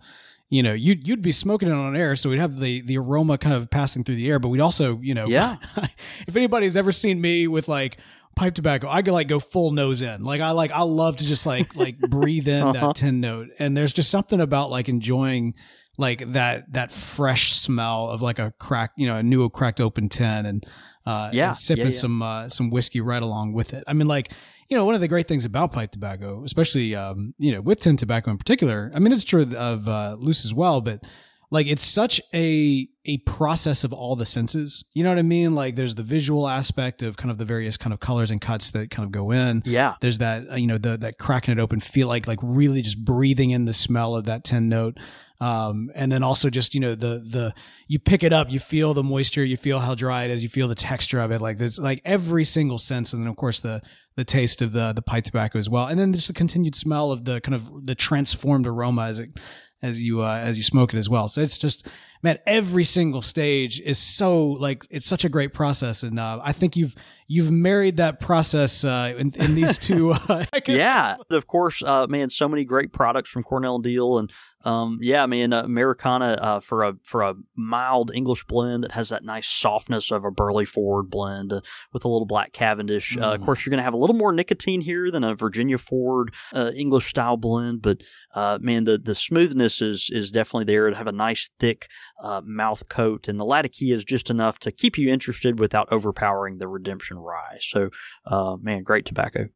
you 0.48 0.62
know, 0.62 0.72
you'd 0.72 1.06
you'd 1.06 1.20
be 1.20 1.32
smoking 1.32 1.68
it 1.68 1.72
on 1.74 1.94
air, 1.94 2.16
so 2.16 2.30
we'd 2.30 2.38
have 2.38 2.58
the 2.58 2.80
the 2.80 2.96
aroma 2.96 3.37
kind 3.37 3.54
of 3.54 3.68
passing 3.70 4.02
through 4.02 4.14
the 4.16 4.30
air, 4.30 4.38
but 4.38 4.48
we'd 4.48 4.61
also, 4.62 4.98
you 5.02 5.12
know, 5.14 5.26
Yeah. 5.26 5.56
if 6.26 6.35
anybody's 6.37 6.76
ever 6.76 6.90
seen 6.90 7.20
me 7.20 7.46
with 7.48 7.68
like 7.68 7.98
pipe 8.35 8.54
tobacco, 8.54 8.88
I 8.88 9.02
could 9.02 9.12
like 9.12 9.28
go 9.28 9.40
full 9.40 9.72
nose 9.72 10.00
in. 10.00 10.24
Like 10.24 10.40
I 10.40 10.52
like 10.52 10.70
I 10.70 10.82
love 10.82 11.18
to 11.18 11.26
just 11.26 11.44
like 11.44 11.76
like 11.76 11.98
breathe 11.98 12.48
in 12.48 12.62
Uh-huh. 12.68 12.87
that 12.88 12.96
tin 12.96 13.20
note, 13.20 13.50
and 13.58 13.76
there's 13.76 13.92
just 13.92 14.11
something 14.11 14.40
about 14.40 14.70
like 14.70 14.88
enjoying 14.88 15.52
like 15.98 16.33
that 16.33 16.72
that 16.72 16.92
fresh 16.92 17.52
smell 17.52 18.09
of 18.09 18.22
like 18.22 18.38
a 18.38 18.52
crack, 18.59 18.92
you 18.96 19.07
know, 19.07 19.16
a 19.16 19.22
new 19.22 19.48
cracked 19.50 19.81
open 19.81 20.09
tin, 20.09 20.46
and 20.46 20.66
uh, 21.07 21.31
Yeah, 21.33 21.48
and 21.48 21.57
sipping 21.57 21.87
yeah, 21.87 21.90
yeah. 21.92 21.98
some 21.98 22.22
uh, 22.22 22.48
some 22.48 22.70
whiskey 22.70 23.00
right 23.00 23.22
along 23.22 23.52
with 23.52 23.74
it. 23.74 23.85
I 23.87 23.92
mean, 23.92 24.09
like 24.09 24.33
you 24.68 24.76
know, 24.76 24.85
one 24.87 24.94
of 24.94 25.02
the 25.02 25.09
great 25.09 25.28
things 25.28 25.44
about 25.44 25.72
pipe 25.72 25.90
tobacco, 25.90 26.42
especially 26.44 26.94
um, 26.94 27.35
you 27.38 27.52
know 27.52 27.61
with 27.61 27.81
tin 27.81 27.96
tobacco 27.96 28.31
in 28.31 28.38
particular. 28.38 28.90
I 28.94 28.98
mean, 29.00 29.12
it's 29.12 29.24
true 29.24 29.46
of 29.55 29.88
uh, 29.88 30.16
loose 30.18 30.44
as 30.44 30.55
well, 30.55 30.81
but 30.81 31.05
like 31.52 31.66
it's 31.66 31.84
such 31.84 32.18
a 32.32 32.88
a 33.04 33.18
process 33.18 33.84
of 33.84 33.92
all 33.92 34.16
the 34.16 34.24
senses. 34.24 34.86
You 34.94 35.04
know 35.04 35.10
what 35.10 35.18
I 35.18 35.22
mean? 35.22 35.54
Like 35.54 35.76
there's 35.76 35.94
the 35.94 36.02
visual 36.02 36.48
aspect 36.48 37.02
of 37.02 37.18
kind 37.18 37.30
of 37.30 37.36
the 37.36 37.44
various 37.44 37.76
kind 37.76 37.92
of 37.92 38.00
colors 38.00 38.30
and 38.30 38.40
cuts 38.40 38.70
that 38.70 38.90
kind 38.90 39.04
of 39.04 39.12
go 39.12 39.32
in. 39.32 39.62
Yeah. 39.66 39.96
There's 40.00 40.18
that 40.18 40.50
uh, 40.50 40.54
you 40.54 40.66
know 40.66 40.78
the 40.78 40.96
that 40.96 41.18
cracking 41.18 41.52
it 41.52 41.60
open 41.60 41.80
feel 41.80 42.08
like 42.08 42.26
like 42.26 42.38
really 42.42 42.80
just 42.80 43.04
breathing 43.04 43.50
in 43.50 43.66
the 43.66 43.74
smell 43.74 44.16
of 44.16 44.24
that 44.24 44.44
tin 44.44 44.70
note. 44.70 44.96
Um, 45.42 45.90
and 45.94 46.10
then 46.10 46.22
also 46.22 46.48
just 46.48 46.72
you 46.74 46.80
know 46.80 46.94
the 46.94 47.18
the 47.18 47.52
you 47.86 47.98
pick 47.98 48.22
it 48.22 48.32
up, 48.32 48.50
you 48.50 48.58
feel 48.58 48.94
the 48.94 49.02
moisture, 49.02 49.44
you 49.44 49.58
feel 49.58 49.78
how 49.78 49.94
dry 49.94 50.24
it 50.24 50.30
is, 50.30 50.42
you 50.42 50.48
feel 50.48 50.68
the 50.68 50.74
texture 50.74 51.20
of 51.20 51.32
it. 51.32 51.42
Like 51.42 51.58
there's 51.58 51.78
like 51.78 52.00
every 52.02 52.44
single 52.44 52.78
sense, 52.78 53.12
and 53.12 53.22
then 53.22 53.28
of 53.28 53.36
course 53.36 53.60
the 53.60 53.82
the 54.16 54.24
taste 54.24 54.62
of 54.62 54.72
the 54.72 54.94
the 54.94 55.02
pipe 55.02 55.24
tobacco 55.24 55.58
as 55.58 55.68
well, 55.68 55.86
and 55.86 56.00
then 56.00 56.14
just 56.14 56.28
the 56.28 56.34
continued 56.34 56.74
smell 56.74 57.12
of 57.12 57.26
the 57.26 57.42
kind 57.42 57.54
of 57.54 57.84
the 57.84 57.94
transformed 57.94 58.66
aroma 58.66 59.02
as 59.02 59.18
it 59.18 59.38
as 59.83 60.01
you 60.01 60.23
uh, 60.23 60.37
as 60.37 60.57
you 60.57 60.62
smoke 60.62 60.95
it 60.95 60.99
as 60.99 61.09
well. 61.09 61.29
So 61.29 61.40
it's 61.40 61.59
just 61.59 61.88
man, 62.23 62.38
every 62.47 62.85
single 62.85 63.21
stage 63.21 63.81
is 63.81 63.99
so 63.99 64.47
like 64.47 64.87
it's 64.90 65.07
such 65.07 65.25
a 65.25 65.29
great 65.29 65.53
process, 65.53 66.03
and 66.03 66.18
uh, 66.18 66.40
I 66.42 66.53
think 66.53 66.77
you've 66.77 66.95
you've 67.27 67.51
married 67.51 67.97
that 67.97 68.21
process 68.21 68.85
uh, 68.85 69.14
in, 69.16 69.33
in 69.35 69.55
these 69.55 69.79
two. 69.79 70.12
Uh, 70.12 70.45
yeah, 70.66 71.16
of 71.31 71.47
course, 71.47 71.83
uh, 71.83 72.07
man. 72.07 72.31
So 72.31 72.49
many 72.49 72.64
great 72.64 72.92
products 72.92 73.29
from 73.29 73.42
Cornell 73.42 73.83
Diehl, 73.83 74.18
and 74.18 74.33
um, 74.64 74.98
yeah, 75.01 75.27
man, 75.27 75.53
uh, 75.53 75.62
Americana 75.62 76.38
uh, 76.40 76.61
for 76.61 76.85
a 76.85 76.94
for 77.05 77.22
a 77.22 77.35
mild 77.57 78.11
English 78.14 78.44
blend 78.44 78.85
that 78.85 78.92
has 78.92 79.09
that 79.09 79.25
nice 79.25 79.48
softness 79.48 80.11
of 80.11 80.25
a 80.25 80.31
Burley 80.31 80.64
Ford 80.64 81.11
blend 81.11 81.53
uh, 81.53 81.61
with 81.92 82.05
a 82.05 82.09
little 82.09 82.27
black 82.27 82.53
Cavendish. 82.53 83.16
Uh, 83.16 83.35
of 83.35 83.40
Mm. 83.40 83.44
course, 83.44 83.64
you're 83.64 83.70
going 83.70 83.79
to 83.79 83.85
have 83.85 83.94
a 83.94 83.98
little 83.98 84.16
more 84.16 84.33
nicotine 84.33 84.81
here 84.83 85.11
than 85.11 85.25
a 85.25 85.35
Virginia 85.35 85.79
Ford 85.79 86.33
uh, 86.55 86.70
English 86.75 87.07
style 87.07 87.37
blend, 87.37 87.83
but 87.83 88.03
uh, 88.35 88.59
man, 88.61 88.85
the 88.85 88.98
the 88.98 89.14
smoothness 89.14 89.81
is 89.83 90.09
is 90.12 90.31
definitely 90.31 90.64
there. 90.64 90.90
To 90.90 90.96
have 90.96 91.07
a 91.07 91.12
nice 91.12 91.51
thick 91.59 91.88
uh, 92.22 92.40
mouth 92.44 92.88
coat, 92.88 93.29
and 93.29 93.38
the 93.40 93.44
Latakia 93.44 93.96
is 93.96 94.05
just 94.05 94.31
enough 94.31 94.59
to 94.61 94.72
keep 94.72 94.96
you 94.98 95.11
interested 95.11 95.59
without 95.59 95.88
overpowering 95.92 96.59
the 96.59 96.68
Redemption 96.68 97.18
Rye. 97.18 97.59
So, 97.61 97.90
uh, 98.27 98.57
man, 98.61 98.83
great 98.83 99.05
tobacco. 99.07 99.48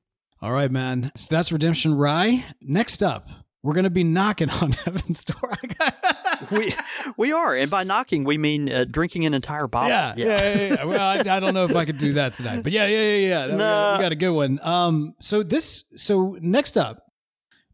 All 0.43 0.53
right, 0.53 0.71
man. 0.71 1.11
So 1.17 1.29
that's 1.35 1.51
Redemption 1.51 1.95
Rye. 1.95 2.45
Next 2.61 3.03
up, 3.03 3.29
we're 3.63 3.75
gonna 3.75 3.91
be 3.91 4.05
knocking 4.05 4.51
on 4.51 4.73
Heaven's 4.85 5.25
door. 5.25 5.53
we 6.51 6.75
we 7.17 7.33
are, 7.33 7.55
and 7.55 7.71
by 7.71 7.85
knocking 7.85 8.25
we 8.25 8.39
mean 8.39 8.71
uh, 8.71 8.85
drinking 8.89 9.27
an 9.27 9.35
entire 9.35 9.67
bottle. 9.67 9.91
Yeah, 9.91 10.15
yeah, 10.17 10.27
yeah. 10.27 10.75
yeah. 10.75 10.85
Well, 10.85 11.01
I, 11.01 11.37
I 11.37 11.41
don't 11.41 11.55
know 11.55 11.65
if 11.65 11.75
I 11.75 11.85
could 11.85 11.99
do 11.99 12.15
that 12.15 12.35
tonight, 12.35 12.63
but 12.63 12.73
yeah, 12.73 12.87
yeah, 12.87 12.99
yeah, 12.99 13.29
yeah. 13.29 13.47
We, 13.47 13.59
got, 13.59 13.99
we 13.99 14.05
got 14.05 14.13
a 14.13 14.17
good 14.17 14.33
one. 14.33 14.61
Um, 14.63 15.15
so 15.21 15.43
this, 15.43 15.85
so 15.97 16.37
next 16.41 16.77
up, 16.77 17.03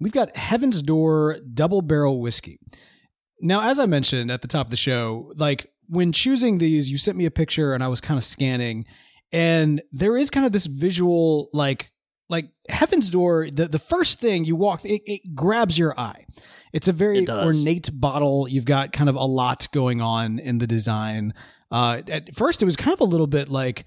we've 0.01 0.12
got 0.12 0.35
Heaven's 0.37 0.83
Door 0.83 1.38
Double 1.53 1.83
Barrel 1.83 2.21
Whiskey. 2.21 2.59
Now, 3.40 3.68
as 3.68 3.79
I 3.79 3.87
mentioned 3.87 4.31
at 4.31 4.42
the 4.42 4.49
top 4.49 4.66
of 4.66 4.71
the 4.71 4.77
show, 4.77 5.33
like 5.37 5.66
when 5.88 6.12
choosing 6.12 6.59
these, 6.59 6.90
you 6.90 6.97
sent 6.97 7.16
me 7.16 7.27
a 7.27 7.31
picture 7.31 7.75
and 7.75 7.83
I 7.85 7.88
was 7.88 8.01
kind 8.01 8.16
of 8.16 8.25
scanning, 8.25 8.87
and 9.33 9.83
there 9.92 10.16
is 10.16 10.31
kind 10.31 10.47
of 10.47 10.53
this 10.53 10.66
visual, 10.66 11.49
like, 11.53 11.91
like 12.28 12.50
Heaven's 12.68 13.11
Door. 13.11 13.50
The 13.52 13.66
the 13.68 13.78
first 13.78 14.20
thing 14.20 14.44
you 14.44 14.56
walk, 14.56 14.85
it, 14.85 15.02
it 15.06 15.35
grabs 15.35 15.78
your 15.78 15.98
eye. 15.98 16.26
It's 16.72 16.88
a 16.88 16.92
very 16.92 17.18
It 17.18 17.28
ornate 17.28 17.90
bottle. 17.92 18.48
You've 18.48 18.64
got 18.64 18.92
kind 18.92 19.11
of 19.11 19.16
a 19.16 19.24
lot 19.24 19.68
going 19.72 20.00
on 20.00 20.38
in 20.38 20.58
the 20.58 20.66
design. 20.66 21.35
Uh, 21.70 22.00
at 22.08 22.35
first, 22.35 22.62
it 22.62 22.64
was 22.64 22.76
kind 22.76 22.92
of 22.94 23.00
a 23.00 23.04
little 23.04 23.26
bit 23.26 23.48
like, 23.48 23.85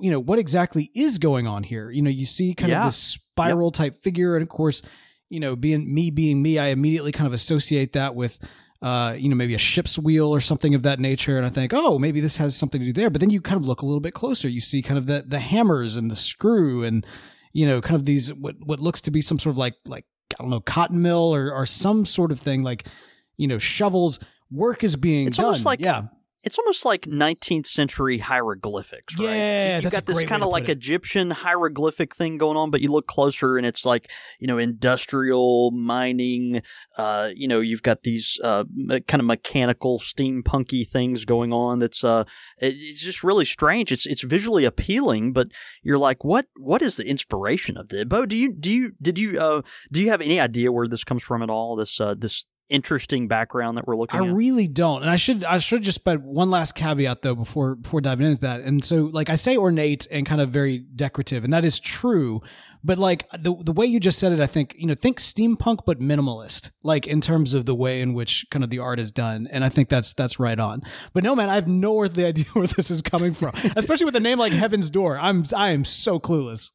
you 0.00 0.10
know, 0.10 0.20
what 0.20 0.38
exactly 0.38 0.90
is 0.94 1.18
going 1.18 1.46
on 1.46 1.62
here? 1.62 1.90
You 1.90 2.02
know, 2.02 2.10
you 2.10 2.24
see 2.24 2.54
kind 2.54 2.70
Yeah. 2.70 2.80
of 2.80 2.84
this 2.86 2.96
spiral 2.96 3.70
type 3.70 4.02
figure, 4.02 4.34
and 4.36 4.42
of 4.42 4.48
course, 4.48 4.82
you 5.28 5.40
know, 5.40 5.56
being 5.56 5.92
me 5.92 6.10
being 6.10 6.40
me, 6.42 6.58
I 6.58 6.68
immediately 6.68 7.12
kind 7.12 7.26
of 7.26 7.32
associate 7.32 7.92
that 7.94 8.14
with, 8.14 8.38
uh, 8.80 9.14
you 9.18 9.28
know, 9.28 9.34
maybe 9.36 9.54
a 9.54 9.58
ship's 9.58 9.98
wheel 9.98 10.28
or 10.34 10.40
something 10.40 10.74
of 10.74 10.82
that 10.84 11.00
nature, 11.00 11.36
and 11.36 11.44
I 11.44 11.50
think, 11.50 11.72
oh, 11.74 11.98
maybe 11.98 12.20
this 12.20 12.36
has 12.38 12.56
something 12.56 12.80
to 12.80 12.86
do 12.86 12.92
there. 12.92 13.10
But 13.10 13.20
then 13.20 13.30
you 13.30 13.40
kind 13.40 13.60
of 13.60 13.66
look 13.66 13.82
a 13.82 13.86
little 13.86 14.00
bit 14.00 14.14
closer. 14.14 14.48
You 14.48 14.60
see 14.60 14.80
kind 14.82 14.96
of 14.98 15.06
the 15.06 15.24
the 15.26 15.40
hammers 15.40 15.96
and 15.96 16.10
the 16.10 16.16
screw, 16.16 16.82
and 16.84 17.04
you 17.56 17.64
know, 17.66 17.80
kind 17.80 17.96
of 17.96 18.04
these 18.04 18.34
what 18.34 18.54
what 18.64 18.80
looks 18.80 19.00
to 19.02 19.10
be 19.10 19.22
some 19.22 19.38
sort 19.38 19.54
of 19.54 19.58
like 19.58 19.74
like 19.86 20.04
I 20.38 20.42
don't 20.42 20.50
know, 20.50 20.60
cotton 20.60 21.00
mill 21.00 21.34
or 21.34 21.50
or 21.52 21.64
some 21.64 22.04
sort 22.04 22.30
of 22.32 22.38
thing 22.38 22.62
like, 22.62 22.86
you 23.38 23.48
know, 23.48 23.58
shovels. 23.58 24.18
Work 24.50 24.84
is 24.84 24.94
being 24.94 25.26
It's 25.26 25.38
done. 25.38 25.46
almost 25.46 25.64
like- 25.64 25.80
yeah, 25.80 26.02
It's 26.46 26.58
almost 26.58 26.84
like 26.84 27.02
19th 27.02 27.66
century 27.66 28.18
hieroglyphics, 28.18 29.18
right? 29.18 29.34
Yeah, 29.34 29.78
a 29.78 29.82
got 29.90 30.06
this 30.06 30.22
kind 30.28 30.42
of 30.44 30.48
like 30.50 30.68
it. 30.68 30.78
Egyptian 30.78 31.32
hieroglyphic 31.32 32.14
thing 32.14 32.38
going 32.38 32.56
on, 32.56 32.70
but 32.70 32.80
you 32.80 32.92
look 32.92 33.08
closer 33.08 33.56
and 33.58 33.66
it's 33.66 33.84
like, 33.84 34.08
you 34.38 34.46
know, 34.46 34.56
industrial 34.56 35.72
mining. 35.72 36.62
Uh, 36.96 37.30
you 37.34 37.48
know, 37.48 37.58
you've 37.60 37.82
got 37.82 38.04
these 38.04 38.38
uh, 38.44 38.62
kind 39.08 39.20
of 39.20 39.24
mechanical, 39.26 39.98
steampunky 39.98 40.88
things 40.88 41.24
going 41.24 41.52
on. 41.52 41.80
That's 41.80 42.04
uh, 42.04 42.24
it- 42.58 42.76
it's 42.76 43.02
just 43.02 43.24
really 43.24 43.44
strange. 43.44 43.90
It's 43.90 44.06
it's 44.06 44.22
visually 44.22 44.64
appealing, 44.64 45.32
but 45.32 45.48
you're 45.82 45.98
like, 45.98 46.24
what 46.24 46.46
what 46.56 46.80
is 46.80 46.96
the 46.96 47.06
inspiration 47.08 47.76
of 47.76 47.88
this? 47.88 48.04
Bo, 48.04 48.24
do 48.24 48.36
you 48.36 48.52
do 48.52 48.70
you 48.70 48.92
did 49.02 49.18
you 49.18 49.38
uh 49.40 49.62
do 49.90 50.00
you 50.00 50.10
have 50.10 50.20
any 50.20 50.38
idea 50.38 50.70
where 50.70 50.86
this 50.86 51.02
comes 51.02 51.24
from 51.24 51.42
at 51.42 51.50
all? 51.50 51.74
This 51.74 52.00
uh 52.00 52.14
this 52.16 52.46
interesting 52.68 53.28
background 53.28 53.76
that 53.76 53.86
we're 53.86 53.96
looking 53.96 54.20
I 54.20 54.26
at. 54.26 54.34
really 54.34 54.68
don't, 54.68 55.02
and 55.02 55.10
I 55.10 55.16
should 55.16 55.44
I 55.44 55.58
should 55.58 55.82
just 55.82 56.04
put 56.04 56.22
one 56.22 56.50
last 56.50 56.74
caveat 56.74 57.22
though 57.22 57.34
before 57.34 57.76
before 57.76 58.00
diving 58.00 58.26
into 58.26 58.40
that. 58.40 58.60
And 58.60 58.84
so, 58.84 59.10
like 59.12 59.30
I 59.30 59.34
say, 59.34 59.56
ornate 59.56 60.06
and 60.10 60.26
kind 60.26 60.40
of 60.40 60.50
very 60.50 60.78
decorative, 60.78 61.44
and 61.44 61.52
that 61.52 61.64
is 61.64 61.78
true. 61.78 62.42
But 62.84 62.98
like 62.98 63.28
the 63.32 63.54
the 63.64 63.72
way 63.72 63.86
you 63.86 63.98
just 63.98 64.18
said 64.18 64.32
it, 64.32 64.40
I 64.40 64.46
think 64.46 64.74
you 64.78 64.86
know 64.86 64.94
think 64.94 65.18
steampunk 65.18 65.80
but 65.86 65.98
minimalist, 65.98 66.70
like 66.82 67.06
in 67.06 67.20
terms 67.20 67.52
of 67.54 67.66
the 67.66 67.74
way 67.74 68.00
in 68.00 68.14
which 68.14 68.46
kind 68.50 68.62
of 68.62 68.70
the 68.70 68.78
art 68.78 69.00
is 69.00 69.10
done, 69.10 69.48
and 69.50 69.64
I 69.64 69.68
think 69.68 69.88
that's 69.88 70.12
that's 70.12 70.38
right 70.38 70.58
on. 70.58 70.82
But 71.12 71.24
no, 71.24 71.34
man, 71.34 71.48
I 71.50 71.56
have 71.56 71.66
no 71.68 72.00
earthly 72.00 72.24
idea 72.26 72.46
where 72.52 72.66
this 72.66 72.90
is 72.90 73.02
coming 73.02 73.34
from, 73.34 73.54
especially 73.76 74.04
with 74.06 74.16
a 74.16 74.20
name 74.20 74.38
like 74.38 74.52
Heaven's 74.52 74.90
Door. 74.90 75.18
I'm 75.18 75.44
I 75.54 75.70
am 75.70 75.84
so 75.84 76.20
clueless. 76.20 76.70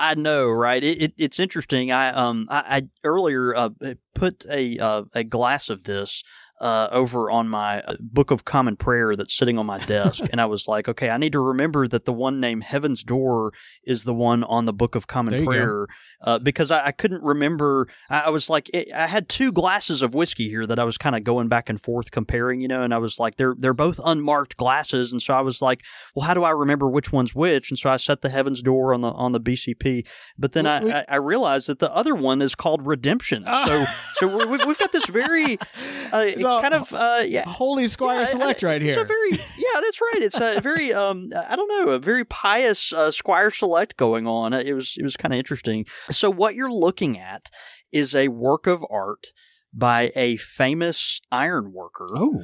I 0.00 0.14
know, 0.14 0.48
right? 0.48 0.82
It, 0.82 1.02
it, 1.02 1.14
it's 1.18 1.40
interesting. 1.40 1.90
I 1.90 2.10
um 2.10 2.46
I, 2.50 2.76
I 2.76 2.82
earlier 3.04 3.54
uh, 3.54 3.70
put 4.14 4.44
a 4.48 4.78
uh, 4.78 5.02
a 5.12 5.24
glass 5.24 5.68
of 5.68 5.84
this 5.84 6.22
uh, 6.60 6.88
over 6.90 7.30
on 7.30 7.48
my 7.48 7.80
uh, 7.82 7.94
Book 8.00 8.30
of 8.30 8.44
Common 8.44 8.76
Prayer 8.76 9.14
that's 9.16 9.36
sitting 9.36 9.58
on 9.58 9.66
my 9.66 9.78
desk, 9.78 10.22
and 10.32 10.40
I 10.40 10.46
was 10.46 10.66
like, 10.68 10.88
okay, 10.88 11.10
I 11.10 11.16
need 11.16 11.32
to 11.32 11.40
remember 11.40 11.86
that 11.88 12.04
the 12.04 12.12
one 12.12 12.40
named 12.40 12.64
Heaven's 12.64 13.02
Door 13.02 13.52
is 13.84 14.04
the 14.04 14.14
one 14.14 14.44
on 14.44 14.64
the 14.64 14.72
Book 14.72 14.94
of 14.94 15.06
Common. 15.06 15.44
Prayer. 15.44 15.86
Uh, 16.20 16.36
because 16.36 16.72
I, 16.72 16.86
I 16.86 16.90
couldn't 16.90 17.22
remember, 17.22 17.86
I, 18.10 18.22
I 18.22 18.28
was 18.30 18.50
like, 18.50 18.68
it, 18.74 18.92
I 18.92 19.06
had 19.06 19.28
two 19.28 19.52
glasses 19.52 20.02
of 20.02 20.14
whiskey 20.14 20.48
here 20.48 20.66
that 20.66 20.78
I 20.80 20.82
was 20.82 20.98
kind 20.98 21.14
of 21.14 21.22
going 21.22 21.46
back 21.46 21.68
and 21.68 21.80
forth 21.80 22.10
comparing, 22.10 22.60
you 22.60 22.66
know, 22.66 22.82
and 22.82 22.92
I 22.92 22.98
was 22.98 23.20
like, 23.20 23.36
they're 23.36 23.54
they're 23.56 23.72
both 23.72 24.00
unmarked 24.04 24.56
glasses, 24.56 25.12
and 25.12 25.22
so 25.22 25.34
I 25.34 25.42
was 25.42 25.62
like, 25.62 25.84
well, 26.16 26.26
how 26.26 26.34
do 26.34 26.42
I 26.42 26.50
remember 26.50 26.88
which 26.88 27.12
one's 27.12 27.36
which? 27.36 27.70
And 27.70 27.78
so 27.78 27.88
I 27.88 27.98
set 27.98 28.22
the 28.22 28.30
Heaven's 28.30 28.62
Door 28.62 28.94
on 28.94 29.00
the 29.02 29.10
on 29.10 29.32
the 29.32 29.40
BCP, 29.40 30.06
but 30.38 30.52
then. 30.52 30.66
I, 30.66 31.04
I, 31.08 31.16
realized 31.16 31.68
that 31.68 31.78
the 31.78 31.92
other 31.94 32.14
one 32.14 32.40
is 32.40 32.54
called 32.54 32.86
Redemption. 32.86 33.44
So 33.68 33.84
so 34.14 34.46
we, 34.46 34.64
we've 34.64 34.78
got 34.78 34.92
this 34.92 35.06
very 35.06 35.58
uh, 36.12 36.24
All- 36.48 36.62
kind 36.62 36.74
of 36.74 36.92
uh, 36.92 37.22
yeah. 37.26 37.44
Holy 37.46 37.86
Squire 37.88 38.20
yeah, 38.20 38.24
Select 38.26 38.62
right 38.62 38.80
It's 38.82 38.94
here. 38.94 39.02
a 39.04 39.06
very 39.06 39.30
yeah, 39.32 39.80
that's 39.80 40.00
right. 40.00 40.22
It's 40.22 40.40
a 40.40 40.60
very 40.62 40.92
um 40.92 41.30
I 41.34 41.56
don't 41.56 41.68
know 41.68 41.92
a 41.92 41.98
very 41.98 42.24
pious 42.24 42.92
uh, 42.92 43.10
Squire 43.10 43.50
Select 43.50 43.96
going 43.96 44.26
on. 44.26 44.52
It 44.52 44.72
was 44.74 44.94
it 44.98 45.02
was 45.02 45.16
kind 45.16 45.32
of 45.34 45.38
interesting. 45.38 45.86
So 46.10 46.30
what 46.30 46.54
you're 46.54 46.72
looking 46.72 47.18
at 47.18 47.50
is 47.92 48.14
a 48.14 48.28
work 48.28 48.66
of 48.66 48.84
art 48.90 49.28
by 49.72 50.12
a 50.16 50.36
famous 50.36 51.20
iron 51.30 51.72
worker 51.72 52.08
oh, 52.14 52.42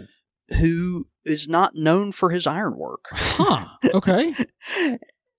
who 0.59 1.09
is 1.25 1.49
not 1.49 1.75
known 1.75 2.13
for 2.13 2.31
his 2.31 2.47
ironwork. 2.47 3.07
huh. 3.13 3.67
Okay. 3.95 4.35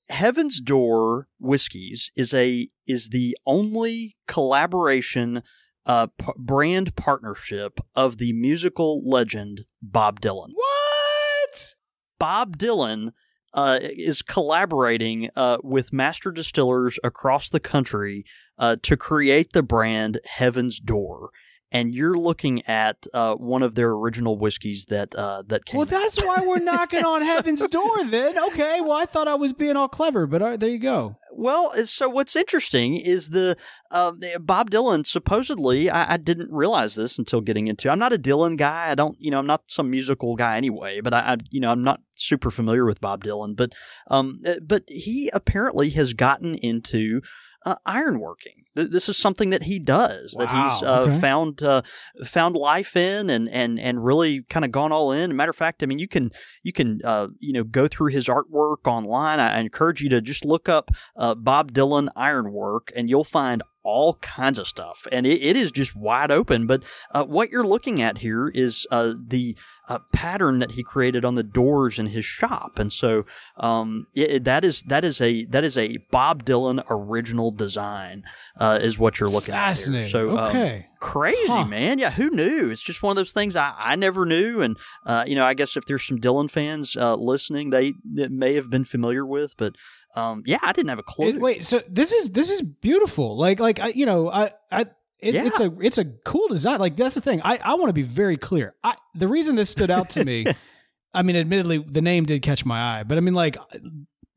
Heaven's 0.10 0.62
Door 0.62 1.28
Whiskies 1.40 2.12
is 2.16 2.34
a 2.34 2.70
is 2.86 3.10
the 3.10 3.36
only 3.46 4.18
collaboration 4.28 5.42
uh, 5.86 6.08
p- 6.18 6.32
brand 6.38 6.96
partnership 6.96 7.80
of 7.96 8.18
the 8.18 8.34
musical 8.34 9.08
legend 9.08 9.66
Bob 9.82 10.20
Dylan. 10.22 10.50
what? 10.54 11.76
Bob 12.20 12.58
Dylan 12.58 13.12
uh, 13.54 13.80
is 13.82 14.22
collaborating 14.22 15.30
uh, 15.36 15.58
with 15.64 15.94
master 15.94 16.32
distillers 16.32 17.00
across 17.04 17.50
the 17.50 17.60
country 17.60 18.26
uh, 18.58 18.76
to 18.84 18.98
create 18.98 19.54
the 19.54 19.64
brand 19.64 20.20
Heaven's 20.26 20.80
Door. 20.80 21.30
And 21.76 21.94
you're 21.94 22.18
looking 22.18 22.66
at 22.68 23.06
uh, 23.14 23.36
one 23.36 23.62
of 23.62 23.76
their 23.76 23.90
original 23.92 24.38
whiskeys 24.38 24.86
that 24.86 25.14
uh, 25.14 25.44
that 25.48 25.66
came. 25.66 25.78
Well, 25.78 25.86
that's 25.86 26.18
why 26.18 26.38
we're 26.40 26.60
knocking 26.60 27.04
on 27.04 27.22
heaven's 27.34 27.68
door. 27.68 28.06
Then, 28.06 28.40
okay. 28.48 28.80
Well, 28.80 28.94
I 28.94 29.06
thought 29.06 29.28
I 29.28 29.36
was 29.36 29.52
being 29.52 29.76
all 29.76 29.90
clever, 29.90 30.26
but 30.26 30.42
all 30.42 30.52
right, 30.52 30.60
there 30.60 30.70
you 30.70 30.80
go. 30.80 31.18
Well, 31.34 31.74
uh, 31.78 31.84
so 31.84 32.08
what's 32.08 32.34
interesting 32.34 32.96
is 32.96 33.28
the 33.30 33.58
uh, 33.92 34.14
Bob 34.40 34.72
Dylan 34.72 35.06
supposedly. 35.06 35.90
I, 35.90 36.14
I, 36.14 36.18
didn't 36.18 36.50
realize 36.50 36.96
this 36.96 37.20
until 37.20 37.42
getting 37.42 37.68
into. 37.68 37.90
I'm 37.90 38.00
not 38.00 38.14
a 38.14 38.18
Dylan 38.18 38.56
guy. 38.56 38.90
I 38.92 38.96
don't, 38.96 39.18
you 39.20 39.30
know, 39.30 39.40
I'm 39.40 39.46
not 39.46 39.64
some 39.68 39.92
musical 39.92 40.38
guy 40.38 40.56
anyway. 40.56 41.02
But 41.02 41.14
I, 41.14 41.34
I 41.34 41.38
you 41.52 41.60
know, 41.60 41.72
I'm 41.72 41.84
not 41.84 42.00
super 42.16 42.50
familiar 42.50 42.86
with 42.86 43.02
Bob 43.02 43.26
Dylan. 43.26 43.54
But, 43.58 43.74
um, 44.10 44.40
uh, 44.46 44.56
but 44.66 44.84
he 44.88 45.30
apparently 45.34 45.90
has 45.90 46.14
gotten 46.14 46.56
into 46.56 47.20
uh, 47.66 47.76
ironworking. 47.88 48.64
This 48.76 49.10
is 49.10 49.18
something 49.18 49.50
that 49.50 49.64
he 49.64 49.80
does 49.80 50.36
wow, 50.38 50.46
that 50.46 50.52
he's 50.52 50.84
uh, 50.84 51.02
okay. 51.02 51.20
found 51.20 51.64
uh, 51.64 51.82
found 52.24 52.56
life 52.56 52.96
in 52.96 53.30
and 53.30 53.50
and 53.50 53.80
and 53.80 54.06
really 54.06 54.44
kind 54.44 54.64
of 54.64 54.72
gone 54.72 54.92
all 54.92 55.12
in. 55.12 55.36
matter 55.36 55.50
of 55.50 55.56
fact, 55.56 55.82
I 55.82 55.86
mean, 55.86 56.00
you 56.00 56.08
can 56.08 56.32
you 56.62 56.74
can 56.74 57.02
uh, 57.04 57.28
you 57.40 57.54
know 57.54 57.64
go 57.64 57.88
through 57.88 58.12
his 58.12 58.28
artwork 58.28 58.86
online. 58.86 59.40
I, 59.40 59.60
encourage 59.60 60.02
you 60.02 60.10
to 60.10 60.22
just 60.22 60.46
look 60.46 60.70
up 60.70 60.92
uh, 61.16 61.34
Bob 61.34 61.72
Dylan 61.74 62.10
ironwork, 62.16 62.92
and 62.96 63.10
you'll 63.10 63.24
find 63.24 63.64
all 63.86 64.16
kinds 64.16 64.60
of 64.60 64.68
stuff, 64.68 65.08
and 65.12 65.26
it, 65.26 65.42
it 65.42 65.56
is 65.56 65.72
just 65.72 65.96
wide 65.96 66.32
open. 66.32 66.68
But 66.68 66.84
uh, 67.12 67.24
what 67.24 67.52
you're 67.52 67.64
looking 67.64 68.02
at 68.02 68.18
here 68.18 68.50
is 68.50 68.86
uh, 68.92 69.14
the 69.16 69.56
uh, 69.88 70.00
pattern 70.12 70.60
that 70.60 70.72
he 70.72 70.84
created 70.84 71.24
on 71.24 71.36
the 71.36 71.44
doors 71.44 72.00
in 72.00 72.08
his 72.08 72.26
shop, 72.26 72.80
and 72.80 72.92
so 72.92 73.26
um, 73.58 74.08
it, 74.14 74.44
that 74.44 74.66
is 74.66 74.82
that 74.84 75.06
is 75.06 75.22
a 75.22 75.46
that 75.46 75.64
is 75.64 75.78
a 75.78 75.98
Bob 76.12 76.44
Dylan 76.44 76.84
original 76.90 77.52
design, 77.52 78.24
uh, 78.60 78.80
is 78.82 79.00
what 79.00 79.20
you're 79.20 79.30
looking 79.30 79.54
Fascinating. 79.54 80.06
at. 80.06 80.12
Fascinating. 80.12 80.32
So 80.32 80.38
um, 80.38 80.50
okay. 80.50 80.78
Um, 80.78 80.84
crazy 81.06 81.48
huh. 81.48 81.66
man 81.66 82.00
yeah 82.00 82.10
who 82.10 82.32
knew 82.32 82.72
it's 82.72 82.82
just 82.82 83.04
one 83.04 83.12
of 83.12 83.16
those 83.16 83.32
things 83.32 83.56
i, 83.56 83.76
I 83.78 83.96
never 83.96 84.26
knew 84.26 84.62
and 84.62 84.76
uh, 85.06 85.24
you 85.28 85.36
know 85.36 85.46
i 85.46 85.54
guess 85.54 85.78
if 85.78 85.86
there's 85.86 86.04
some 86.04 86.18
dylan 86.18 86.50
fans 86.50 86.98
uh, 86.98 87.16
listening 87.16 87.70
they, 87.70 87.94
they 88.04 88.28
may 88.28 88.56
have 88.56 88.72
been 88.72 88.86
familiar 88.86 89.24
with 89.24 89.56
but 89.56 89.76
um, 90.16 90.44
yeah, 90.46 90.60
I 90.62 90.72
didn't 90.72 90.90
have 90.90 91.00
a 91.00 91.04
clue. 91.04 91.30
It, 91.30 91.40
wait, 91.40 91.64
so 91.66 91.82
this 91.90 92.12
is 92.12 92.30
this 92.30 92.50
is 92.50 92.62
beautiful. 92.62 93.38
Like 93.38 93.60
like 93.60 93.80
I, 93.80 93.88
you 93.90 94.06
know, 94.06 94.30
I 94.30 94.52
I 94.72 94.86
it, 95.20 95.34
yeah. 95.34 95.46
it's 95.46 95.60
a 95.60 95.72
it's 95.82 95.98
a 95.98 96.06
cool 96.06 96.48
design. 96.48 96.80
Like 96.80 96.96
that's 96.96 97.16
the 97.16 97.22
thing. 97.22 97.42
I 97.44 97.58
I 97.58 97.74
want 97.76 97.90
to 97.90 97.94
be 97.94 98.02
very 98.02 98.38
clear. 98.38 98.76
I 98.84 98.96
the 99.14 99.28
reason 99.28 99.56
this 99.56 99.70
stood 99.70 99.92
out 99.92 100.10
to 100.12 100.24
me, 100.24 100.46
I 101.14 101.22
mean, 101.22 101.36
admittedly, 101.36 101.80
the 101.80 102.02
name 102.02 102.26
did 102.26 102.42
catch 102.42 102.66
my 102.66 103.00
eye, 103.00 103.04
but 103.04 103.18
I 103.18 103.22
mean, 103.22 103.34
like. 103.34 103.58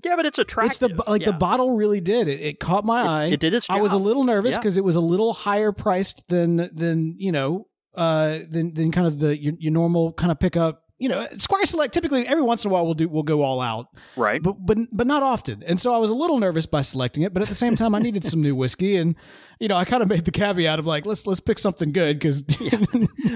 Yeah, 0.04 0.14
but 0.14 0.26
it's 0.26 0.38
attractive. 0.38 0.90
It's 0.90 0.96
the 0.96 1.10
like 1.10 1.22
yeah. 1.22 1.32
the 1.32 1.38
bottle 1.38 1.74
really 1.74 2.00
did 2.00 2.28
it. 2.28 2.40
It 2.40 2.60
caught 2.60 2.84
my 2.84 3.02
it, 3.02 3.06
eye. 3.06 3.26
It 3.32 3.40
did 3.40 3.52
its 3.52 3.66
job. 3.66 3.78
I 3.78 3.80
was 3.80 3.92
a 3.92 3.96
little 3.96 4.22
nervous 4.22 4.52
yeah. 4.52 4.58
because 4.58 4.76
it 4.76 4.84
was 4.84 4.94
a 4.94 5.00
little 5.00 5.32
higher 5.32 5.72
priced 5.72 6.28
than 6.28 6.70
than 6.72 7.16
you 7.18 7.32
know 7.32 7.66
uh 7.96 8.38
than 8.48 8.74
than 8.74 8.92
kind 8.92 9.08
of 9.08 9.18
the 9.18 9.36
your, 9.36 9.54
your 9.58 9.72
normal 9.72 10.12
kind 10.12 10.30
of 10.30 10.38
pickup 10.38 10.84
you 10.98 11.08
know, 11.08 11.26
Squire 11.36 11.64
Select 11.64 11.94
typically 11.94 12.26
every 12.26 12.42
once 12.42 12.64
in 12.64 12.70
a 12.70 12.74
while 12.74 12.84
we'll 12.84 12.94
do 12.94 13.08
we'll 13.08 13.22
go 13.22 13.42
all 13.42 13.60
out, 13.60 13.88
right? 14.16 14.42
But 14.42 14.54
but 14.64 14.78
but 14.90 15.06
not 15.06 15.22
often. 15.22 15.62
And 15.62 15.80
so 15.80 15.94
I 15.94 15.98
was 15.98 16.10
a 16.10 16.14
little 16.14 16.38
nervous 16.38 16.66
by 16.66 16.82
selecting 16.82 17.22
it, 17.22 17.32
but 17.32 17.42
at 17.42 17.48
the 17.48 17.54
same 17.54 17.76
time 17.76 17.94
I 17.94 18.00
needed 18.00 18.24
some 18.24 18.40
new 18.42 18.54
whiskey, 18.54 18.96
and 18.96 19.14
you 19.60 19.66
know, 19.66 19.76
I 19.76 19.84
kind 19.84 20.02
of 20.02 20.08
made 20.08 20.24
the 20.24 20.30
caveat 20.30 20.78
of 20.78 20.86
like, 20.86 21.04
let's 21.04 21.26
let's 21.26 21.40
pick 21.40 21.58
something 21.58 21.90
good 21.90 22.18
because 22.18 22.44
yeah. 22.60 22.78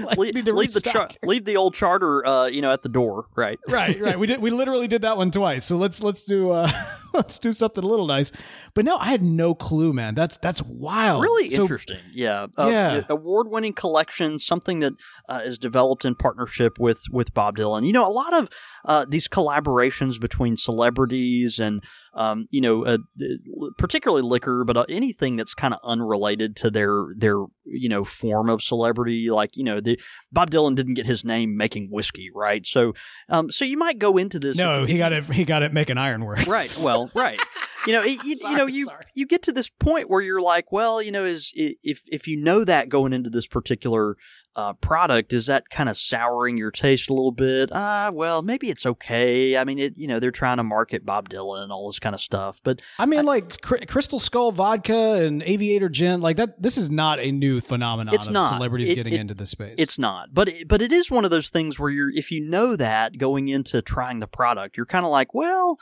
like, 0.05 0.17
leave, 0.17 0.35
leave 0.47 0.73
the 0.73 0.81
char- 0.81 1.09
leave 1.23 1.43
the 1.43 1.57
old 1.57 1.73
charter, 1.73 2.25
uh, 2.25 2.45
you 2.45 2.61
know, 2.61 2.71
at 2.71 2.81
the 2.81 2.89
door, 2.89 3.27
right? 3.35 3.59
right, 3.67 3.99
right. 3.99 4.17
We 4.17 4.27
did 4.27 4.41
we 4.41 4.49
literally 4.49 4.87
did 4.87 5.01
that 5.01 5.17
one 5.17 5.31
twice. 5.31 5.65
So 5.65 5.75
let's 5.75 6.01
let's 6.01 6.23
do 6.23 6.51
uh, 6.51 6.71
let's 7.13 7.39
do 7.39 7.51
something 7.51 7.83
a 7.83 7.87
little 7.87 8.07
nice. 8.07 8.31
But 8.73 8.85
no, 8.85 8.97
I 8.97 9.07
had 9.07 9.21
no 9.21 9.53
clue, 9.53 9.91
man. 9.91 10.15
That's 10.15 10.37
that's 10.37 10.61
wild. 10.63 11.23
Really 11.23 11.49
so, 11.49 11.63
interesting. 11.63 11.99
Yeah, 12.13 12.47
uh, 12.57 12.67
yeah. 12.67 13.01
Award 13.09 13.49
winning 13.49 13.73
collection, 13.73 14.39
something 14.39 14.79
that 14.79 14.93
uh, 15.27 15.41
is 15.43 15.57
developed 15.57 16.05
in 16.05 16.15
partnership 16.15 16.79
with 16.79 17.03
with 17.11 17.33
Bob 17.33 17.57
Dylan. 17.57 17.85
You 17.85 17.91
know, 17.91 18.07
a 18.07 18.13
lot 18.13 18.33
of 18.33 18.49
uh, 18.85 19.05
these 19.09 19.27
collaborations 19.27 20.19
between 20.21 20.55
celebrities 20.55 21.59
and 21.59 21.83
um, 22.13 22.47
you 22.49 22.61
know, 22.61 22.85
uh, 22.85 22.99
particularly 23.77 24.21
liquor, 24.21 24.63
but 24.63 24.77
uh, 24.77 24.85
anything 24.87 25.35
that's 25.35 25.53
kind 25.53 25.73
of 25.73 25.79
unrelated 25.83 26.12
to 26.57 26.69
their 26.69 27.07
their 27.15 27.37
you 27.65 27.89
know 27.89 28.03
form 28.03 28.49
of 28.49 28.61
celebrity. 28.61 29.29
Like 29.29 29.57
you 29.57 29.63
know, 29.63 29.79
the 29.79 29.99
Bob 30.31 30.51
Dylan 30.51 30.75
didn't 30.75 30.95
get 30.95 31.05
his 31.05 31.23
name 31.23 31.57
making 31.57 31.89
whiskey, 31.89 32.29
right? 32.33 32.65
So, 32.65 32.93
um, 33.29 33.51
so 33.51 33.65
you 33.65 33.77
might 33.77 33.99
go 33.99 34.17
into 34.17 34.39
this. 34.39 34.57
No, 34.57 34.83
if, 34.83 34.89
he 34.89 34.97
got 34.97 35.13
it. 35.13 35.25
He 35.25 35.45
got 35.45 35.63
it 35.63 35.73
making 35.73 35.97
ironworks. 35.97 36.47
Right. 36.47 36.75
Well, 36.83 37.11
right. 37.15 37.39
You 37.85 37.93
know, 37.93 38.03
you, 38.03 38.37
sorry, 38.37 38.51
you 38.51 38.57
know, 38.57 38.65
you 38.65 38.85
sorry. 38.85 39.05
you 39.13 39.25
get 39.25 39.43
to 39.43 39.51
this 39.51 39.69
point 39.69 40.09
where 40.09 40.21
you're 40.21 40.41
like, 40.41 40.71
well, 40.71 41.01
you 41.01 41.11
know, 41.11 41.25
is 41.25 41.51
if 41.55 42.01
if 42.07 42.27
you 42.27 42.37
know 42.37 42.63
that 42.63 42.89
going 42.89 43.13
into 43.13 43.29
this 43.29 43.47
particular 43.47 44.15
uh, 44.55 44.73
product, 44.73 45.33
is 45.33 45.47
that 45.47 45.69
kind 45.69 45.89
of 45.89 45.97
souring 45.97 46.57
your 46.57 46.71
taste 46.71 47.09
a 47.09 47.13
little 47.13 47.31
bit? 47.31 47.69
Ah, 47.73 48.07
uh, 48.07 48.11
well, 48.11 48.41
maybe 48.41 48.69
it's 48.69 48.85
okay. 48.85 49.57
I 49.57 49.63
mean, 49.63 49.79
it 49.79 49.97
you 49.97 50.07
know 50.07 50.19
they're 50.19 50.31
trying 50.31 50.57
to 50.57 50.63
market 50.63 51.05
Bob 51.05 51.29
Dylan 51.29 51.63
and 51.63 51.71
all 51.71 51.87
this 51.87 51.99
kind 51.99 52.13
of 52.13 52.21
stuff, 52.21 52.59
but 52.63 52.81
I 52.99 53.05
mean, 53.05 53.21
I, 53.21 53.23
like 53.23 53.61
Cr- 53.61 53.85
Crystal 53.87 54.19
Skull 54.19 54.51
vodka 54.51 55.23
and 55.23 55.41
Aviator 55.43 55.89
gin, 55.89 56.21
like 56.21 56.37
that. 56.37 56.61
This 56.61 56.77
is 56.77 56.89
not 56.89 57.19
a 57.19 57.31
new 57.31 57.61
phenomenon. 57.61 58.13
It's 58.13 58.29
not 58.29 58.49
celebrities 58.49 58.91
it, 58.91 58.95
getting 58.95 59.13
it, 59.13 59.21
into 59.21 59.33
this 59.33 59.49
space. 59.49 59.75
It's 59.77 59.97
not, 59.97 60.33
but 60.33 60.49
it, 60.49 60.67
but 60.67 60.81
it 60.81 60.91
is 60.91 61.09
one 61.09 61.25
of 61.25 61.31
those 61.31 61.49
things 61.49 61.79
where 61.79 61.89
you're 61.89 62.11
if 62.11 62.31
you 62.31 62.41
know 62.41 62.75
that 62.75 63.17
going 63.17 63.47
into 63.47 63.81
trying 63.81 64.19
the 64.19 64.27
product, 64.27 64.77
you're 64.77 64.85
kind 64.85 65.05
of 65.05 65.11
like, 65.11 65.33
well 65.33 65.77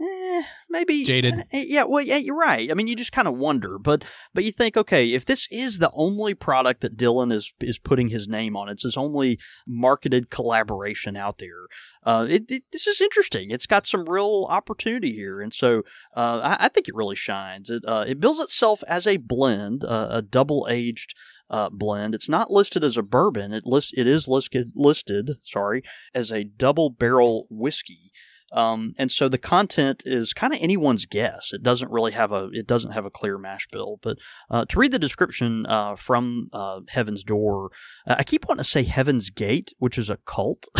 eh, 0.00 0.42
maybe 0.68 1.04
jaded. 1.04 1.44
Eh, 1.52 1.64
yeah, 1.68 1.84
well, 1.84 2.02
yeah, 2.02 2.16
you're 2.16 2.36
right. 2.36 2.70
I 2.70 2.74
mean, 2.74 2.86
you 2.86 2.96
just 2.96 3.12
kind 3.12 3.28
of 3.28 3.36
wonder, 3.36 3.78
but 3.78 4.04
but 4.34 4.44
you 4.44 4.52
think, 4.52 4.76
okay, 4.76 5.12
if 5.12 5.24
this 5.24 5.46
is 5.50 5.78
the 5.78 5.90
only 5.92 6.34
product 6.34 6.80
that 6.80 6.96
Dylan 6.96 7.32
is 7.32 7.52
is 7.60 7.78
putting 7.78 8.08
his 8.08 8.28
name 8.28 8.56
on, 8.56 8.68
it's 8.68 8.82
his 8.82 8.96
only 8.96 9.38
marketed 9.66 10.30
collaboration 10.30 11.16
out 11.16 11.38
there. 11.38 11.66
Uh, 12.02 12.26
it, 12.28 12.44
it, 12.48 12.62
this 12.72 12.86
is 12.86 13.00
interesting. 13.00 13.50
It's 13.50 13.66
got 13.66 13.86
some 13.86 14.08
real 14.08 14.46
opportunity 14.48 15.12
here, 15.12 15.40
and 15.40 15.52
so 15.52 15.82
uh, 16.16 16.40
I, 16.42 16.64
I, 16.64 16.68
think 16.68 16.88
it 16.88 16.94
really 16.94 17.16
shines. 17.16 17.68
It 17.68 17.82
uh, 17.86 18.04
it 18.06 18.20
bills 18.20 18.40
itself 18.40 18.82
as 18.88 19.06
a 19.06 19.18
blend, 19.18 19.84
uh, 19.84 20.08
a 20.10 20.22
double 20.22 20.66
aged. 20.70 21.14
Uh, 21.52 21.68
blend. 21.68 22.14
It's 22.14 22.28
not 22.28 22.52
listed 22.52 22.84
as 22.84 22.96
a 22.96 23.02
bourbon. 23.02 23.52
It 23.52 23.66
list 23.66 23.92
it 23.98 24.06
is 24.06 24.28
listed 24.28 24.70
listed 24.76 25.32
sorry 25.42 25.82
as 26.14 26.30
a 26.30 26.44
double 26.44 26.90
barrel 26.90 27.48
whiskey. 27.50 28.12
Um, 28.52 28.94
and 28.98 29.10
so 29.10 29.28
the 29.28 29.38
content 29.38 30.02
is 30.04 30.32
kind 30.32 30.52
of 30.52 30.58
anyone's 30.60 31.06
guess. 31.06 31.52
It 31.52 31.62
doesn't 31.62 31.90
really 31.90 32.12
have 32.12 32.32
a 32.32 32.48
it 32.52 32.66
doesn't 32.66 32.92
have 32.92 33.04
a 33.04 33.10
clear 33.10 33.38
mash 33.38 33.68
bill. 33.70 33.98
But 34.02 34.18
uh, 34.50 34.64
to 34.66 34.78
read 34.78 34.92
the 34.92 34.98
description 34.98 35.66
uh, 35.66 35.94
from 35.96 36.48
uh, 36.52 36.80
Heaven's 36.88 37.22
Door, 37.22 37.70
uh, 38.06 38.16
I 38.18 38.24
keep 38.24 38.48
wanting 38.48 38.64
to 38.64 38.68
say 38.68 38.82
Heaven's 38.82 39.30
Gate, 39.30 39.72
which 39.78 39.96
is 39.98 40.10
a 40.10 40.16
cult. 40.26 40.66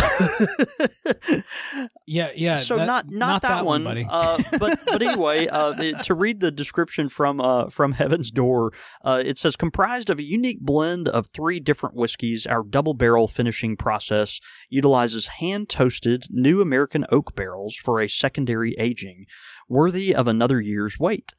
yeah, 2.05 2.31
yeah. 2.35 2.55
So 2.55 2.77
that, 2.77 2.85
not, 2.85 3.09
not 3.09 3.19
not 3.19 3.41
that, 3.43 3.49
that 3.49 3.65
one, 3.65 3.83
buddy. 3.83 4.05
Uh, 4.09 4.41
but 4.59 4.79
but 4.85 5.01
anyway, 5.01 5.47
uh, 5.47 5.73
it, 5.79 6.03
to 6.03 6.13
read 6.13 6.41
the 6.41 6.51
description 6.51 7.07
from 7.07 7.69
from 7.69 7.93
Heaven's 7.93 8.31
Door, 8.31 8.73
it 9.05 9.37
says 9.37 9.55
comprised 9.55 10.09
of 10.09 10.19
a 10.19 10.23
unique 10.23 10.59
blend 10.59 11.07
of 11.07 11.27
three 11.27 11.59
different 11.59 11.95
whiskeys. 11.95 12.45
Our 12.45 12.63
double 12.63 12.93
barrel 12.93 13.27
finishing 13.27 13.77
process 13.77 14.39
utilizes 14.69 15.27
hand 15.27 15.69
toasted 15.69 16.25
new 16.29 16.61
American 16.61 17.05
oak 17.11 17.33
barrels 17.35 17.60
barrels 17.61 17.75
for 17.75 17.99
a 17.99 18.09
secondary 18.09 18.75
aging, 18.79 19.25
worthy 19.69 20.15
of 20.15 20.27
another 20.27 20.59
year's 20.59 20.97
wait. 20.99 21.33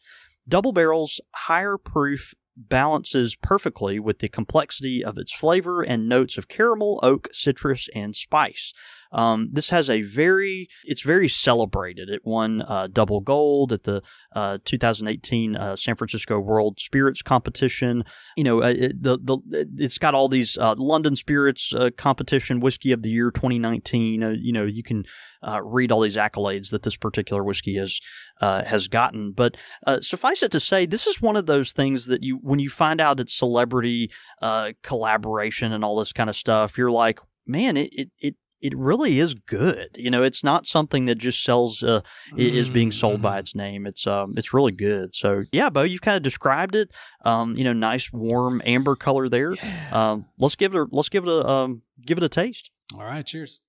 Double 0.48 0.72
barrels 0.72 1.20
higher 1.34 1.76
proof 1.76 2.34
balances 2.56 3.34
perfectly 3.34 3.98
with 3.98 4.18
the 4.18 4.28
complexity 4.28 5.02
of 5.04 5.18
its 5.18 5.32
flavor 5.32 5.82
and 5.82 6.08
notes 6.08 6.36
of 6.36 6.48
caramel, 6.48 7.00
oak, 7.02 7.28
citrus, 7.32 7.88
and 7.94 8.14
spice. 8.14 8.72
Um, 9.12 9.48
this 9.52 9.70
has 9.70 9.90
a 9.90 10.02
very, 10.02 10.68
it's 10.84 11.02
very 11.02 11.28
celebrated. 11.28 12.08
It 12.08 12.22
won 12.24 12.62
uh, 12.62 12.88
double 12.90 13.20
gold 13.20 13.72
at 13.72 13.84
the 13.84 14.02
uh, 14.34 14.58
2018 14.64 15.54
uh, 15.54 15.76
San 15.76 15.96
Francisco 15.96 16.38
World 16.40 16.80
Spirits 16.80 17.22
Competition. 17.22 18.04
You 18.36 18.44
know, 18.44 18.62
uh, 18.62 18.68
it, 18.68 19.02
the 19.02 19.18
the 19.18 19.68
it's 19.76 19.98
got 19.98 20.14
all 20.14 20.28
these 20.28 20.56
uh, 20.56 20.74
London 20.78 21.14
Spirits 21.14 21.72
uh, 21.74 21.90
Competition 21.96 22.60
Whiskey 22.60 22.92
of 22.92 23.02
the 23.02 23.10
Year 23.10 23.30
2019. 23.30 24.22
you 24.40 24.52
know, 24.52 24.64
you 24.64 24.82
can 24.82 25.04
read 25.62 25.92
all 25.92 26.00
these 26.00 26.16
accolades 26.16 26.70
that 26.70 26.84
this 26.84 26.96
particular 26.96 27.42
whiskey 27.42 27.76
has 27.76 28.00
has 28.40 28.88
gotten. 28.88 29.32
But 29.32 29.56
suffice 30.00 30.42
it 30.42 30.52
to 30.52 30.60
say, 30.60 30.86
this 30.86 31.06
is 31.06 31.20
one 31.20 31.36
of 31.36 31.46
those 31.46 31.72
things 31.72 32.06
that 32.06 32.22
you, 32.22 32.38
when 32.42 32.60
you 32.60 32.70
find 32.70 33.00
out 33.00 33.20
it's 33.20 33.34
celebrity 33.36 34.10
collaboration 34.82 35.72
and 35.72 35.84
all 35.84 35.96
this 35.98 36.12
kind 36.12 36.30
of 36.30 36.36
stuff, 36.36 36.78
you're 36.78 36.90
like, 36.90 37.20
man, 37.46 37.76
it, 37.76 37.90
it, 37.92 38.10
it 38.18 38.36
it 38.62 38.76
really 38.76 39.18
is 39.18 39.34
good. 39.34 39.88
You 39.96 40.10
know, 40.10 40.22
it's 40.22 40.44
not 40.44 40.66
something 40.66 41.06
that 41.06 41.16
just 41.16 41.42
sells 41.42 41.82
uh, 41.82 42.00
is 42.36 42.70
being 42.70 42.92
sold 42.92 43.20
by 43.20 43.32
mm-hmm. 43.32 43.38
its 43.40 43.54
name. 43.54 43.86
It's 43.86 44.06
um, 44.06 44.34
it's 44.36 44.54
really 44.54 44.72
good. 44.72 45.14
So 45.14 45.42
yeah, 45.52 45.68
Bo, 45.68 45.82
you've 45.82 46.00
kind 46.00 46.16
of 46.16 46.22
described 46.22 46.76
it. 46.76 46.92
Um, 47.24 47.56
you 47.56 47.64
know, 47.64 47.72
nice 47.72 48.12
warm 48.12 48.62
amber 48.64 48.94
color 48.94 49.28
there. 49.28 49.54
Yeah. 49.54 49.88
Um, 49.92 50.26
let's 50.38 50.54
give 50.54 50.74
it 50.74 50.78
a, 50.78 50.86
let's 50.90 51.08
give 51.08 51.24
it 51.24 51.28
a 51.28 51.46
um, 51.46 51.82
give 52.00 52.18
it 52.18 52.24
a 52.24 52.28
taste. 52.28 52.70
All 52.94 53.04
right, 53.04 53.26
cheers. 53.26 53.60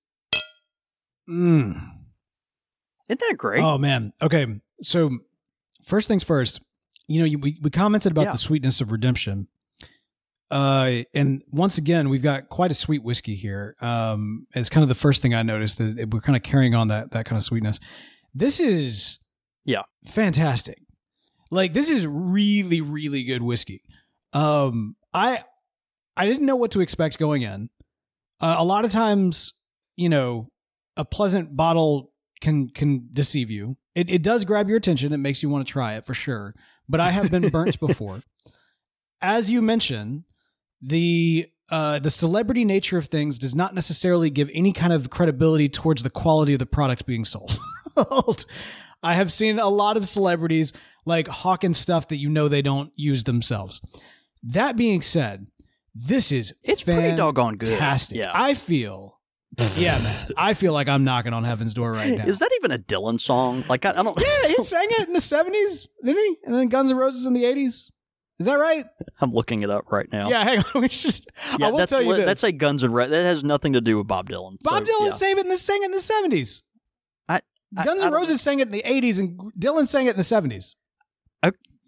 Mmm. 1.28 1.72
Isn't 3.08 3.20
that 3.20 3.34
great? 3.36 3.62
Oh 3.62 3.76
man. 3.76 4.12
Okay. 4.22 4.46
So 4.80 5.10
first 5.84 6.08
things 6.08 6.22
first. 6.22 6.60
You 7.06 7.18
know, 7.18 7.26
you, 7.26 7.38
we 7.38 7.58
we 7.60 7.68
commented 7.68 8.12
about 8.12 8.26
Yeah. 8.26 8.32
the 8.32 8.38
sweetness 8.38 8.80
of 8.80 8.92
redemption. 8.92 9.48
Uh, 10.54 11.02
and 11.14 11.42
once 11.50 11.78
again, 11.78 12.08
we've 12.08 12.22
got 12.22 12.48
quite 12.48 12.70
a 12.70 12.74
sweet 12.74 13.02
whiskey 13.02 13.34
here. 13.34 13.74
Um, 13.80 14.46
it's 14.54 14.68
kind 14.68 14.82
of 14.82 14.88
the 14.88 14.94
first 14.94 15.20
thing 15.20 15.34
I 15.34 15.42
noticed 15.42 15.78
that 15.78 16.08
we're 16.12 16.20
kind 16.20 16.36
of 16.36 16.44
carrying 16.44 16.76
on 16.76 16.88
that 16.88 17.10
that 17.10 17.26
kind 17.26 17.36
of 17.36 17.42
sweetness. 17.42 17.80
This 18.32 18.60
is 18.60 19.18
Yeah. 19.64 19.82
fantastic. 20.06 20.78
Like 21.50 21.72
this 21.72 21.90
is 21.90 22.06
really 22.06 22.80
really 22.80 23.24
good 23.24 23.42
whiskey. 23.42 23.82
Um, 24.32 24.94
I 25.12 25.42
I 26.16 26.26
didn't 26.26 26.46
know 26.46 26.54
what 26.56 26.70
to 26.70 26.80
expect 26.80 27.18
going 27.18 27.42
in. 27.42 27.68
Uh, 28.40 28.54
a 28.56 28.64
lot 28.64 28.84
of 28.84 28.92
times, 28.92 29.54
you 29.96 30.08
know, 30.08 30.50
a 30.96 31.04
pleasant 31.04 31.56
bottle 31.56 32.12
can 32.40 32.68
can 32.68 33.08
deceive 33.12 33.50
you. 33.50 33.76
It 33.96 34.08
it 34.08 34.22
does 34.22 34.44
grab 34.44 34.68
your 34.68 34.76
attention. 34.76 35.12
It 35.12 35.16
makes 35.18 35.42
you 35.42 35.48
want 35.48 35.66
to 35.66 35.72
try 35.72 35.94
it 35.94 36.06
for 36.06 36.14
sure. 36.14 36.54
But 36.88 37.00
I 37.00 37.10
have 37.10 37.28
been 37.30 37.48
burnt 37.48 37.80
before. 37.88 38.22
As 39.20 39.50
you 39.50 39.60
mentioned, 39.60 40.22
the 40.84 41.48
uh, 41.70 41.98
the 41.98 42.10
celebrity 42.10 42.64
nature 42.64 42.98
of 42.98 43.06
things 43.06 43.38
does 43.38 43.54
not 43.54 43.74
necessarily 43.74 44.28
give 44.30 44.50
any 44.52 44.72
kind 44.72 44.92
of 44.92 45.08
credibility 45.10 45.68
towards 45.68 46.02
the 46.02 46.10
quality 46.10 46.52
of 46.52 46.58
the 46.58 46.66
product 46.66 47.06
being 47.06 47.24
sold. 47.24 47.58
I 49.02 49.14
have 49.14 49.32
seen 49.32 49.58
a 49.58 49.68
lot 49.68 49.96
of 49.96 50.06
celebrities 50.06 50.72
like 51.06 51.26
hawking 51.28 51.74
stuff 51.74 52.08
that 52.08 52.16
you 52.16 52.28
know 52.28 52.48
they 52.48 52.62
don't 52.62 52.92
use 52.96 53.24
themselves. 53.24 53.80
That 54.42 54.76
being 54.76 55.00
said, 55.02 55.46
this 55.94 56.32
is 56.32 56.54
It's 56.62 56.82
pretty 56.82 57.16
doggone 57.16 57.56
good. 57.56 57.68
Fantastic. 57.70 58.18
Yeah. 58.18 58.30
I 58.34 58.54
feel, 58.54 59.18
yeah, 59.76 59.98
man. 59.98 60.26
I 60.36 60.54
feel 60.54 60.72
like 60.72 60.88
I'm 60.88 61.04
knocking 61.04 61.32
on 61.32 61.44
heaven's 61.44 61.72
door 61.74 61.92
right 61.92 62.18
now. 62.18 62.26
Is 62.26 62.40
that 62.40 62.50
even 62.58 62.72
a 62.72 62.78
Dylan 62.78 63.20
song? 63.20 63.64
Like 63.68 63.84
I, 63.84 63.90
I 63.90 64.02
don't. 64.02 64.18
yeah, 64.20 64.48
he 64.48 64.62
sang 64.64 64.86
it 64.90 65.06
in 65.06 65.12
the 65.14 65.20
'70s, 65.20 65.88
didn't 66.02 66.22
he? 66.22 66.36
And 66.44 66.54
then 66.54 66.68
Guns 66.68 66.90
N' 66.90 66.96
Roses 66.96 67.26
in 67.26 67.32
the 67.32 67.44
'80s. 67.44 67.90
Is 68.38 68.46
that 68.46 68.54
right? 68.58 68.84
I'm 69.20 69.30
looking 69.30 69.62
it 69.62 69.70
up 69.70 69.92
right 69.92 70.08
now. 70.12 70.28
Yeah, 70.28 70.42
hang 70.44 70.64
on. 70.74 70.84
It's 70.84 71.00
just 71.02 71.28
Yeah, 71.58 71.68
I 71.68 71.70
will 71.70 71.78
that's 71.78 71.90
tell 71.90 72.02
you 72.02 72.10
li- 72.10 72.16
this. 72.18 72.26
that's 72.26 72.42
a 72.44 72.52
Guns 72.52 72.82
and 72.82 72.94
Roses. 72.94 73.10
That 73.12 73.22
has 73.22 73.44
nothing 73.44 73.74
to 73.74 73.80
do 73.80 73.98
with 73.98 74.06
Bob 74.06 74.28
Dylan. 74.28 74.56
Bob 74.62 74.86
So, 74.86 74.92
Dylan 74.92 75.06
yeah. 75.08 75.12
sang 75.12 75.32
it 75.38 75.44
in 75.44 75.48
the 75.48 75.58
sang 75.58 75.80
it 75.82 75.86
in 75.86 75.92
the 75.92 75.98
'70s. 75.98 76.62
I- 77.28 77.40
I- 77.76 77.84
Guns 77.84 78.02
I 78.02 78.06
N' 78.08 78.12
Roses 78.12 78.40
sang 78.40 78.58
it 78.60 78.68
in 78.68 78.72
the 78.72 78.82
'80s, 78.82 79.18
and 79.20 79.38
Dylan 79.58 79.86
sang 79.88 80.06
it 80.06 80.10
in 80.10 80.16
the 80.16 80.22
'70s. 80.22 80.74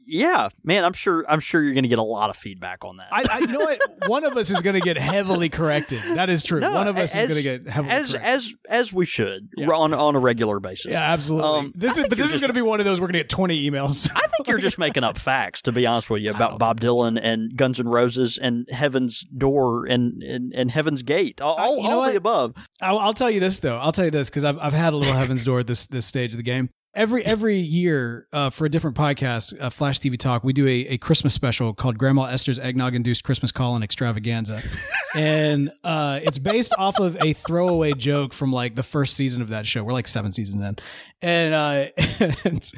Yeah, 0.06 0.48
man, 0.62 0.84
I'm 0.84 0.92
sure. 0.92 1.24
I'm 1.28 1.40
sure 1.40 1.60
you're 1.62 1.74
going 1.74 1.82
to 1.82 1.88
get 1.88 1.98
a 1.98 2.02
lot 2.02 2.30
of 2.30 2.36
feedback 2.36 2.84
on 2.84 2.98
that. 2.98 3.08
I, 3.10 3.24
I 3.28 3.38
you 3.40 3.46
know 3.48 3.58
what? 3.58 3.80
One 4.06 4.24
of 4.24 4.36
us 4.36 4.50
is 4.50 4.62
going 4.62 4.74
to 4.74 4.80
get 4.80 4.96
heavily 4.96 5.48
corrected. 5.48 6.00
That 6.14 6.30
is 6.30 6.42
true. 6.44 6.60
No, 6.60 6.72
One 6.74 6.86
of 6.86 6.96
us 6.96 7.14
as- 7.16 7.36
is 7.36 7.44
going 7.44 7.58
to 7.58 7.64
get 7.64 7.72
heavily 7.72 7.92
as 7.92 8.12
corrected. 8.12 8.30
as 8.30 8.54
as 8.68 8.92
we 8.92 9.04
should 9.04 9.48
Yeah. 9.56 9.68
on 9.70 9.92
on 9.92 10.14
a 10.14 10.18
regular 10.20 10.60
basis. 10.60 10.92
yeah, 10.92 11.12
absolutely. 11.12 11.48
Um, 11.48 11.72
this 11.74 11.98
is, 11.98 12.08
but 12.08 12.18
this 12.18 12.32
is 12.32 12.40
going 12.40 12.50
to 12.50 12.54
be 12.54 12.62
one 12.62 12.78
of 12.80 12.86
those 12.86 13.00
we're 13.00 13.08
going 13.08 13.14
to 13.14 13.18
get 13.20 13.28
20 13.28 13.70
emails. 13.70 14.08
I 14.14 14.20
think 14.28 14.46
you're 14.48 14.58
just 14.58 14.78
making 14.78 15.02
up 15.04 15.18
facts, 15.18 15.62
to 15.62 15.72
be 15.72 15.86
honest 15.86 16.08
with 16.08 16.22
you, 16.22 16.30
about 16.30 16.58
Bob 16.58 16.80
Dylan 16.80 17.18
and 17.20 17.56
Guns 17.56 17.80
N' 17.80 17.88
Roses 17.88 18.38
and 18.38 18.68
Heaven's 18.70 19.22
Door 19.36 19.86
and 19.86 20.22
and, 20.22 20.52
and 20.54 20.70
Heaven's 20.70 21.02
Gate. 21.02 21.40
All, 21.40 21.54
all, 21.56 21.76
you 21.78 21.88
know 21.88 22.02
all 22.02 22.08
the 22.10 22.16
above. 22.16 22.54
I'll, 22.80 22.98
I'll 22.98 23.14
tell 23.14 23.30
you 23.30 23.40
this 23.40 23.58
though. 23.60 23.78
I'll 23.78 23.92
tell 23.92 24.04
you 24.04 24.10
this 24.12 24.30
because 24.30 24.44
I've 24.44 24.58
I've 24.60 24.72
had 24.72 24.92
a 24.92 24.96
little 24.96 25.14
Heaven's 25.14 25.44
Door 25.44 25.60
at 25.60 25.66
this 25.66 25.86
this 25.86 26.06
stage 26.06 26.30
of 26.30 26.36
the 26.36 26.42
game. 26.44 26.70
Every 26.96 27.22
every 27.26 27.58
year 27.58 28.26
uh, 28.32 28.48
for 28.48 28.64
a 28.64 28.70
different 28.70 28.96
podcast, 28.96 29.54
uh, 29.60 29.68
Flash 29.68 30.00
TV 30.00 30.18
Talk, 30.18 30.42
we 30.42 30.54
do 30.54 30.66
a, 30.66 30.88
a 30.88 30.96
Christmas 30.96 31.34
special 31.34 31.74
called 31.74 31.98
Grandma 31.98 32.24
Esther's 32.24 32.58
Eggnog 32.58 32.94
Induced 32.94 33.22
Christmas 33.22 33.52
Call 33.52 33.74
and 33.74 33.84
Extravaganza, 33.84 34.62
and 35.14 35.70
uh, 35.84 36.20
it's 36.22 36.38
based 36.38 36.72
off 36.78 36.98
of 36.98 37.18
a 37.22 37.34
throwaway 37.34 37.92
joke 37.92 38.32
from 38.32 38.50
like 38.50 38.76
the 38.76 38.82
first 38.82 39.14
season 39.14 39.42
of 39.42 39.48
that 39.48 39.66
show. 39.66 39.84
We're 39.84 39.92
like 39.92 40.08
seven 40.08 40.32
seasons 40.32 40.62
in, 40.62 40.76
and 41.20 41.54
uh, 41.54 41.84
it's 41.98 42.72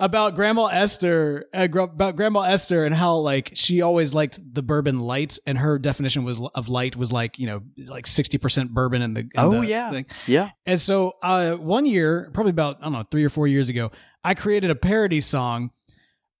about 0.00 0.34
Grandma 0.34 0.66
Esther, 0.66 1.46
uh, 1.54 1.66
gr- 1.66 1.80
about 1.80 2.16
Grandma 2.16 2.42
Esther, 2.42 2.84
and 2.84 2.94
how 2.94 3.16
like 3.16 3.50
she 3.54 3.82
always 3.82 4.14
liked 4.14 4.38
the 4.54 4.62
bourbon 4.62 5.00
light, 5.00 5.38
and 5.46 5.58
her 5.58 5.78
definition 5.78 6.24
was 6.24 6.40
of 6.54 6.68
light 6.68 6.96
was 6.96 7.12
like 7.12 7.38
you 7.38 7.46
know 7.46 7.62
like 7.88 8.06
sixty 8.06 8.38
percent 8.38 8.72
bourbon 8.72 9.02
in 9.02 9.14
the 9.14 9.20
in 9.20 9.30
Oh, 9.36 9.50
the 9.60 9.66
yeah. 9.66 9.90
thing. 9.90 10.06
Yeah. 10.26 10.50
And 10.66 10.80
so 10.80 11.14
uh, 11.22 11.52
one 11.52 11.86
year, 11.86 12.30
probably 12.32 12.50
about 12.50 12.78
I 12.80 12.84
don't 12.84 12.92
know 12.92 13.02
three 13.10 13.24
or 13.24 13.28
four 13.28 13.46
years 13.46 13.68
ago, 13.68 13.90
I 14.24 14.34
created 14.34 14.70
a 14.70 14.74
parody 14.76 15.20
song 15.20 15.70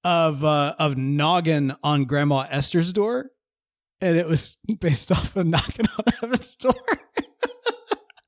of 0.04 0.44
uh, 0.44 0.74
of 0.78 0.96
Noggin 0.96 1.74
on 1.82 2.04
Grandma 2.04 2.46
Esther's 2.50 2.92
door, 2.92 3.30
and 4.00 4.16
it 4.16 4.26
was 4.26 4.58
based 4.80 5.12
off 5.12 5.36
of 5.36 5.46
Knocking 5.46 5.86
on 5.98 6.04
Heaven's 6.20 6.56
Door. 6.56 6.74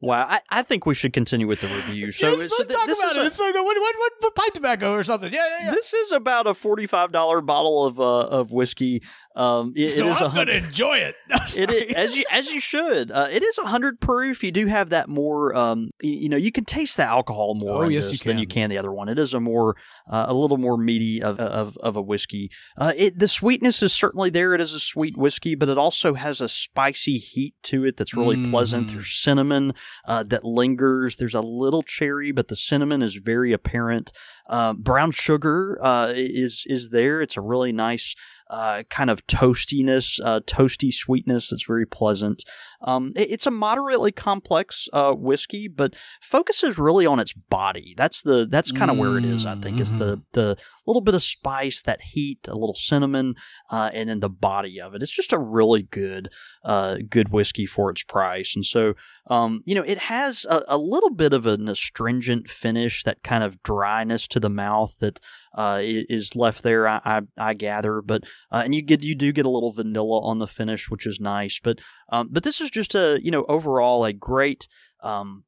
Wow. 0.05 0.27
I, 0.29 0.41
I 0.51 0.63
think 0.63 0.87
we 0.87 0.95
should 0.95 1.13
continue 1.13 1.47
with 1.47 1.61
the 1.61 1.67
review. 1.69 2.13
So 2.13 2.29
yes, 2.29 2.39
let's 2.39 2.67
talk 2.69 2.87
this 2.87 2.99
about 2.99 3.17
it. 3.17 3.23
a- 3.23 3.27
It's 3.27 3.41
like, 3.41 3.55
what, 3.55 3.65
what, 3.65 3.95
what, 4.21 4.35
pipe 4.35 4.53
tobacco 4.55 4.93
or 4.93 5.05
something. 5.05 5.33
Yeah, 5.33 5.47
yeah, 5.61 5.65
yeah. 5.67 5.71
This 5.73 5.93
is 5.95 6.13
about 6.13 6.47
a 6.47 6.55
forty-five 6.55 7.13
dollar 7.13 7.41
bottle 7.41 7.85
of 7.87 7.99
uh, 8.01 8.05
of 8.29 8.53
whiskey. 8.53 9.03
Um, 9.37 9.72
it, 9.74 9.91
so 9.91 10.07
it 10.07 10.11
is 10.11 10.20
I'm 10.20 10.35
going 10.35 10.47
to 10.47 10.57
enjoy 10.57 10.99
it. 10.99 11.16
No, 11.28 11.37
It 11.57 11.93
as 11.97 12.16
you 12.16 12.24
as 12.30 12.51
you 12.53 12.61
should. 12.61 13.11
Uh, 13.11 13.26
it 13.30 13.43
is 13.43 13.57
hundred 13.59 14.01
proof. 14.01 14.45
You 14.45 14.53
do 14.53 14.66
have 14.66 14.91
that 14.91 15.09
more. 15.09 15.55
Um, 15.57 15.91
y- 16.03 16.11
you 16.11 16.28
know, 16.28 16.37
you 16.37 16.53
can 16.53 16.64
taste 16.64 16.97
the 16.99 17.05
alcohol 17.05 17.55
more. 17.59 17.85
Oh, 17.87 17.89
yes, 17.89 18.05
you 18.07 18.11
this 18.12 18.22
than 18.22 18.39
you 18.39 18.47
can. 18.47 18.62
can 18.64 18.70
the 18.70 18.78
other 18.78 18.93
one. 18.93 19.09
It 19.09 19.18
is 19.18 19.35
a 19.35 19.41
more 19.41 19.74
uh, 20.09 20.26
a 20.28 20.35
little 20.35 20.59
more 20.59 20.76
meaty 20.76 21.22
of 21.22 21.41
of, 21.41 21.76
of 21.78 21.97
a 21.97 22.03
whiskey. 22.03 22.51
Uh, 22.76 22.93
it 22.97 23.18
the 23.18 23.26
sweetness 23.28 23.82
is 23.82 23.93
certainly 23.93 24.30
there. 24.30 24.55
It 24.55 24.61
is 24.61 24.74
a 24.74 24.80
sweet 24.80 25.16
whiskey, 25.16 25.55
but 25.55 25.68
it 25.68 25.78
also 25.78 26.14
has 26.14 26.41
a 26.41 26.49
spicy 26.49 27.18
heat 27.18 27.55
to 27.64 27.85
it 27.85 27.97
that's 27.97 28.14
really 28.14 28.49
pleasant. 28.51 28.89
Mhm. 28.89 28.93
There's 28.93 29.12
cinnamon 29.14 29.72
uh, 30.07 30.22
that 30.24 30.45
lingers. 30.45 31.16
There's 31.16 31.35
a 31.35 31.41
little 31.41 31.82
cherry, 31.82 32.30
but 32.32 32.49
the 32.49 32.57
cinnamon 32.57 33.03
is 33.03 33.16
very 33.16 33.53
apparent. 33.53 34.12
Uh, 34.49 34.74
brown 34.74 35.11
sugar 35.11 35.78
uh, 35.82 36.12
is 36.14 36.64
is 36.68 36.91
there. 36.91 37.20
It's 37.22 37.37
a 37.37 37.41
really 37.41 37.72
nice 37.72 38.14
uh, 38.51 38.83
kind 38.91 39.11
of 39.11 39.27
toastiness, 39.27 40.21
uh, 40.25 40.41
toasty 40.41 40.93
sweetness 40.93 41.51
that's 41.51 41.65
very 41.65 41.87
pleasant. 41.87 42.45
Um, 42.85 43.12
it- 43.16 43.30
it's 43.30 43.47
a 43.47 43.51
moderately 43.51 44.12
complex 44.12 44.89
uh, 44.93 45.12
whiskey, 45.12 45.68
but 45.68 45.95
focuses 46.20 46.78
really 46.78 47.07
on 47.07 47.18
its 47.18 47.32
body. 47.32 47.95
That's 47.97 48.22
the 48.22 48.47
that's 48.49 48.72
kind 48.72 48.91
of 48.91 48.99
where 48.99 49.16
it 49.18 49.24
is. 49.24 49.47
I 49.47 49.55
think 49.57 49.80
is 49.80 49.97
the 49.97 50.22
the 50.32 50.57
little 50.87 51.01
bit 51.01 51.14
of 51.14 51.22
spice, 51.22 51.80
that 51.82 52.03
heat, 52.03 52.47
a 52.47 52.55
little 52.55 52.74
cinnamon, 52.74 53.35
uh, 53.70 53.91
and 53.95 54.09
then 54.09 54.20
the 54.20 54.28
body 54.28 54.80
of 54.80 54.95
it. 54.95 55.03
It's 55.03 55.11
just 55.14 55.32
a 55.32 55.39
really 55.39 55.82
good 55.82 56.28
uh, 56.64 56.97
good 57.09 57.30
whiskey 57.30 57.66
for 57.66 57.91
its 57.91 58.03
price. 58.03 58.55
And 58.55 58.64
so 58.64 58.95
um, 59.28 59.62
you 59.64 59.74
know, 59.74 59.80
it 59.82 59.97
has 59.99 60.45
a, 60.51 60.62
a 60.68 60.76
little 60.76 61.09
bit 61.09 61.32
of 61.32 61.47
an 61.47 61.66
astringent 61.66 62.51
finish, 62.51 63.03
that 63.05 63.22
kind 63.22 63.43
of 63.43 63.62
dryness 63.62 64.28
to 64.28 64.39
the 64.39 64.51
mouth 64.51 64.97
that 64.99 65.18
uh, 65.57 65.80
is 65.82 66.37
left 66.37 66.62
there. 66.62 66.87
I, 66.87 67.01
I, 67.05 67.20
I 67.39 67.55
gather, 67.55 68.03
but 68.03 68.24
uh, 68.53 68.61
and 68.64 68.74
you 68.74 68.82
get 68.82 69.03
you 69.03 69.14
do 69.14 69.32
get 69.32 69.47
a 69.47 69.51
little 69.51 69.72
vanilla 69.72 70.20
on 70.20 70.41
the 70.41 70.47
finish, 70.47 70.91
which 70.91 71.07
is 71.07 71.20
nice. 71.20 71.59
But 71.62 71.78
um, 72.12 72.28
but 72.30 72.43
this 72.43 72.61
is 72.61 72.70
just 72.75 72.95
a 72.95 73.18
you 73.22 73.31
know 73.31 73.45
overall 73.49 74.05
a 74.05 74.12
great. 74.12 74.68
Um, 75.01 75.45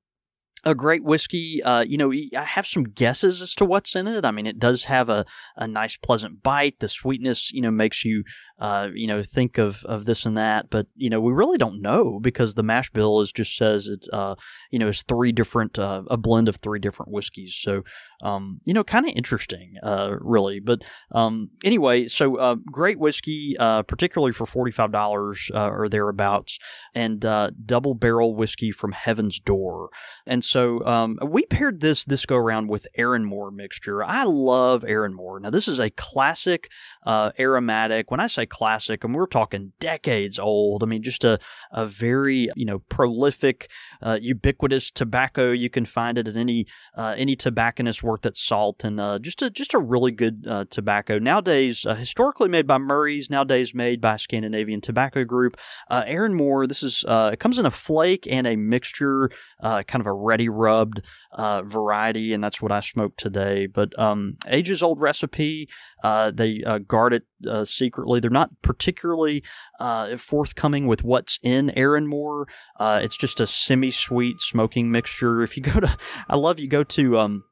a 0.64 0.74
great 0.74 1.05
whiskey. 1.05 1.62
Uh, 1.62 1.83
you 1.83 1.97
know, 1.97 2.12
I 2.12 2.43
have 2.43 2.66
some 2.66 2.83
guesses 2.85 3.41
as 3.41 3.55
to 3.55 3.64
what's 3.64 3.95
in 3.95 4.09
it. 4.09 4.24
I 4.24 4.33
mean, 4.33 4.47
it 4.47 4.59
does 4.59 4.85
have 4.85 5.09
a, 5.09 5.24
a 5.57 5.68
nice, 5.68 5.97
pleasant 5.97 6.43
bite. 6.43 6.81
The 6.81 6.89
sweetness, 6.89 7.53
you 7.53 7.61
know, 7.61 7.70
makes 7.70 8.05
you, 8.05 8.24
uh, 8.59 8.89
you 8.95 9.07
know, 9.07 9.23
think 9.23 9.59
of, 9.59 9.85
of 9.85 10.07
this 10.07 10.25
and 10.25 10.37
that. 10.37 10.71
But 10.71 10.87
you 10.95 11.11
know, 11.11 11.21
we 11.21 11.33
really 11.33 11.59
don't 11.59 11.83
know 11.83 12.19
because 12.21 12.55
the 12.55 12.63
mash 12.63 12.91
bill 12.91 13.21
is 13.21 13.33
just 13.33 13.57
says 13.57 13.87
it's, 13.87 14.09
uh, 14.13 14.35
you 14.71 14.79
know, 14.79 14.89
it's 14.89 15.03
three 15.03 15.33
different, 15.33 15.79
uh, 15.79 16.03
a 16.11 16.17
blend 16.17 16.49
of 16.49 16.57
three 16.57 16.79
different 16.79 17.13
whiskeys. 17.13 17.55
So, 17.55 17.83
um, 18.23 18.61
you 18.65 18.73
know, 18.73 18.83
kind 18.83 19.07
of 19.07 19.13
interesting, 19.15 19.75
uh, 19.83 20.13
really. 20.21 20.59
But 20.61 20.85
um, 21.13 21.51
anyway, 21.65 22.09
so 22.09 22.37
uh, 22.37 22.55
great 22.73 22.99
whiskey, 22.99 23.57
uh, 23.59 23.83
particularly 23.83 24.33
for 24.33 24.47
forty 24.47 24.73
five 24.73 24.91
dollars 24.91 25.51
uh, 25.55 25.69
or 25.69 25.89
thereabouts, 25.89 26.59
and 26.95 27.21
double 27.21 27.95
barrel 27.95 28.35
whiskey 28.35 28.71
from 28.71 28.93
Heaven's 28.93 29.39
Door. 29.39 29.91
And 30.27 30.43
so 30.43 30.85
um, 30.87 31.19
we 31.23 31.45
paired 31.45 31.81
this 31.81 32.05
this 32.05 32.25
go 32.25 32.37
around 32.37 32.69
with 32.69 32.87
Erinmore 32.99 33.51
mixture. 33.51 34.03
I 34.03 34.25
love 34.25 34.83
Erinmore. 34.83 35.41
Now 35.41 35.51
this 35.51 35.69
is 35.69 35.79
a 35.79 35.91
classic 35.91 36.71
aromatic. 37.07 38.11
When 38.11 38.21
I 38.21 38.27
say 38.29 38.46
classic, 38.47 39.05
and 39.05 39.15
we're 39.15 39.27
talking 39.27 39.73
decades 39.81 40.39
old. 40.39 40.83
I 40.83 40.87
mean 40.87 41.03
just 41.03 41.25
a 41.25 41.39
a 41.73 41.87
very 41.87 42.49
you 42.57 42.65
know 42.65 42.81
prolific, 42.81 43.71
uh, 44.03 44.19
ubiquitous 44.21 44.91
tobacco. 44.91 45.53
You 45.53 45.71
can 45.71 45.85
find 45.85 46.19
it 46.19 46.29
at 46.29 46.37
any 46.37 46.67
uh, 46.97 47.15
any 47.17 47.37
tobacconist 47.37 48.03
worth 48.03 48.25
its 48.27 48.41
salt, 48.41 48.85
and 48.85 49.01
uh, 49.01 49.19
just 49.19 49.43
a 49.43 49.51
just 49.51 49.75
a 49.75 49.79
really 49.79 50.13
good 50.13 50.47
uh, 50.49 50.65
tobacco. 50.71 51.19
Nowadays, 51.19 51.85
uh, 51.87 51.95
historically 51.95 52.49
made 52.49 52.67
by 52.67 52.79
Murray's, 52.79 53.31
nowadays 53.31 53.75
made 53.75 54.01
by 54.01 54.17
Scandinavian 54.17 54.81
Tobacco 54.81 55.25
Group. 55.25 55.57
Uh, 55.89 56.05
Erinmore. 56.07 56.67
This 56.67 56.83
is 56.83 57.05
it 57.09 57.41
comes 57.41 57.59
in 57.59 57.67
a 57.67 57.71
flake 57.71 58.27
and 58.31 58.47
a 58.47 58.57
mixture, 58.57 59.31
kind 59.63 60.01
of 60.01 60.07
a 60.07 60.13
ready 60.13 60.49
rubbed 60.49 61.03
variety, 61.37 62.33
and 62.33 62.43
that's 62.43 62.61
what 62.61 62.73
I 62.73 62.81
smoked 62.81 63.19
today. 63.19 63.67
But 63.67 63.99
um, 63.99 64.37
ages 64.49 64.83
old 64.83 65.01
recipe. 65.01 65.69
Uh, 66.03 66.31
they 66.31 66.63
uh, 66.65 66.79
guard 66.79 67.13
it 67.13 67.25
uh, 67.49 67.65
secretly. 67.65 68.21
They're 68.21 68.31
not 68.31 68.51
particularly 68.63 69.43
uh, 69.81 70.17
forthcoming 70.17 70.87
with 70.87 71.03
what's 71.03 71.39
in 71.43 71.71
Erinmore. 71.77 72.47
Uh, 72.79 73.01
it's 73.03 73.17
just 73.17 73.41
a 73.41 73.47
semi-sweet 73.47 74.41
smoking 74.41 74.91
mixture. 74.91 75.43
If 75.43 75.57
you 75.57 75.63
go 75.63 75.81
to, 75.81 75.97
I 76.29 76.37
love 76.37 76.61
you 76.61 76.69
go 76.69 76.85
to 76.85 77.19
um, 77.19 77.45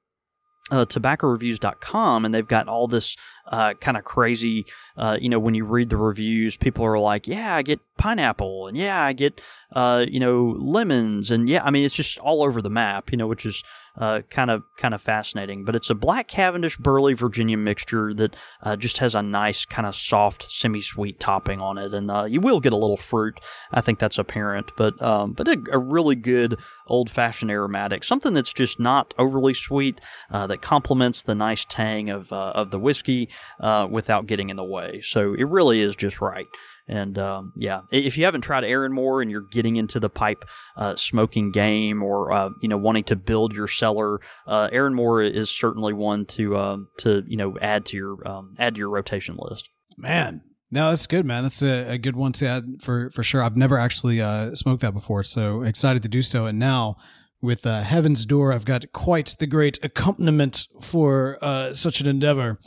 uh, 0.71 0.85
tobaccoreviews.com 0.85 2.25
and 2.25 2.35
they've 2.35 2.47
got 2.47 2.69
all 2.69 2.87
this 2.87 3.17
uh, 3.47 3.75
kind 3.75 3.97
of 3.97 4.05
crazy 4.05 4.65
uh, 4.97 5.19
you 5.21 5.29
know 5.29 5.39
when 5.39 5.55
you 5.55 5.65
read 5.65 5.91
the 5.91 5.97
reviews 5.97 6.57
people 6.57 6.85
are 6.85 6.99
like 6.99 7.27
yeah 7.27 7.55
i 7.55 7.63
get 7.63 7.81
pineapple 7.99 8.67
and 8.67 8.77
yeah 8.77 9.03
i 9.03 9.13
get 9.13 9.41
uh, 9.73 10.05
you 10.09 10.21
know 10.21 10.57
lemons 10.59 11.31
and 11.31 11.49
yeah 11.49 11.63
i 11.65 11.71
mean 11.71 11.85
it's 11.85 11.95
just 11.95 12.19
all 12.19 12.43
over 12.43 12.63
the 12.63 12.71
map 12.71 13.11
you 13.11 13.19
know 13.19 13.27
which 13.27 13.45
is 13.45 13.63
kind 13.97 14.51
of 14.51 14.63
kind 14.77 14.93
of 14.93 15.01
fascinating 15.01 15.65
but 15.65 15.77
it's 15.77 15.89
a 15.89 15.95
black 15.95 16.27
cavendish 16.27 16.77
burley 16.77 17.13
virginia 17.13 17.57
mixture 17.57 18.13
that 18.13 18.35
uh, 18.63 18.75
just 18.75 18.99
has 18.99 19.15
a 19.15 19.23
nice 19.23 19.65
kind 19.65 19.87
of 19.87 19.95
soft 19.95 20.43
semi-sweet 20.43 21.21
topping 21.21 21.61
on 21.61 21.79
it 21.79 21.95
and 21.95 22.11
uh, 22.11 22.25
you 22.25 22.41
will 22.41 22.59
get 22.59 22.73
a 22.73 22.77
little 22.77 22.97
fruit 22.97 23.39
i 23.73 23.81
think 23.81 24.01
that's 24.01 24.19
apparent 24.19 24.73
but 24.77 25.01
um, 25.01 25.33
but 25.33 25.47
a, 25.47 25.63
a, 25.71 25.79
really 25.79 26.17
good 26.17 26.59
old-fashioned 26.89 27.53
aromatic 27.53 28.03
something 28.03 28.35
that's 28.35 28.53
just 28.53 28.81
not 28.81 29.15
overly 29.17 29.55
sweet 29.55 30.01
uh, 30.31 30.45
that 30.47 30.61
complements 30.61 31.23
the 31.23 31.35
nice 31.35 31.65
tang 31.65 32.11
of 32.11 32.33
of 32.33 32.71
the 32.71 32.79
whiskey 32.79 33.29
uh, 33.61 33.87
without 33.91 34.27
getting 34.27 34.51
in 34.51 34.57
the 34.57 34.65
way. 34.65 35.01
So 35.03 35.35
it 35.35 35.45
really 35.45 35.81
is 35.81 35.97
just 35.97 36.21
right. 36.21 36.47
And 36.87 37.19
um, 37.19 37.53
yeah, 37.57 37.83
if 37.91 38.19
you 38.19 38.25
haven't 38.25 38.43
tried 38.43 38.65
Erinmore 38.65 39.23
and 39.23 39.31
you're 39.31 39.47
getting 39.51 39.77
into 39.77 39.99
the 39.99 40.11
pipe 40.11 40.45
uh, 40.77 40.97
smoking 40.97 41.51
game 41.51 42.03
or 42.03 42.31
uh, 42.31 42.51
you 42.61 42.69
know 42.69 42.77
wanting 42.77 43.05
to 43.05 43.17
build 43.17 43.55
your 43.55 43.69
cellar, 43.69 44.21
uh, 44.47 44.69
Erinmore 44.71 45.23
is 45.23 45.49
certainly 45.49 45.95
one 45.95 46.27
to 46.27 46.59
um, 46.59 46.89
to 46.99 47.25
you 47.27 47.39
know 47.39 47.57
add 47.61 47.87
to 47.87 47.97
your 47.97 48.29
um, 48.29 48.55
add 48.59 48.75
to 48.75 48.79
your 48.79 48.91
rotation 48.91 49.37
list. 49.39 49.71
Man, 49.97 50.43
no, 50.71 50.91
that's 50.91 51.07
good, 51.07 51.25
man. 51.25 51.45
That's 51.45 51.63
a, 51.63 51.93
a, 51.93 51.99
good 51.99 52.17
one 52.17 52.33
to 52.33 52.47
add 52.47 52.65
for 52.81 53.11
for 53.11 53.23
sure. 53.23 53.43
I've 53.43 53.57
never 53.57 53.79
actually 53.79 54.21
uh, 54.21 54.55
smoked 54.55 54.83
that 54.83 54.93
before, 54.93 55.23
so 55.23 55.63
excited 55.63 56.03
to 56.03 56.09
do 56.09 56.21
so. 56.21 56.45
And 56.45 56.59
now 56.59 56.97
with 57.41 57.67
uh, 57.67 57.83
Heaven's 57.83 58.27
Door, 58.27 58.53
I've 58.53 58.65
got 58.65 58.91
quite 58.93 59.37
the 59.39 59.47
great 59.47 59.79
accompaniment 59.83 60.67
for 60.81 61.39
uh, 61.41 61.73
such 61.75 62.01
an 62.01 62.09
endeavor. 62.09 62.59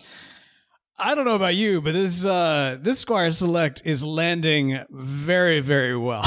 I 1.00 1.14
don't 1.14 1.26
know 1.26 1.36
about 1.36 1.56
you, 1.56 1.80
but 1.80 1.94
this 1.94 2.26
uh, 2.26 2.78
this 2.82 3.00
Squire 3.00 3.30
Select 3.30 3.84
is 3.86 4.04
landing 4.04 4.80
very, 4.90 5.60
very 5.60 5.96
well. 5.96 6.26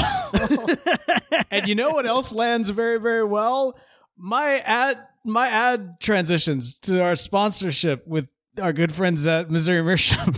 and 1.51 1.67
you 1.67 1.75
know 1.75 1.89
what 1.89 2.05
else 2.05 2.33
lands 2.33 2.69
very, 2.69 2.97
very 2.99 3.25
well? 3.25 3.77
My 4.17 4.59
ad 4.59 4.97
my 5.25 5.47
ad 5.49 5.99
transitions 5.99 6.75
to 6.79 7.03
our 7.03 7.15
sponsorship 7.15 8.07
with 8.07 8.27
our 8.61 8.73
good 8.73 8.93
friends 8.93 9.27
at 9.27 9.49
Missouri 9.49 9.83
Meerschaum. 9.83 10.35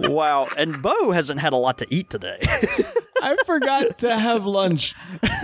wow. 0.00 0.48
And 0.56 0.82
Bo 0.82 1.10
hasn't 1.12 1.40
had 1.40 1.52
a 1.52 1.56
lot 1.56 1.78
to 1.78 1.86
eat 1.90 2.10
today. 2.10 2.40
I 3.22 3.36
forgot 3.46 3.98
to 3.98 4.18
have 4.18 4.46
lunch. 4.46 4.94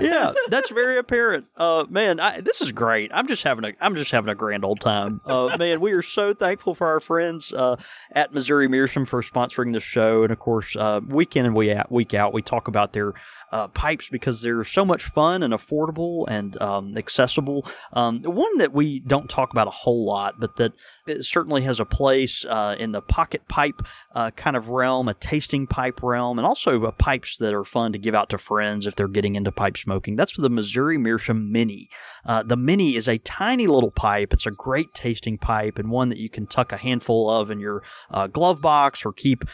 yeah, 0.01 0.33
that's 0.49 0.71
very 0.71 0.99
apparent. 0.99 1.47
Uh, 1.57 1.85
man, 1.89 2.21
I, 2.21 2.41
this 2.41 2.61
is 2.61 2.73
great. 2.73 3.11
I'm 3.15 3.27
just 3.27 3.43
having 3.43 3.65
a 3.65 3.73
I'm 3.81 3.97
just 3.97 4.11
having 4.11 4.31
a 4.31 4.35
grand 4.35 4.65
old 4.65 4.81
time. 4.81 5.21
Uh, 5.25 5.57
man, 5.59 5.81
we 5.81 5.93
are 5.93 6.03
so 6.03 6.35
thankful 6.35 6.75
for 6.75 6.87
our 6.87 7.01
friends 7.01 7.53
uh, 7.53 7.77
at 8.13 8.33
Missouri 8.33 8.69
Meerschaum 8.69 9.05
for 9.05 9.23
sponsoring 9.23 9.73
the 9.73 9.81
show, 9.81 10.23
and 10.23 10.33
of 10.33 10.39
course, 10.39 10.77
uh, 10.77 11.01
week 11.07 11.37
in 11.37 11.47
and 11.47 11.71
out, 11.71 11.91
week 11.91 12.15
out, 12.15 12.33
we 12.33 12.43
talk 12.43 12.69
about 12.69 12.93
their 12.93 13.13
uh, 13.55 13.69
pipes 13.69 14.09
because 14.09 14.43
they're 14.43 14.65
so 14.65 14.85
much 14.85 15.05
fun 15.05 15.45
and 15.45 15.55
affordable 15.55 16.25
and 16.27 16.61
um, 16.61 16.99
accessible. 16.99 17.65
Um, 17.93 18.21
one 18.25 18.59
that 18.59 18.73
we 18.73 18.99
don't 18.99 19.31
talk 19.31 19.53
about 19.53 19.69
a 19.69 19.71
whole 19.71 20.05
lot, 20.05 20.41
but 20.41 20.57
that 20.57 20.73
certainly 21.21 21.63
has 21.63 21.79
a 21.79 21.85
place 21.85 22.45
uh, 22.47 22.75
in 22.81 22.91
the 22.91 23.01
pocket 23.01 23.47
pipe 23.47 23.81
uh, 24.13 24.33
kind 24.33 24.57
of 24.57 24.71
realm, 24.71 25.09
a 25.09 25.15
tasting 25.15 25.69
pipe 25.69 26.03
realm, 26.03 26.39
and 26.41 26.47
also 26.47 26.83
uh, 26.83 26.91
pipes 26.91 27.37
that 27.39 27.55
are 27.55 27.63
fun 27.63 27.93
to 27.93 27.99
give 27.99 28.15
out 28.15 28.29
to 28.31 28.39
friends 28.39 28.89
if 28.89 28.97
they're 28.97 29.07
getting 29.07 29.37
into 29.37 29.53
pipe 29.53 29.77
smoking. 29.77 30.17
That's 30.17 30.37
the 30.37 30.51
Missouri 30.51 30.99
Meerschaum 30.99 31.53
Mini. 31.53 31.89
Uh, 32.27 32.43
the 32.43 32.57
Mini 32.57 32.97
is 32.97 33.07
a 33.07 33.19
tiny 33.19 33.69
little 33.69 33.93
pipe. 33.93 34.33
It's 34.33 34.47
a 34.47 34.51
great 34.51 34.95
tasting 34.95 35.39
pipe 35.39 35.79
and 35.79 35.91
one 35.91 36.09
that 36.09 36.19
you 36.19 36.29
can 36.29 36.49
tuck 36.49 36.73
a 36.73 36.77
handful 36.77 37.31
of 37.31 37.53
in 37.53 37.61
your 37.61 37.85
uh, 38.11 38.27
glove 38.27 38.61
box 38.61 39.05
or 39.05 39.13
keep, 39.13 39.45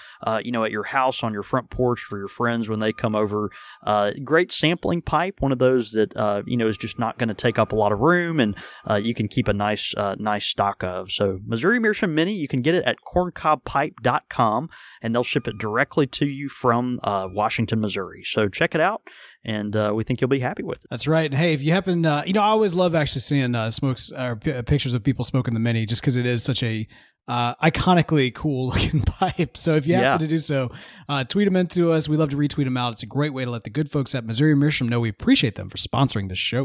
you 0.42 0.53
know, 0.53 0.64
at 0.64 0.70
your 0.70 0.84
house 0.84 1.22
on 1.22 1.34
your 1.34 1.42
front 1.42 1.68
porch 1.68 2.01
for 2.01 2.16
your 2.16 2.28
friends 2.28 2.66
when 2.70 2.78
they 2.78 2.94
come 2.94 3.14
over. 3.14 3.51
Uh, 3.91 4.12
great 4.22 4.53
sampling 4.53 5.03
pipe, 5.03 5.41
one 5.41 5.51
of 5.51 5.59
those 5.59 5.91
that 5.91 6.16
uh, 6.16 6.43
you 6.47 6.57
know 6.57 6.68
is 6.68 6.78
just 6.78 6.97
not 6.97 7.18
going 7.18 7.28
to 7.28 7.34
take 7.34 7.59
up 7.59 7.72
a 7.72 7.74
lot 7.74 7.91
of 7.91 7.99
room, 7.99 8.38
and 8.38 8.57
uh, 8.88 8.95
you 8.95 9.14
can 9.14 9.26
keep 9.26 9.49
a 9.49 9.53
nice 9.53 9.93
uh, 9.97 10.14
nice 10.16 10.47
stock 10.47 10.84
of. 10.84 11.11
So 11.11 11.41
Missouri 11.45 11.80
Meerschaum 11.80 12.14
Mini, 12.14 12.32
you 12.32 12.47
can 12.47 12.62
get 12.62 12.76
it 12.76 12.84
at 12.84 12.99
corncobpipe.com, 13.05 14.68
and 15.03 15.12
they'll 15.12 15.24
ship 15.24 15.49
it 15.49 15.59
directly 15.59 16.07
to 16.07 16.24
you 16.24 16.49
from 16.49 17.01
uh, 17.03 17.26
Washington, 17.32 17.80
Missouri. 17.80 18.22
So 18.24 18.49
check 18.49 18.76
it 18.76 18.80
out 18.80 19.03
and 19.45 19.74
uh, 19.74 19.93
we 19.95 20.05
think 20.05 20.20
you'll 20.20 20.28
be 20.28 20.41
happy 20.41 20.62
with 20.62 20.84
it. 20.84 20.86
That's 20.91 21.09
right. 21.09 21.32
Hey, 21.32 21.55
if 21.55 21.62
you 21.62 21.72
happen, 21.72 22.05
uh, 22.05 22.22
you 22.26 22.34
know, 22.34 22.43
I 22.43 22.49
always 22.49 22.74
love 22.74 22.95
actually 22.95 23.22
seeing 23.22 23.55
uh, 23.55 23.70
smokes 23.70 24.12
or 24.12 24.36
p- 24.36 24.61
pictures 24.62 24.95
of 24.95 25.03
people 25.03 25.24
smoking 25.24 25.55
the 25.55 25.61
mini, 25.61 25.86
just 25.86 26.03
because 26.03 26.16
it 26.16 26.26
is 26.26 26.43
such 26.43 26.62
a 26.62 26.86
uh, 27.31 27.55
iconically 27.62 28.35
cool 28.35 28.66
looking 28.74 29.03
pipe. 29.03 29.57
So 29.57 29.76
if 29.76 29.87
you 29.87 29.95
happen 29.95 30.20
yeah. 30.20 30.26
to 30.26 30.26
do 30.26 30.39
so, 30.39 30.72
uh, 31.09 31.22
tweet 31.22 31.47
them 31.47 31.55
into 31.55 31.93
us. 31.93 32.09
We 32.09 32.16
love 32.16 32.31
to 32.31 32.37
retweet 32.37 32.64
them 32.64 32.76
out. 32.76 32.93
It's 32.93 33.05
a 33.05 33.07
great 33.07 33.33
way 33.33 33.45
to 33.45 33.51
let 33.51 33.62
the 33.62 33.70
good 33.70 33.91
folks 33.91 34.14
at 34.16 34.24
Missouri 34.24 34.57
Meerschaum 34.57 34.89
know 34.89 34.99
we 34.99 35.09
appreciate 35.09 35.55
them 35.55 35.68
for 35.68 35.76
sponsoring 35.76 36.28
the 36.28 36.35
show. 36.35 36.64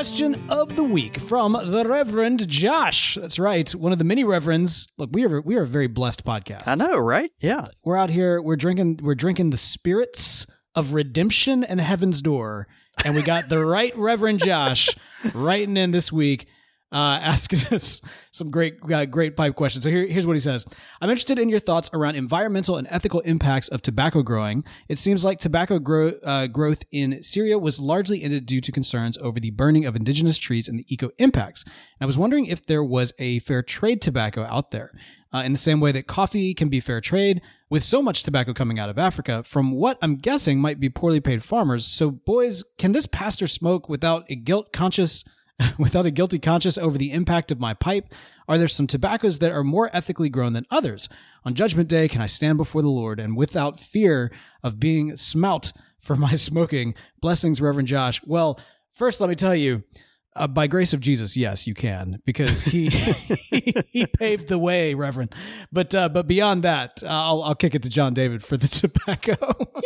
Question 0.00 0.48
of 0.48 0.76
the 0.76 0.82
week 0.82 1.20
from 1.20 1.52
the 1.52 1.84
Reverend 1.86 2.48
Josh. 2.48 3.18
That's 3.20 3.38
right, 3.38 3.70
one 3.72 3.92
of 3.92 3.98
the 3.98 4.04
many 4.04 4.24
reverends. 4.24 4.88
Look, 4.96 5.10
we 5.12 5.26
are 5.26 5.42
we 5.42 5.56
are 5.56 5.62
a 5.64 5.66
very 5.66 5.88
blessed 5.88 6.24
podcast. 6.24 6.62
I 6.66 6.74
know, 6.74 6.96
right? 6.96 7.30
Yeah, 7.38 7.66
we're 7.84 7.98
out 7.98 8.08
here. 8.08 8.40
We're 8.40 8.56
drinking. 8.56 9.00
We're 9.02 9.14
drinking 9.14 9.50
the 9.50 9.58
spirits 9.58 10.46
of 10.74 10.94
redemption 10.94 11.64
and 11.64 11.82
heaven's 11.82 12.22
door, 12.22 12.66
and 13.04 13.14
we 13.14 13.20
got 13.20 13.50
the 13.50 13.62
right 13.66 13.94
Reverend 13.94 14.42
Josh 14.42 14.88
writing 15.34 15.76
in 15.76 15.90
this 15.90 16.10
week 16.10 16.48
uh, 16.92 17.18
asking 17.22 17.60
us 17.72 18.02
some 18.30 18.50
great, 18.50 18.78
uh, 18.92 19.04
great 19.06 19.36
pipe 19.36 19.54
questions. 19.54 19.84
So 19.84 19.90
here, 19.90 20.06
here's 20.06 20.26
what 20.26 20.36
he 20.36 20.40
says: 20.40 20.66
I'm 21.00 21.10
interested 21.10 21.38
in 21.38 21.48
your 21.48 21.60
thoughts 21.60 21.90
around 21.92 22.16
environmental 22.16 22.76
and 22.76 22.86
ethical 22.90 23.20
impacts 23.20 23.68
of 23.68 23.82
tobacco 23.82 24.22
growing. 24.22 24.64
It 24.88 24.98
seems 24.98 25.24
like 25.24 25.38
tobacco 25.38 25.78
grow, 25.78 26.12
uh, 26.22 26.46
growth 26.46 26.84
in 26.90 27.22
Syria 27.22 27.58
was 27.58 27.80
largely 27.80 28.22
ended 28.22 28.46
due 28.46 28.60
to 28.60 28.72
concerns 28.72 29.18
over 29.18 29.40
the 29.40 29.50
burning 29.50 29.84
of 29.86 29.96
indigenous 29.96 30.38
trees 30.38 30.68
and 30.68 30.78
the 30.78 30.86
eco 30.88 31.10
impacts. 31.18 31.64
And 31.64 31.74
I 32.02 32.06
was 32.06 32.18
wondering 32.18 32.46
if 32.46 32.66
there 32.66 32.84
was 32.84 33.12
a 33.18 33.38
fair 33.40 33.62
trade 33.62 34.02
tobacco 34.02 34.42
out 34.44 34.70
there. 34.70 34.92
Uh, 35.32 35.44
in 35.44 35.52
the 35.52 35.58
same 35.58 35.78
way 35.78 35.92
that 35.92 36.08
coffee 36.08 36.52
can 36.54 36.68
be 36.68 36.80
fair 36.80 37.00
trade, 37.00 37.40
with 37.68 37.84
so 37.84 38.02
much 38.02 38.24
tobacco 38.24 38.52
coming 38.52 38.80
out 38.80 38.90
of 38.90 38.98
Africa 38.98 39.44
from 39.44 39.70
what 39.70 39.96
I'm 40.02 40.16
guessing 40.16 40.60
might 40.60 40.80
be 40.80 40.88
poorly 40.88 41.20
paid 41.20 41.44
farmers. 41.44 41.86
So, 41.86 42.10
boys, 42.10 42.64
can 42.78 42.90
this 42.90 43.06
pastor 43.06 43.46
smoke 43.46 43.88
without 43.88 44.26
a 44.28 44.34
guilt 44.34 44.72
conscious 44.72 45.24
without 45.78 46.06
a 46.06 46.10
guilty 46.10 46.38
conscience 46.38 46.78
over 46.78 46.98
the 46.98 47.12
impact 47.12 47.50
of 47.50 47.60
my 47.60 47.74
pipe? 47.74 48.12
Are 48.48 48.58
there 48.58 48.68
some 48.68 48.86
tobaccos 48.86 49.38
that 49.38 49.52
are 49.52 49.64
more 49.64 49.90
ethically 49.92 50.28
grown 50.28 50.52
than 50.52 50.66
others? 50.70 51.08
On 51.44 51.54
Judgment 51.54 51.88
Day, 51.88 52.08
can 52.08 52.20
I 52.20 52.26
stand 52.26 52.58
before 52.58 52.82
the 52.82 52.88
Lord 52.88 53.20
and 53.20 53.36
without 53.36 53.80
fear 53.80 54.30
of 54.62 54.80
being 54.80 55.16
smelt 55.16 55.72
for 55.98 56.16
my 56.16 56.32
smoking? 56.36 56.94
Blessings, 57.20 57.60
Reverend 57.60 57.88
Josh. 57.88 58.20
Well, 58.26 58.58
first, 58.92 59.20
let 59.20 59.30
me 59.30 59.36
tell 59.36 59.54
you, 59.54 59.84
uh, 60.36 60.46
by 60.46 60.66
grace 60.68 60.92
of 60.92 61.00
Jesus, 61.00 61.36
yes, 61.36 61.66
you 61.66 61.74
can 61.74 62.20
because 62.24 62.62
he 62.62 62.88
he, 63.90 64.06
paved 64.06 64.48
the 64.48 64.58
way, 64.58 64.94
Reverend. 64.94 65.34
But 65.72 65.94
uh, 65.94 66.08
but 66.08 66.28
beyond 66.28 66.62
that, 66.62 67.02
uh, 67.02 67.08
I'll 67.08 67.42
I'll 67.42 67.54
kick 67.54 67.74
it 67.74 67.82
to 67.82 67.88
John 67.88 68.14
David 68.14 68.42
for 68.44 68.56
the 68.56 68.68
tobacco. 68.68 69.36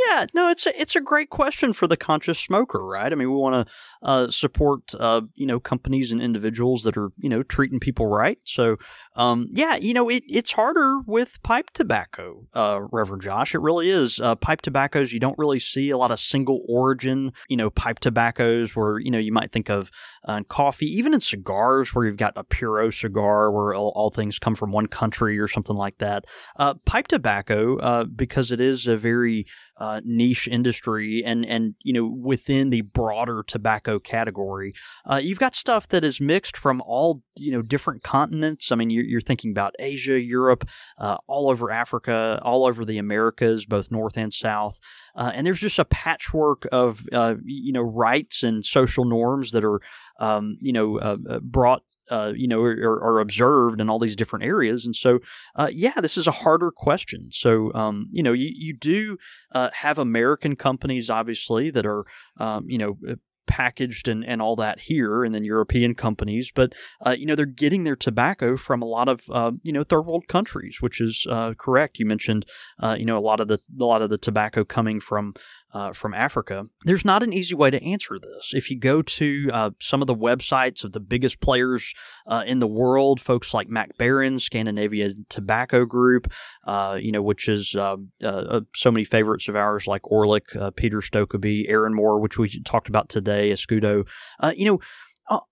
yeah, 0.08 0.26
no, 0.34 0.50
it's 0.50 0.66
a, 0.66 0.80
it's 0.80 0.94
a 0.94 1.00
great 1.00 1.30
question 1.30 1.72
for 1.72 1.86
the 1.86 1.96
conscious 1.96 2.38
smoker, 2.38 2.84
right? 2.84 3.10
I 3.10 3.14
mean, 3.14 3.30
we 3.30 3.36
want 3.36 3.66
to 3.66 3.72
uh, 4.02 4.28
support 4.28 4.94
uh, 5.00 5.22
you 5.34 5.46
know 5.46 5.58
companies 5.58 6.12
and 6.12 6.20
individuals 6.20 6.82
that 6.82 6.96
are 6.98 7.10
you 7.16 7.30
know 7.30 7.42
treating 7.42 7.80
people 7.80 8.06
right. 8.06 8.38
So 8.44 8.76
um, 9.16 9.48
yeah, 9.50 9.76
you 9.76 9.94
know 9.94 10.10
it, 10.10 10.24
it's 10.28 10.52
harder 10.52 11.00
with 11.06 11.42
pipe 11.42 11.70
tobacco, 11.70 12.46
Reverend 12.54 13.22
Josh. 13.22 13.54
It 13.54 13.60
really 13.60 13.88
is. 13.88 14.20
Pipe 14.40 14.60
tobaccos 14.60 15.12
you 15.12 15.20
don't 15.20 15.38
really 15.38 15.60
see 15.60 15.88
a 15.88 15.96
lot 15.96 16.10
of 16.10 16.20
single 16.20 16.62
origin 16.68 17.32
you 17.48 17.56
know 17.56 17.70
pipe 17.70 17.98
tobaccos 17.98 18.76
where 18.76 18.98
you 18.98 19.10
know 19.10 19.18
you 19.18 19.32
might 19.32 19.50
think 19.50 19.70
of 19.70 19.90
uh, 20.34 20.42
coffee, 20.48 20.86
even 20.86 21.14
in 21.14 21.20
cigars 21.20 21.94
where 21.94 22.06
you've 22.06 22.16
got 22.16 22.32
a 22.36 22.44
puro 22.44 22.90
cigar 22.90 23.50
where 23.50 23.74
all, 23.74 23.92
all 23.94 24.10
things 24.10 24.38
come 24.38 24.54
from 24.54 24.72
one 24.72 24.86
country 24.86 25.38
or 25.38 25.48
something 25.48 25.76
like 25.76 25.98
that. 25.98 26.24
Uh, 26.56 26.74
pipe 26.84 27.08
tobacco 27.08 28.04
because 28.04 28.50
it 28.50 28.60
is 28.60 28.86
a 28.86 28.96
very 28.96 29.46
uh, 29.76 30.00
niche 30.04 30.46
industry 30.46 31.22
and 31.24 31.44
and 31.44 31.74
you 31.82 31.92
know 31.92 32.06
within 32.06 32.70
the 32.70 32.82
broader 32.82 33.42
tobacco 33.44 33.98
category 33.98 34.72
uh, 35.10 35.16
you've 35.16 35.38
got 35.38 35.54
stuff 35.54 35.88
that 35.88 36.04
is 36.04 36.20
mixed 36.20 36.56
from 36.56 36.80
all 36.82 37.22
you 37.36 37.50
know 37.50 37.60
different 37.60 38.02
continents 38.04 38.70
i 38.70 38.76
mean 38.76 38.88
you're, 38.88 39.04
you're 39.04 39.20
thinking 39.20 39.50
about 39.50 39.74
asia 39.80 40.20
europe 40.20 40.64
uh, 40.98 41.16
all 41.26 41.50
over 41.50 41.72
africa 41.72 42.40
all 42.44 42.64
over 42.64 42.84
the 42.84 42.98
americas 42.98 43.66
both 43.66 43.90
north 43.90 44.16
and 44.16 44.32
south 44.32 44.78
uh, 45.16 45.32
and 45.34 45.44
there's 45.44 45.60
just 45.60 45.78
a 45.78 45.84
patchwork 45.84 46.68
of 46.70 47.06
uh, 47.12 47.34
you 47.44 47.72
know 47.72 47.82
rights 47.82 48.44
and 48.44 48.64
social 48.64 49.04
norms 49.04 49.50
that 49.50 49.64
are 49.64 49.80
um, 50.20 50.58
you 50.60 50.72
know 50.72 50.98
uh, 50.98 51.16
brought 51.40 51.82
uh, 52.10 52.32
you 52.36 52.46
know, 52.46 52.62
are, 52.62 53.20
observed 53.20 53.80
in 53.80 53.88
all 53.88 53.98
these 53.98 54.16
different 54.16 54.44
areas. 54.44 54.84
And 54.84 54.94
so, 54.94 55.20
uh, 55.56 55.70
yeah, 55.72 56.00
this 56.00 56.16
is 56.16 56.26
a 56.26 56.32
harder 56.32 56.70
question. 56.70 57.30
So, 57.30 57.72
um, 57.74 58.08
you 58.10 58.22
know, 58.22 58.32
you, 58.32 58.50
you 58.52 58.76
do 58.76 59.16
uh, 59.52 59.70
have 59.72 59.98
American 59.98 60.56
companies, 60.56 61.08
obviously, 61.08 61.70
that 61.70 61.86
are, 61.86 62.04
um, 62.38 62.68
you 62.68 62.78
know, 62.78 62.98
uh, 63.08 63.14
packaged 63.46 64.08
and, 64.08 64.24
and 64.24 64.40
all 64.40 64.56
that 64.56 64.80
here, 64.80 65.24
and 65.24 65.34
then 65.34 65.44
European 65.44 65.94
companies. 65.94 66.50
But 66.54 66.72
uh, 67.04 67.10
you 67.10 67.26
know 67.26 67.34
they're 67.34 67.46
getting 67.46 67.84
their 67.84 67.96
tobacco 67.96 68.56
from 68.56 68.82
a 68.82 68.86
lot 68.86 69.08
of 69.08 69.22
uh, 69.30 69.52
you 69.62 69.72
know 69.72 69.84
third 69.84 70.02
world 70.02 70.28
countries, 70.28 70.78
which 70.80 71.00
is 71.00 71.26
uh, 71.28 71.54
correct. 71.54 71.98
You 71.98 72.06
mentioned 72.06 72.46
uh, 72.82 72.96
you 72.98 73.04
know 73.04 73.18
a 73.18 73.20
lot 73.20 73.40
of 73.40 73.48
the 73.48 73.60
a 73.78 73.84
lot 73.84 74.02
of 74.02 74.10
the 74.10 74.18
tobacco 74.18 74.64
coming 74.64 75.00
from 75.00 75.34
uh, 75.74 75.92
from 75.92 76.14
Africa. 76.14 76.64
There's 76.84 77.04
not 77.04 77.22
an 77.24 77.32
easy 77.32 77.54
way 77.54 77.70
to 77.70 77.82
answer 77.82 78.16
this. 78.18 78.52
If 78.54 78.70
you 78.70 78.78
go 78.78 79.02
to 79.02 79.50
uh, 79.52 79.70
some 79.80 80.00
of 80.00 80.06
the 80.06 80.14
websites 80.14 80.84
of 80.84 80.92
the 80.92 81.00
biggest 81.00 81.40
players 81.40 81.92
uh, 82.28 82.44
in 82.46 82.60
the 82.60 82.68
world, 82.68 83.20
folks 83.20 83.52
like 83.52 83.68
Mac 83.68 83.98
Baren, 83.98 84.40
Scandinavian 84.40 85.26
Tobacco 85.28 85.84
Group, 85.84 86.32
uh, 86.64 86.96
you 87.00 87.10
know, 87.10 87.22
which 87.22 87.48
is 87.48 87.74
uh, 87.74 87.96
uh, 88.22 88.60
so 88.74 88.90
many 88.92 89.04
favorites 89.04 89.48
of 89.48 89.56
ours 89.56 89.88
like 89.88 90.02
Orlik, 90.02 90.76
Peter 90.76 91.00
Stokkebye, 91.00 91.68
Erinmore, 91.68 92.20
which 92.20 92.38
we 92.38 92.62
talked 92.62 92.88
about 92.88 93.08
today, 93.08 93.50
Escudo, 93.50 94.06
you 94.54 94.66
know 94.66 94.78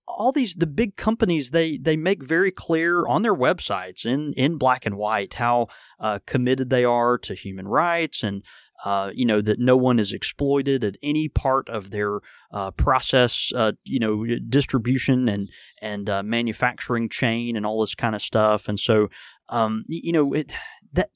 all 0.07 0.31
these 0.31 0.55
the 0.55 0.67
big 0.67 0.95
companies 0.95 1.49
they 1.49 1.77
they 1.77 1.97
make 1.97 2.23
very 2.23 2.51
clear 2.51 3.07
on 3.07 3.23
their 3.23 3.33
websites 3.33 4.05
in 4.05 4.33
in 4.33 4.57
black 4.57 4.85
and 4.85 4.95
white 4.95 5.35
how 5.35 5.67
uh, 5.99 6.19
committed 6.27 6.69
they 6.69 6.85
are 6.85 7.17
to 7.17 7.33
human 7.33 7.67
rights 7.67 8.21
and 8.21 8.43
uh, 8.83 9.11
you 9.13 9.25
know 9.25 9.41
that 9.41 9.59
no 9.59 9.77
one 9.77 9.99
is 9.99 10.11
exploited 10.11 10.83
at 10.83 10.97
any 11.01 11.29
part 11.29 11.69
of 11.69 11.91
their 11.91 12.19
uh, 12.51 12.71
process, 12.71 13.51
uh, 13.55 13.73
you 13.83 13.99
know, 13.99 14.25
distribution 14.49 15.29
and 15.29 15.49
and 15.81 16.09
uh, 16.09 16.23
manufacturing 16.23 17.09
chain 17.09 17.55
and 17.55 17.65
all 17.65 17.81
this 17.81 17.95
kind 17.95 18.15
of 18.15 18.21
stuff. 18.21 18.67
And 18.67 18.79
so, 18.79 19.07
um, 19.49 19.85
you 19.87 20.11
know, 20.11 20.33
it 20.33 20.53
that 20.91 21.11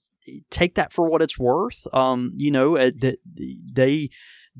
take 0.49 0.75
that 0.75 0.93
for 0.93 1.09
what 1.09 1.21
it's 1.21 1.37
worth. 1.37 1.85
Um, 1.93 2.31
you 2.35 2.51
know, 2.51 2.77
uh, 2.77 2.91
that 2.99 3.19
they 3.25 4.09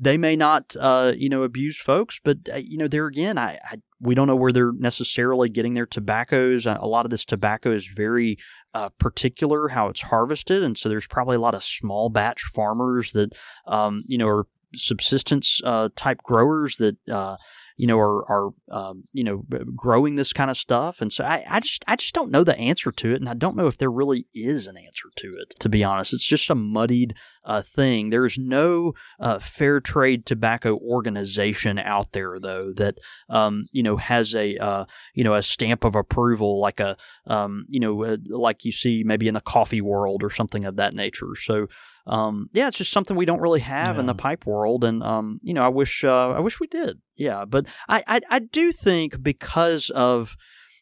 they 0.00 0.16
may 0.16 0.36
not, 0.36 0.76
uh, 0.78 1.12
you 1.16 1.28
know, 1.28 1.42
abuse 1.42 1.78
folks, 1.78 2.20
but 2.22 2.38
uh, 2.52 2.56
you 2.56 2.78
know, 2.78 2.86
there 2.86 3.06
again, 3.06 3.36
I, 3.36 3.58
I, 3.64 3.76
we 4.00 4.14
don't 4.14 4.28
know 4.28 4.36
where 4.36 4.52
they're 4.52 4.72
necessarily 4.72 5.48
getting 5.48 5.74
their 5.74 5.86
tobaccos. 5.86 6.66
A 6.66 6.74
lot 6.86 7.04
of 7.04 7.10
this 7.10 7.24
tobacco 7.24 7.72
is 7.72 7.86
very 7.86 8.38
uh, 8.74 8.90
particular 8.90 9.68
how 9.68 9.88
it's 9.88 10.02
harvested, 10.02 10.62
and 10.62 10.78
so 10.78 10.88
there's 10.88 11.06
probably 11.06 11.36
a 11.36 11.40
lot 11.40 11.54
of 11.54 11.64
small 11.64 12.10
batch 12.10 12.42
farmers 12.54 13.12
that, 13.12 13.32
um, 13.66 14.04
you 14.06 14.18
know, 14.18 14.28
are 14.28 14.46
subsistence 14.74 15.60
uh, 15.64 15.88
type 15.96 16.22
growers 16.22 16.76
that 16.76 16.96
uh, 17.08 17.36
you 17.78 17.86
know 17.86 17.98
are 17.98 18.30
are 18.30 18.50
um, 18.70 19.04
you 19.12 19.24
know 19.24 19.44
growing 19.74 20.16
this 20.16 20.32
kind 20.32 20.50
of 20.50 20.56
stuff. 20.56 21.00
And 21.00 21.12
so 21.12 21.24
I, 21.24 21.44
I 21.48 21.60
just 21.60 21.84
I 21.86 21.96
just 21.96 22.12
don't 22.12 22.30
know 22.30 22.44
the 22.44 22.58
answer 22.58 22.90
to 22.92 23.12
it 23.12 23.20
and 23.20 23.28
I 23.28 23.34
don't 23.34 23.56
know 23.56 23.68
if 23.68 23.78
there 23.78 23.90
really 23.90 24.26
is 24.34 24.66
an 24.66 24.76
answer 24.76 25.08
to 25.16 25.36
it 25.38 25.54
to 25.60 25.68
be 25.68 25.84
honest. 25.84 26.12
It's 26.12 26.26
just 26.26 26.50
a 26.50 26.54
muddied 26.56 27.14
uh, 27.44 27.62
thing. 27.62 28.10
There 28.10 28.26
is 28.26 28.36
no 28.36 28.94
uh, 29.20 29.38
fair 29.38 29.80
trade 29.80 30.26
tobacco 30.26 30.76
organization 30.76 31.78
out 31.78 32.12
there 32.12 32.38
though 32.40 32.72
that 32.72 32.98
um, 33.28 33.68
you 33.70 33.84
know 33.84 33.96
has 33.96 34.34
a 34.34 34.56
uh, 34.58 34.84
you 35.14 35.22
know 35.22 35.34
a 35.34 35.42
stamp 35.42 35.84
of 35.84 35.94
approval 35.94 36.60
like 36.60 36.80
a 36.80 36.96
um, 37.28 37.64
you 37.68 37.78
know 37.78 38.04
uh, 38.04 38.16
like 38.26 38.64
you 38.64 38.72
see 38.72 39.04
maybe 39.04 39.28
in 39.28 39.34
the 39.34 39.40
coffee 39.40 39.80
world 39.80 40.24
or 40.24 40.30
something 40.30 40.64
of 40.64 40.76
that 40.76 40.94
nature. 40.94 41.34
So 41.40 41.68
um, 42.08 42.48
yeah, 42.52 42.68
it's 42.68 42.78
just 42.78 42.92
something 42.92 43.16
we 43.16 43.26
don't 43.26 43.40
really 43.40 43.60
have 43.60 43.96
yeah. 43.96 44.00
in 44.00 44.06
the 44.06 44.14
pipe 44.14 44.46
world, 44.46 44.82
and 44.82 45.02
um, 45.02 45.40
you 45.42 45.52
know, 45.52 45.64
I 45.64 45.68
wish 45.68 46.04
uh, 46.04 46.30
I 46.30 46.40
wish 46.40 46.58
we 46.58 46.66
did. 46.66 46.98
Yeah, 47.16 47.44
but 47.44 47.66
I, 47.88 48.02
I 48.06 48.20
I 48.30 48.38
do 48.38 48.72
think 48.72 49.22
because 49.22 49.90
of 49.90 50.36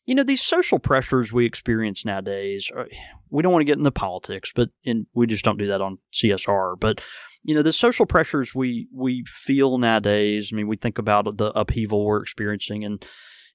you 0.06 0.14
know 0.14 0.22
these 0.22 0.42
social 0.42 0.78
pressures 0.78 1.32
we 1.32 1.44
experience 1.44 2.04
nowadays. 2.04 2.70
Uh, 2.74 2.84
we 3.28 3.42
don't 3.42 3.52
want 3.52 3.62
to 3.62 3.66
get 3.66 3.78
into 3.78 3.90
politics, 3.90 4.52
but 4.54 4.70
in, 4.84 5.06
we 5.14 5.26
just 5.26 5.44
don't 5.44 5.58
do 5.58 5.66
that 5.66 5.80
on 5.80 5.98
CSR. 6.12 6.78
But 6.78 7.00
you 7.42 7.54
know 7.54 7.62
the 7.62 7.72
social 7.72 8.06
pressures 8.06 8.54
we 8.54 8.88
we 8.94 9.24
feel 9.26 9.78
nowadays. 9.78 10.50
I 10.52 10.56
mean, 10.56 10.68
we 10.68 10.76
think 10.76 10.98
about 10.98 11.36
the 11.36 11.46
upheaval 11.58 12.04
we're 12.04 12.22
experiencing 12.22 12.82
in 12.82 13.00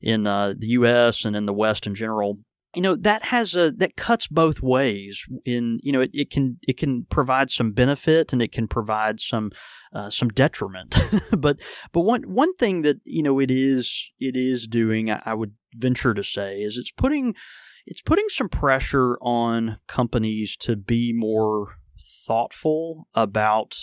in 0.01 0.27
uh, 0.27 0.55
the 0.57 0.67
U.S. 0.67 1.23
and 1.23 1.35
in 1.35 1.45
the 1.45 1.53
West 1.53 1.87
in 1.87 1.95
general 1.95 2.39
you 2.75 2.81
know 2.81 2.95
that 2.95 3.23
has 3.23 3.55
a 3.55 3.71
that 3.71 3.97
cuts 3.97 4.27
both 4.27 4.61
ways 4.61 5.25
in 5.45 5.79
you 5.83 5.91
know 5.91 6.01
it, 6.01 6.11
it 6.13 6.29
can 6.29 6.57
it 6.67 6.77
can 6.77 7.05
provide 7.09 7.51
some 7.51 7.71
benefit 7.71 8.31
and 8.31 8.41
it 8.41 8.51
can 8.51 8.67
provide 8.67 9.19
some 9.19 9.51
uh, 9.93 10.09
some 10.09 10.29
detriment 10.29 10.95
but 11.37 11.59
but 11.91 12.01
one 12.01 12.23
one 12.23 12.55
thing 12.55 12.81
that 12.81 12.97
you 13.03 13.23
know 13.23 13.39
it 13.39 13.51
is 13.51 14.11
it 14.19 14.35
is 14.37 14.67
doing 14.67 15.11
I, 15.11 15.21
I 15.25 15.33
would 15.33 15.53
venture 15.75 16.13
to 16.13 16.23
say 16.23 16.61
is 16.61 16.77
it's 16.77 16.91
putting 16.91 17.35
it's 17.85 18.01
putting 18.01 18.29
some 18.29 18.47
pressure 18.47 19.17
on 19.21 19.79
companies 19.87 20.55
to 20.57 20.75
be 20.75 21.11
more 21.13 21.77
thoughtful 22.25 23.07
about 23.13 23.75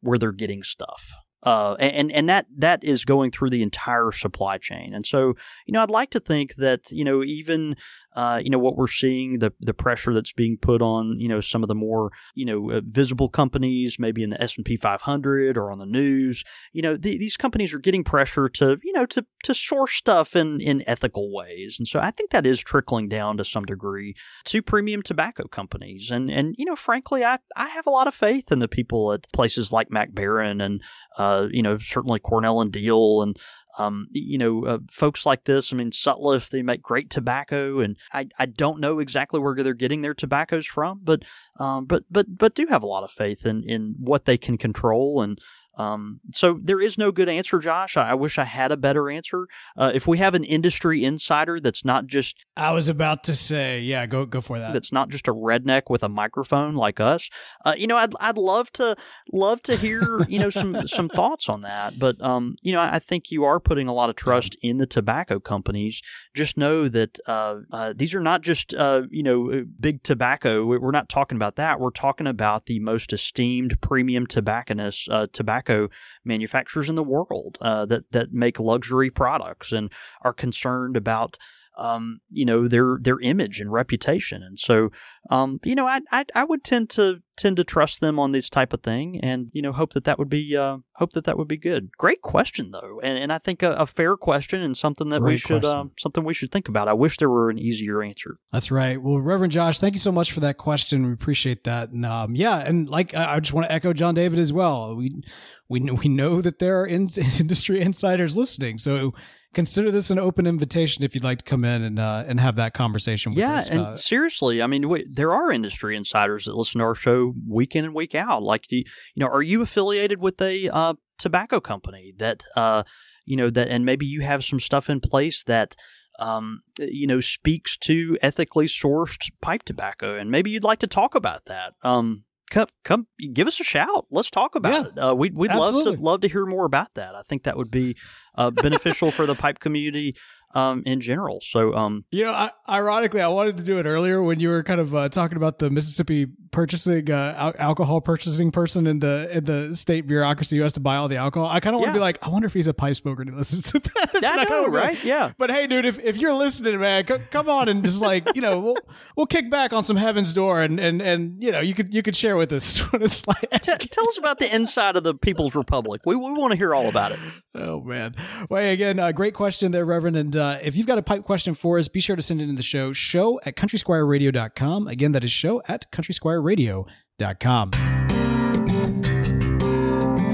where 0.00 0.16
they're 0.16 0.32
getting 0.32 0.62
stuff 0.62 1.12
uh, 1.42 1.74
and 1.80 2.12
and 2.12 2.28
that 2.28 2.46
that 2.54 2.84
is 2.84 3.04
going 3.04 3.30
through 3.30 3.50
the 3.50 3.62
entire 3.62 4.12
supply 4.12 4.58
chain. 4.58 4.92
And 4.94 5.06
so, 5.06 5.34
you 5.66 5.72
know, 5.72 5.82
I'd 5.82 5.90
like 5.90 6.10
to 6.10 6.20
think 6.20 6.56
that 6.56 6.90
you 6.90 7.04
know 7.04 7.22
even 7.24 7.76
uh, 8.14 8.40
you 8.42 8.50
know 8.50 8.58
what 8.58 8.76
we're 8.76 8.88
seeing 8.88 9.38
the 9.38 9.52
the 9.60 9.74
pressure 9.74 10.12
that's 10.12 10.32
being 10.32 10.56
put 10.56 10.82
on 10.82 11.18
you 11.20 11.28
know 11.28 11.40
some 11.40 11.62
of 11.62 11.68
the 11.68 11.74
more 11.74 12.10
you 12.34 12.44
know 12.44 12.70
uh, 12.70 12.80
visible 12.84 13.28
companies 13.28 13.98
maybe 13.98 14.22
in 14.22 14.30
the 14.30 14.42
S&P 14.42 14.76
500 14.76 15.56
or 15.56 15.70
on 15.70 15.78
the 15.78 15.86
news. 15.86 16.42
You 16.72 16.82
know 16.82 16.96
the, 16.96 17.18
these 17.18 17.36
companies 17.36 17.72
are 17.72 17.78
getting 17.78 18.02
pressure 18.02 18.48
to 18.48 18.78
you 18.82 18.92
know 18.92 19.06
to 19.06 19.24
to 19.44 19.54
source 19.54 19.94
stuff 19.94 20.34
in 20.34 20.60
in 20.60 20.82
ethical 20.86 21.32
ways. 21.32 21.76
And 21.78 21.86
so 21.86 22.00
I 22.00 22.10
think 22.10 22.30
that 22.30 22.46
is 22.46 22.60
trickling 22.60 23.08
down 23.08 23.36
to 23.36 23.44
some 23.44 23.64
degree 23.64 24.14
to 24.46 24.62
premium 24.62 25.02
tobacco 25.02 25.46
companies. 25.46 26.10
And 26.10 26.30
and 26.30 26.54
you 26.58 26.64
know 26.64 26.76
frankly 26.76 27.24
I 27.24 27.38
I 27.56 27.68
have 27.68 27.86
a 27.86 27.90
lot 27.90 28.08
of 28.08 28.14
faith 28.14 28.50
in 28.50 28.58
the 28.58 28.68
people 28.68 29.12
at 29.12 29.30
places 29.32 29.72
like 29.72 29.90
Mac 29.90 30.12
Baren 30.12 30.62
and 30.62 30.82
uh, 31.16 31.46
you 31.50 31.62
know 31.62 31.78
certainly 31.78 32.18
Cornell 32.18 32.60
and 32.60 32.72
Diehl 32.72 33.22
and 33.22 33.38
um, 33.78 34.08
you 34.10 34.38
know, 34.38 34.64
uh, 34.64 34.78
folks 34.90 35.24
like 35.24 35.44
this, 35.44 35.72
I 35.72 35.76
mean, 35.76 35.90
Sutliff, 35.90 36.50
they 36.50 36.62
make 36.62 36.82
great 36.82 37.10
tobacco, 37.10 37.80
and 37.80 37.96
I, 38.12 38.28
I 38.38 38.46
don't 38.46 38.80
know 38.80 38.98
exactly 38.98 39.40
where 39.40 39.54
they're 39.54 39.74
getting 39.74 40.02
their 40.02 40.14
tobaccos 40.14 40.66
from, 40.66 41.00
but 41.02 41.22
um, 41.58 41.86
but 41.86 42.04
but 42.10 42.38
but 42.38 42.54
do 42.54 42.66
have 42.66 42.82
a 42.82 42.86
lot 42.86 43.04
of 43.04 43.10
faith 43.10 43.46
in 43.46 43.62
in 43.64 43.94
what 43.98 44.24
they 44.24 44.38
can 44.38 44.58
control 44.58 45.22
and 45.22 45.38
Um, 45.80 46.20
so 46.32 46.58
there 46.62 46.80
is 46.80 46.98
no 46.98 47.10
good 47.12 47.28
answer, 47.28 47.58
Josh. 47.58 47.96
I, 47.96 48.10
I 48.10 48.14
wish 48.14 48.38
I 48.38 48.44
had 48.44 48.70
a 48.72 48.76
better 48.76 49.08
answer. 49.10 49.46
Uh, 49.76 49.90
if 49.94 50.06
we 50.06 50.18
have 50.18 50.34
an 50.34 50.44
industry 50.44 51.04
insider 51.04 51.58
that's 51.60 51.84
not 51.84 52.06
just 52.06 52.36
I 52.56 52.72
was 52.72 52.88
about 52.88 53.24
to 53.24 53.34
say, 53.34 53.80
yeah, 53.80 54.06
go 54.06 54.26
go 54.26 54.40
for 54.40 54.58
that. 54.58 54.72
that's 54.72 54.92
not 54.92 55.08
just 55.08 55.26
a 55.28 55.32
redneck 55.32 55.82
with 55.88 56.02
a 56.02 56.08
microphone 56.08 56.74
like 56.74 57.00
us, 57.00 57.28
uh, 57.64 57.74
you 57.76 57.86
know, 57.86 57.96
I'd 57.96 58.12
I'd 58.20 58.36
love 58.38 58.70
to 58.72 58.96
love 59.32 59.62
to 59.62 59.76
hear 59.76 60.02
you 60.28 60.38
know 60.38 60.50
some 60.50 60.86
some 60.96 61.08
thoughts 61.08 61.48
on 61.48 61.60
that. 61.62 61.98
But 61.98 62.20
um, 62.20 62.56
you 62.62 62.72
know, 62.72 62.80
I 62.80 62.98
think 62.98 63.30
you 63.30 63.44
are 63.44 63.58
putting 63.60 63.88
a 63.88 63.94
lot 63.94 64.10
of 64.10 64.16
trust 64.16 64.56
in 64.62 64.76
the 64.78 64.86
tobacco 64.86 65.40
companies. 65.40 66.02
Just 66.34 66.56
know 66.56 66.88
that 66.88 67.18
uh, 67.26 67.56
uh, 67.72 67.92
these 67.96 68.14
are 68.14 68.20
not 68.20 68.42
just 68.42 68.74
uh, 68.74 69.02
you 69.10 69.22
know 69.22 69.64
big 69.78 70.02
tobacco. 70.02 70.64
We- 70.64 70.78
We're 70.78 70.90
not 71.00 71.08
talking 71.08 71.36
about 71.36 71.56
that. 71.56 71.80
We're 71.80 71.90
talking 71.90 72.26
about 72.26 72.66
the 72.66 72.80
most 72.80 73.12
esteemed 73.12 73.80
premium 73.80 74.26
tobacconists, 74.26 75.08
uh, 75.10 75.26
tobacco 75.70 75.92
manufacturers 76.24 76.88
in 76.88 76.94
the 76.94 77.02
world 77.02 77.58
uh, 77.60 77.86
that 77.86 78.10
that 78.12 78.32
make 78.32 78.58
luxury 78.58 79.10
products 79.10 79.72
and 79.72 79.92
are 80.22 80.32
concerned 80.32 80.96
about 80.96 81.36
um, 81.76 82.20
you 82.30 82.44
know 82.44 82.68
their 82.68 82.98
their 83.00 83.20
image 83.20 83.60
and 83.60 83.72
reputation. 83.72 84.42
And 84.42 84.58
so, 84.58 84.90
um, 85.30 85.60
you 85.64 85.74
know, 85.74 85.86
I, 85.86 86.00
I 86.10 86.24
I 86.34 86.44
would 86.44 86.64
tend 86.64 86.90
to 86.90 87.22
tend 87.40 87.56
to 87.56 87.64
trust 87.64 88.00
them 88.00 88.18
on 88.18 88.32
this 88.32 88.50
type 88.50 88.72
of 88.72 88.82
thing, 88.82 89.18
and 89.20 89.50
you 89.52 89.62
know, 89.62 89.72
hope 89.72 89.94
that 89.94 90.04
that 90.04 90.18
would 90.18 90.28
be 90.28 90.56
uh, 90.56 90.78
hope 90.94 91.12
that 91.12 91.24
that 91.24 91.38
would 91.38 91.48
be 91.48 91.56
good. 91.56 91.90
Great 91.96 92.20
question 92.20 92.70
though, 92.70 93.00
and 93.02 93.18
and 93.18 93.32
I 93.32 93.38
think 93.38 93.62
a, 93.62 93.72
a 93.72 93.86
fair 93.86 94.16
question 94.16 94.60
and 94.60 94.76
something 94.76 95.08
that 95.08 95.22
we 95.22 95.38
should 95.38 95.64
um, 95.64 95.92
something 95.98 96.22
we 96.22 96.34
should 96.34 96.52
think 96.52 96.68
about. 96.68 96.88
I 96.88 96.92
wish 96.92 97.16
there 97.16 97.30
were 97.30 97.50
an 97.50 97.58
easier 97.58 98.02
answer. 98.02 98.36
That's 98.52 98.70
right. 98.70 99.00
Well, 99.00 99.18
Reverend 99.18 99.52
Josh, 99.52 99.78
thank 99.78 99.94
you 99.94 100.00
so 100.00 100.12
much 100.12 100.32
for 100.32 100.40
that 100.40 100.58
question. 100.58 101.06
We 101.06 101.12
appreciate 101.12 101.64
that. 101.64 101.90
And 101.90 102.04
um, 102.04 102.34
yeah, 102.34 102.58
and 102.58 102.88
like 102.88 103.14
I 103.14 103.36
I 103.36 103.40
just 103.40 103.52
want 103.52 103.66
to 103.66 103.72
echo 103.72 103.92
John 103.92 104.14
David 104.14 104.38
as 104.38 104.52
well. 104.52 104.94
We 104.94 105.22
we 105.68 105.80
we 105.80 106.08
know 106.08 106.42
that 106.42 106.58
there 106.58 106.80
are 106.80 106.86
in, 106.86 107.08
industry 107.38 107.80
insiders 107.80 108.36
listening, 108.36 108.78
so 108.78 109.14
consider 109.52 109.90
this 109.90 110.10
an 110.10 110.18
open 110.18 110.46
invitation 110.46 111.02
if 111.02 111.14
you'd 111.14 111.24
like 111.24 111.38
to 111.38 111.44
come 111.44 111.64
in 111.64 111.82
and 111.82 111.98
uh, 111.98 112.24
and 112.26 112.40
have 112.40 112.56
that 112.56 112.74
conversation 112.74 113.32
with 113.32 113.38
yeah, 113.38 113.54
us. 113.54 113.68
Yeah, 113.68 113.74
and 113.74 113.86
Uh, 113.86 113.96
seriously, 113.96 114.62
I 114.62 114.66
mean, 114.66 114.88
we, 114.88 115.06
there 115.08 115.32
are 115.32 115.50
industry 115.50 115.96
insiders 115.96 116.44
that 116.44 116.56
listen 116.56 116.78
to 116.78 116.84
our 116.84 116.94
show 116.94 117.29
week 117.48 117.76
in 117.76 117.84
and 117.84 117.94
week 117.94 118.14
out. 118.14 118.42
Like, 118.42 118.66
do 118.68 118.76
you, 118.76 118.84
you 119.14 119.20
know, 119.20 119.28
are 119.28 119.42
you 119.42 119.62
affiliated 119.62 120.20
with 120.20 120.40
a 120.40 120.68
uh, 120.68 120.94
tobacco 121.18 121.60
company 121.60 122.12
that, 122.18 122.44
uh, 122.56 122.82
you 123.26 123.36
know, 123.36 123.50
that, 123.50 123.68
and 123.68 123.84
maybe 123.84 124.06
you 124.06 124.22
have 124.22 124.44
some 124.44 124.60
stuff 124.60 124.90
in 124.90 125.00
place 125.00 125.44
that, 125.44 125.76
um, 126.18 126.60
you 126.78 127.06
know, 127.06 127.20
speaks 127.20 127.76
to 127.78 128.18
ethically 128.20 128.66
sourced 128.66 129.30
pipe 129.40 129.62
tobacco, 129.62 130.16
and 130.16 130.30
maybe 130.30 130.50
you'd 130.50 130.64
like 130.64 130.80
to 130.80 130.86
talk 130.86 131.14
about 131.14 131.46
that. 131.46 131.74
Um, 131.82 132.24
come, 132.50 132.66
come, 132.84 133.06
give 133.32 133.48
us 133.48 133.58
a 133.60 133.64
shout. 133.64 134.06
Let's 134.10 134.30
talk 134.30 134.54
about 134.54 134.72
Yeah, 134.72 134.86
it. 134.86 134.98
Uh, 134.98 135.14
we, 135.14 135.30
we'd 135.30 135.52
love 135.52 135.82
to 135.84 135.90
love 135.92 136.20
to 136.20 136.28
hear 136.28 136.44
more 136.44 136.66
about 136.66 136.94
that. 136.94 137.14
I 137.14 137.22
think 137.22 137.44
that 137.44 137.56
would 137.56 137.70
be 137.70 137.96
uh, 138.34 138.50
beneficial 138.50 139.10
for 139.10 139.24
the 139.24 139.34
pipe 139.34 139.60
community 139.60 140.14
um, 140.54 140.82
in 140.86 141.00
general. 141.00 141.40
So, 141.40 141.74
um, 141.74 142.04
You 142.10 142.24
know, 142.24 142.32
I, 142.32 142.50
ironically, 142.68 143.20
I 143.20 143.28
wanted 143.28 143.56
to 143.58 143.62
do 143.64 143.78
it 143.78 143.86
earlier 143.86 144.22
when 144.22 144.40
you 144.40 144.48
were 144.48 144.62
kind 144.62 144.80
of 144.80 144.94
uh, 144.94 145.08
talking 145.08 145.36
about 145.36 145.58
the 145.58 145.70
Mississippi 145.70 146.26
purchasing 146.50 147.08
uh, 147.10 147.34
al- 147.38 147.54
alcohol 147.58 148.00
purchasing 148.00 148.50
person 148.50 148.88
in 148.88 148.98
the 148.98 149.28
in 149.30 149.44
the 149.44 149.76
state 149.76 150.08
bureaucracy 150.08 150.56
who 150.56 150.62
has 150.64 150.72
to 150.72 150.80
buy 150.80 150.96
all 150.96 151.06
the 151.06 151.16
alcohol. 151.16 151.48
I 151.48 151.60
kind 151.60 151.74
of 151.76 151.80
want 151.80 151.90
to 151.90 151.92
Yeah. 151.92 151.98
be 151.98 152.00
like, 152.00 152.18
I 152.26 152.28
wonder 152.28 152.46
if 152.46 152.52
he's 152.54 152.66
a 152.66 152.74
pipe 152.74 152.96
smoker 152.96 153.22
and 153.22 153.30
he 153.30 153.36
listens 153.36 153.70
to 153.72 153.78
this. 153.78 153.92
I 154.24 154.44
know, 154.50 154.62
like, 154.64 154.72
right? 154.72 155.04
Yeah. 155.04 155.30
But 155.38 155.50
hey, 155.52 155.68
dude, 155.68 155.84
if, 155.86 156.00
if 156.00 156.16
you're 156.18 156.34
listening, 156.34 156.80
man, 156.80 157.06
c- 157.06 157.18
come 157.30 157.48
on 157.48 157.68
and 157.68 157.84
just 157.84 158.02
like 158.02 158.28
you 158.34 158.40
know, 158.40 158.58
we'll 158.58 158.76
we'll 159.16 159.26
kick 159.26 159.48
back 159.50 159.72
on 159.72 159.84
some 159.84 159.96
Heaven's 159.96 160.32
Door 160.32 160.62
and 160.62 160.80
and 160.80 161.00
and 161.00 161.40
you 161.42 161.52
know, 161.52 161.60
you 161.60 161.72
could 161.74 161.94
you 161.94 162.02
could 162.02 162.16
share 162.16 162.36
with 162.36 162.50
us 162.52 162.78
what 162.92 163.02
it's 163.02 163.26
like. 163.28 163.48
T- 163.62 163.76
tell 163.88 164.08
us 164.08 164.18
about 164.18 164.40
the 164.40 164.52
inside 164.52 164.96
of 164.96 165.04
the 165.04 165.14
People's 165.14 165.54
Republic. 165.54 166.00
We, 166.04 166.16
we 166.16 166.30
want 166.32 166.50
to 166.50 166.56
hear 166.58 166.74
all 166.74 166.88
about 166.88 167.12
it. 167.12 167.20
Oh 167.54 167.80
man. 167.82 168.16
Well, 168.48 168.60
hey, 168.62 168.72
again, 168.72 168.98
uh, 168.98 169.12
great 169.12 169.34
question 169.34 169.70
there, 169.70 169.84
Reverend. 169.84 170.16
And 170.16 170.36
uh, 170.40 170.58
if 170.62 170.76
you've 170.76 170.86
got 170.86 170.98
a 170.98 171.02
pipe 171.02 171.24
question 171.24 171.54
for 171.54 171.78
us, 171.78 171.88
be 171.88 172.00
sure 172.00 172.16
to 172.16 172.22
send 172.22 172.40
it 172.40 172.48
in 172.48 172.56
the 172.56 172.62
show, 172.62 172.92
show 172.92 173.40
at 173.44 173.56
countrysquireradio.com. 173.56 174.88
Again, 174.88 175.12
that 175.12 175.22
is 175.24 175.30
show 175.30 175.62
at 175.68 175.90
countrysquireradio.com. 175.92 177.70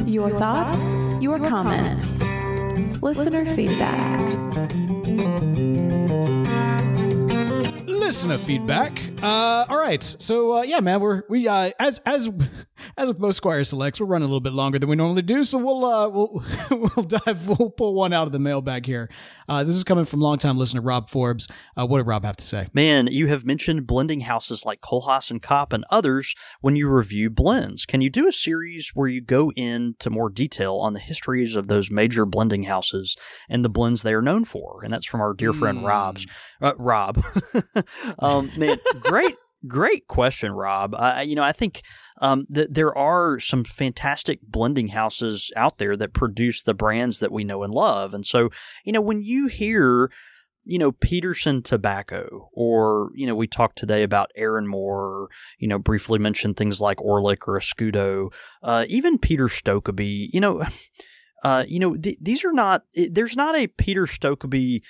Your 0.07 0.31
thoughts, 0.31 1.23
your 1.23 1.39
comments, 1.39 2.23
listener 3.03 3.45
feedback. 3.45 4.37
Listener 8.07 8.39
feedback. 8.39 9.03
Uh, 9.21 9.67
all 9.69 9.79
right. 9.79 10.01
So 10.01 10.59
uh, 10.59 10.63
yeah, 10.63 10.79
man, 10.79 11.01
we're 11.01 11.25
we 11.29 11.49
uh, 11.49 11.73
as 11.81 12.01
as 12.07 12.31
as 12.97 13.09
with 13.09 13.19
most 13.19 13.39
Squire 13.39 13.65
selects, 13.65 13.99
we're 13.99 14.07
running 14.07 14.27
a 14.27 14.29
little 14.29 14.39
bit 14.39 14.53
longer 14.53 14.79
than 14.79 14.89
we 14.89 14.95
normally 14.95 15.23
do. 15.23 15.43
So 15.43 15.59
we'll 15.59 15.85
uh, 15.85 16.09
we'll 16.09 16.45
we'll 16.71 17.05
dive 17.05 17.49
we'll 17.49 17.71
pull 17.71 17.95
one 17.95 18.13
out 18.13 18.29
of 18.29 18.33
the 18.33 18.39
mailbag 18.39 18.87
here. 18.87 19.11
Uh, 19.49 19.65
this 19.65 19.75
is 19.75 19.83
coming 19.83 20.05
from 20.05 20.21
longtime 20.21 20.57
listener 20.57 20.83
Rob 20.83 21.11
Forbes. 21.11 21.49
Uh, 21.77 21.85
what 21.85 21.99
did 21.99 22.07
Rob 22.07 22.25
have 22.25 22.37
to 22.37 22.45
say? 22.45 22.69
Man, 22.73 23.09
you 23.09 23.27
have 23.27 23.45
mentioned 23.45 23.89
blending 23.89 24.21
houses 24.21 24.65
like 24.65 24.81
Kohlhase 24.81 25.33
and 25.33 25.43
Kopp 25.43 25.73
and 25.73 25.85
others 25.91 26.37
when 26.61 26.77
you 26.77 26.89
review 26.89 27.29
blends. 27.29 27.85
Can 27.85 28.03
you 28.03 28.09
do 28.09 28.29
a 28.29 28.33
series 28.33 28.93
where 28.95 29.09
you 29.09 29.21
go 29.21 29.51
into 29.57 30.11
more 30.11 30.31
detail 30.31 30.77
on 30.77 30.93
the 30.93 31.01
histories 31.01 31.57
of 31.57 31.67
those 31.67 31.91
major 31.91 32.25
blending 32.25 32.65
houses 32.65 33.17
and 33.49 33.65
the 33.65 33.69
blends 33.69 34.05
they 34.05 34.15
are 34.15 34.23
known 34.23 34.45
for? 34.45 34.85
And 34.85 34.93
that's 34.93 35.07
from 35.07 35.21
our 35.21 35.35
dear 35.35 35.53
friend 35.53 35.85
Rob's 35.85 36.25
uh, 36.61 36.75
Rob. 36.77 37.25
um, 38.19 38.51
man, 38.57 38.77
great. 39.01 39.37
Great 39.67 40.07
question, 40.07 40.53
Rob. 40.53 40.95
I 40.95 41.23
you 41.23 41.35
know, 41.35 41.43
I 41.43 41.51
think 41.51 41.83
um, 42.21 42.47
that 42.51 42.75
there 42.75 42.97
are 42.97 43.41
some 43.41 43.65
fantastic 43.65 44.41
blending 44.43 44.89
houses 44.89 45.51
out 45.57 45.79
there 45.79 45.97
that 45.97 46.13
produce 46.13 46.63
the 46.63 46.75
brands 46.75 47.19
that 47.19 47.33
we 47.33 47.43
know 47.43 47.63
and 47.65 47.75
love. 47.75 48.15
And 48.15 48.25
so, 48.25 48.51
you 48.85 48.93
know, 48.93 49.01
when 49.01 49.23
you 49.23 49.49
hear 49.49 50.11
you 50.69 50.79
know, 50.81 50.91
Peterson 50.91 51.63
Tobacco, 51.63 52.51
or, 52.53 53.11
you 53.15 53.25
know, 53.25 53.37
we 53.37 53.47
talked 53.47 53.79
today 53.79 54.03
about 54.03 54.33
Erinmore, 54.37 55.29
you 55.61 55.69
know, 55.69 55.79
briefly 55.79 56.19
mentioned 56.19 56.57
things 56.57 56.81
like 56.81 56.97
Orlik 56.99 57.47
or 57.47 57.57
Escudo, 57.59 58.33
uh, 58.65 58.85
even 58.89 59.17
Peter 59.17 59.47
Stokkebye, 59.47 60.29
you 60.33 60.41
know, 60.41 60.65
uh, 61.45 61.65
you 61.69 61.79
know, 61.79 61.97
th- 61.97 62.19
these 62.21 62.45
are 62.45 62.53
not, 62.53 62.83
it- 62.95 63.15
there's 63.15 63.37
not 63.37 63.55
a 63.55 63.69
Peter 63.69 64.07
Stokkebye, 64.07 64.83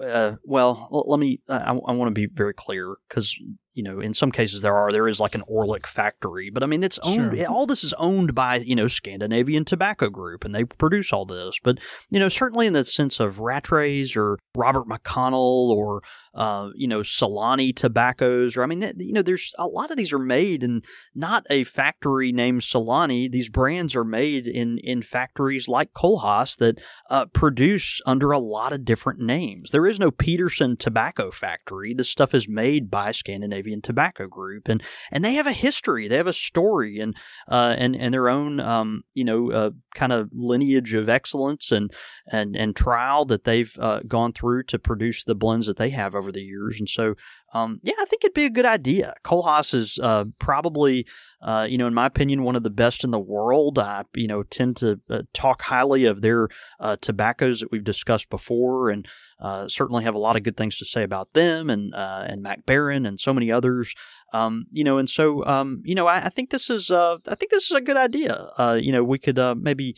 uh, 0.00 0.36
well, 0.44 0.88
let 1.06 1.18
me, 1.20 1.40
I, 1.48 1.70
I 1.70 1.92
want 1.92 2.08
to 2.08 2.12
be 2.14 2.26
very 2.26 2.54
clear 2.54 2.96
because, 3.08 3.36
you 3.74 3.82
know, 3.82 4.00
in 4.00 4.14
some 4.14 4.30
cases 4.30 4.62
there 4.62 4.74
are, 4.76 4.90
there 4.92 5.08
is 5.08 5.20
like 5.20 5.34
an 5.34 5.42
Orlik 5.50 5.86
factory, 5.86 6.48
but 6.50 6.62
I 6.62 6.66
mean, 6.66 6.82
it's 6.82 6.98
owned, 7.00 7.36
Sure. 7.36 7.46
all 7.48 7.66
this 7.66 7.84
is 7.84 7.92
owned 7.94 8.34
by, 8.34 8.56
you 8.56 8.76
know, 8.76 8.88
Scandinavian 8.88 9.64
Tobacco 9.64 10.08
Group 10.08 10.44
and 10.44 10.54
they 10.54 10.64
produce 10.64 11.12
all 11.12 11.24
this. 11.24 11.58
But, 11.62 11.78
you 12.10 12.18
know, 12.20 12.28
certainly 12.28 12.66
in 12.66 12.72
the 12.72 12.84
sense 12.84 13.20
of 13.20 13.36
Rattrays 13.36 14.16
or 14.16 14.38
Robert 14.56 14.86
McConnell 14.86 15.70
or, 15.70 16.02
uh, 16.34 16.70
you 16.74 16.86
know, 16.88 17.00
Solani 17.00 17.74
tobaccos, 17.74 18.56
or 18.56 18.62
I 18.62 18.66
mean, 18.66 18.80
th- 18.80 18.94
you 18.98 19.12
know, 19.12 19.22
there's 19.22 19.52
a 19.58 19.66
lot 19.66 19.90
of 19.90 19.96
these 19.96 20.12
are 20.12 20.18
made 20.18 20.62
in 20.62 20.82
not 21.14 21.44
a 21.50 21.64
factory 21.64 22.32
named 22.32 22.62
Solani. 22.62 23.30
These 23.30 23.48
brands 23.48 23.94
are 23.94 24.04
made 24.04 24.46
in 24.46 24.78
in 24.78 25.02
factories 25.02 25.68
like 25.68 25.92
Kohlhase 25.92 26.56
that 26.58 26.80
uh, 27.08 27.26
produce 27.26 28.00
under 28.04 28.32
a 28.32 28.38
lot 28.38 28.72
of 28.72 28.84
different 28.84 29.20
names. 29.20 29.70
There 29.70 29.86
is 29.86 30.00
no 30.00 30.10
Peterson 30.10 30.76
Tobacco 30.76 31.30
Factory. 31.30 31.94
This 31.94 32.10
stuff 32.10 32.34
is 32.34 32.48
made 32.48 32.90
by 32.90 33.12
Scandinavian 33.12 33.63
And 33.72 33.82
tobacco 33.82 34.26
Group, 34.26 34.68
and 34.68 34.82
and 35.10 35.24
they 35.24 35.34
have 35.34 35.46
a 35.46 35.52
history, 35.52 36.08
they 36.08 36.16
have 36.16 36.26
a 36.26 36.32
story, 36.32 36.98
and 36.98 37.16
uh, 37.48 37.74
and 37.78 37.96
and 37.96 38.12
their 38.12 38.28
own 38.28 38.60
um, 38.60 39.02
you 39.14 39.24
know 39.24 39.50
uh, 39.50 39.70
kind 39.94 40.12
of 40.12 40.30
lineage 40.32 40.94
of 40.94 41.08
excellence 41.08 41.70
and 41.72 41.92
and 42.30 42.56
and 42.56 42.76
trial 42.76 43.24
that 43.26 43.44
they've 43.44 43.76
uh, 43.80 44.00
gone 44.06 44.32
through 44.32 44.64
to 44.64 44.78
produce 44.78 45.24
the 45.24 45.34
blends 45.34 45.66
that 45.66 45.76
they 45.76 45.90
have 45.90 46.14
over 46.14 46.30
the 46.30 46.42
years. 46.42 46.78
And 46.78 46.88
so, 46.88 47.14
um, 47.54 47.78
yeah, 47.84 47.94
I 48.00 48.04
think 48.04 48.24
it'd 48.24 48.34
be 48.34 48.44
a 48.46 48.50
good 48.50 48.66
idea. 48.66 49.14
Kohlhase 49.24 49.74
is 49.74 49.98
uh, 50.02 50.24
probably, 50.40 51.06
uh, 51.40 51.68
you 51.70 51.78
know, 51.78 51.86
in 51.86 51.94
my 51.94 52.06
opinion, 52.06 52.42
one 52.42 52.56
of 52.56 52.64
the 52.64 52.70
best 52.70 53.04
in 53.04 53.12
the 53.12 53.18
world. 53.18 53.78
I, 53.78 54.02
you 54.14 54.26
know, 54.26 54.42
tend 54.42 54.76
to 54.78 55.00
uh, 55.08 55.22
talk 55.32 55.62
highly 55.62 56.04
of 56.04 56.20
their 56.20 56.48
uh, 56.80 56.96
tobaccos 57.00 57.60
that 57.60 57.70
we've 57.70 57.84
discussed 57.84 58.28
before, 58.28 58.90
and 58.90 59.06
uh, 59.38 59.68
certainly 59.68 60.02
have 60.02 60.16
a 60.16 60.18
lot 60.18 60.34
of 60.34 60.42
good 60.42 60.56
things 60.56 60.76
to 60.78 60.84
say 60.84 61.04
about 61.04 61.32
them 61.32 61.70
and 61.70 61.94
uh, 61.94 62.24
and 62.26 62.42
Mac 62.42 62.66
Baren 62.66 63.06
and 63.06 63.20
so 63.20 63.32
many 63.32 63.52
others. 63.52 63.94
Um, 64.32 64.66
you 64.72 64.82
know, 64.82 64.98
and 64.98 65.08
so 65.08 65.46
um, 65.46 65.80
you 65.84 65.94
know, 65.94 66.08
I, 66.08 66.24
I 66.24 66.28
think 66.30 66.50
this 66.50 66.68
is 66.68 66.90
I 66.90 67.18
think 67.38 67.52
this 67.52 67.70
is 67.70 67.76
a 67.76 67.80
good 67.80 67.96
idea. 67.96 68.48
You 68.58 68.90
know, 68.90 69.04
we 69.04 69.18
could 69.20 69.38
maybe 69.56 69.94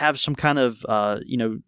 have 0.00 0.18
some 0.18 0.34
kind 0.34 0.58
of 0.58 0.84
uh, 0.88 1.18
you 1.24 1.36
know 1.36 1.58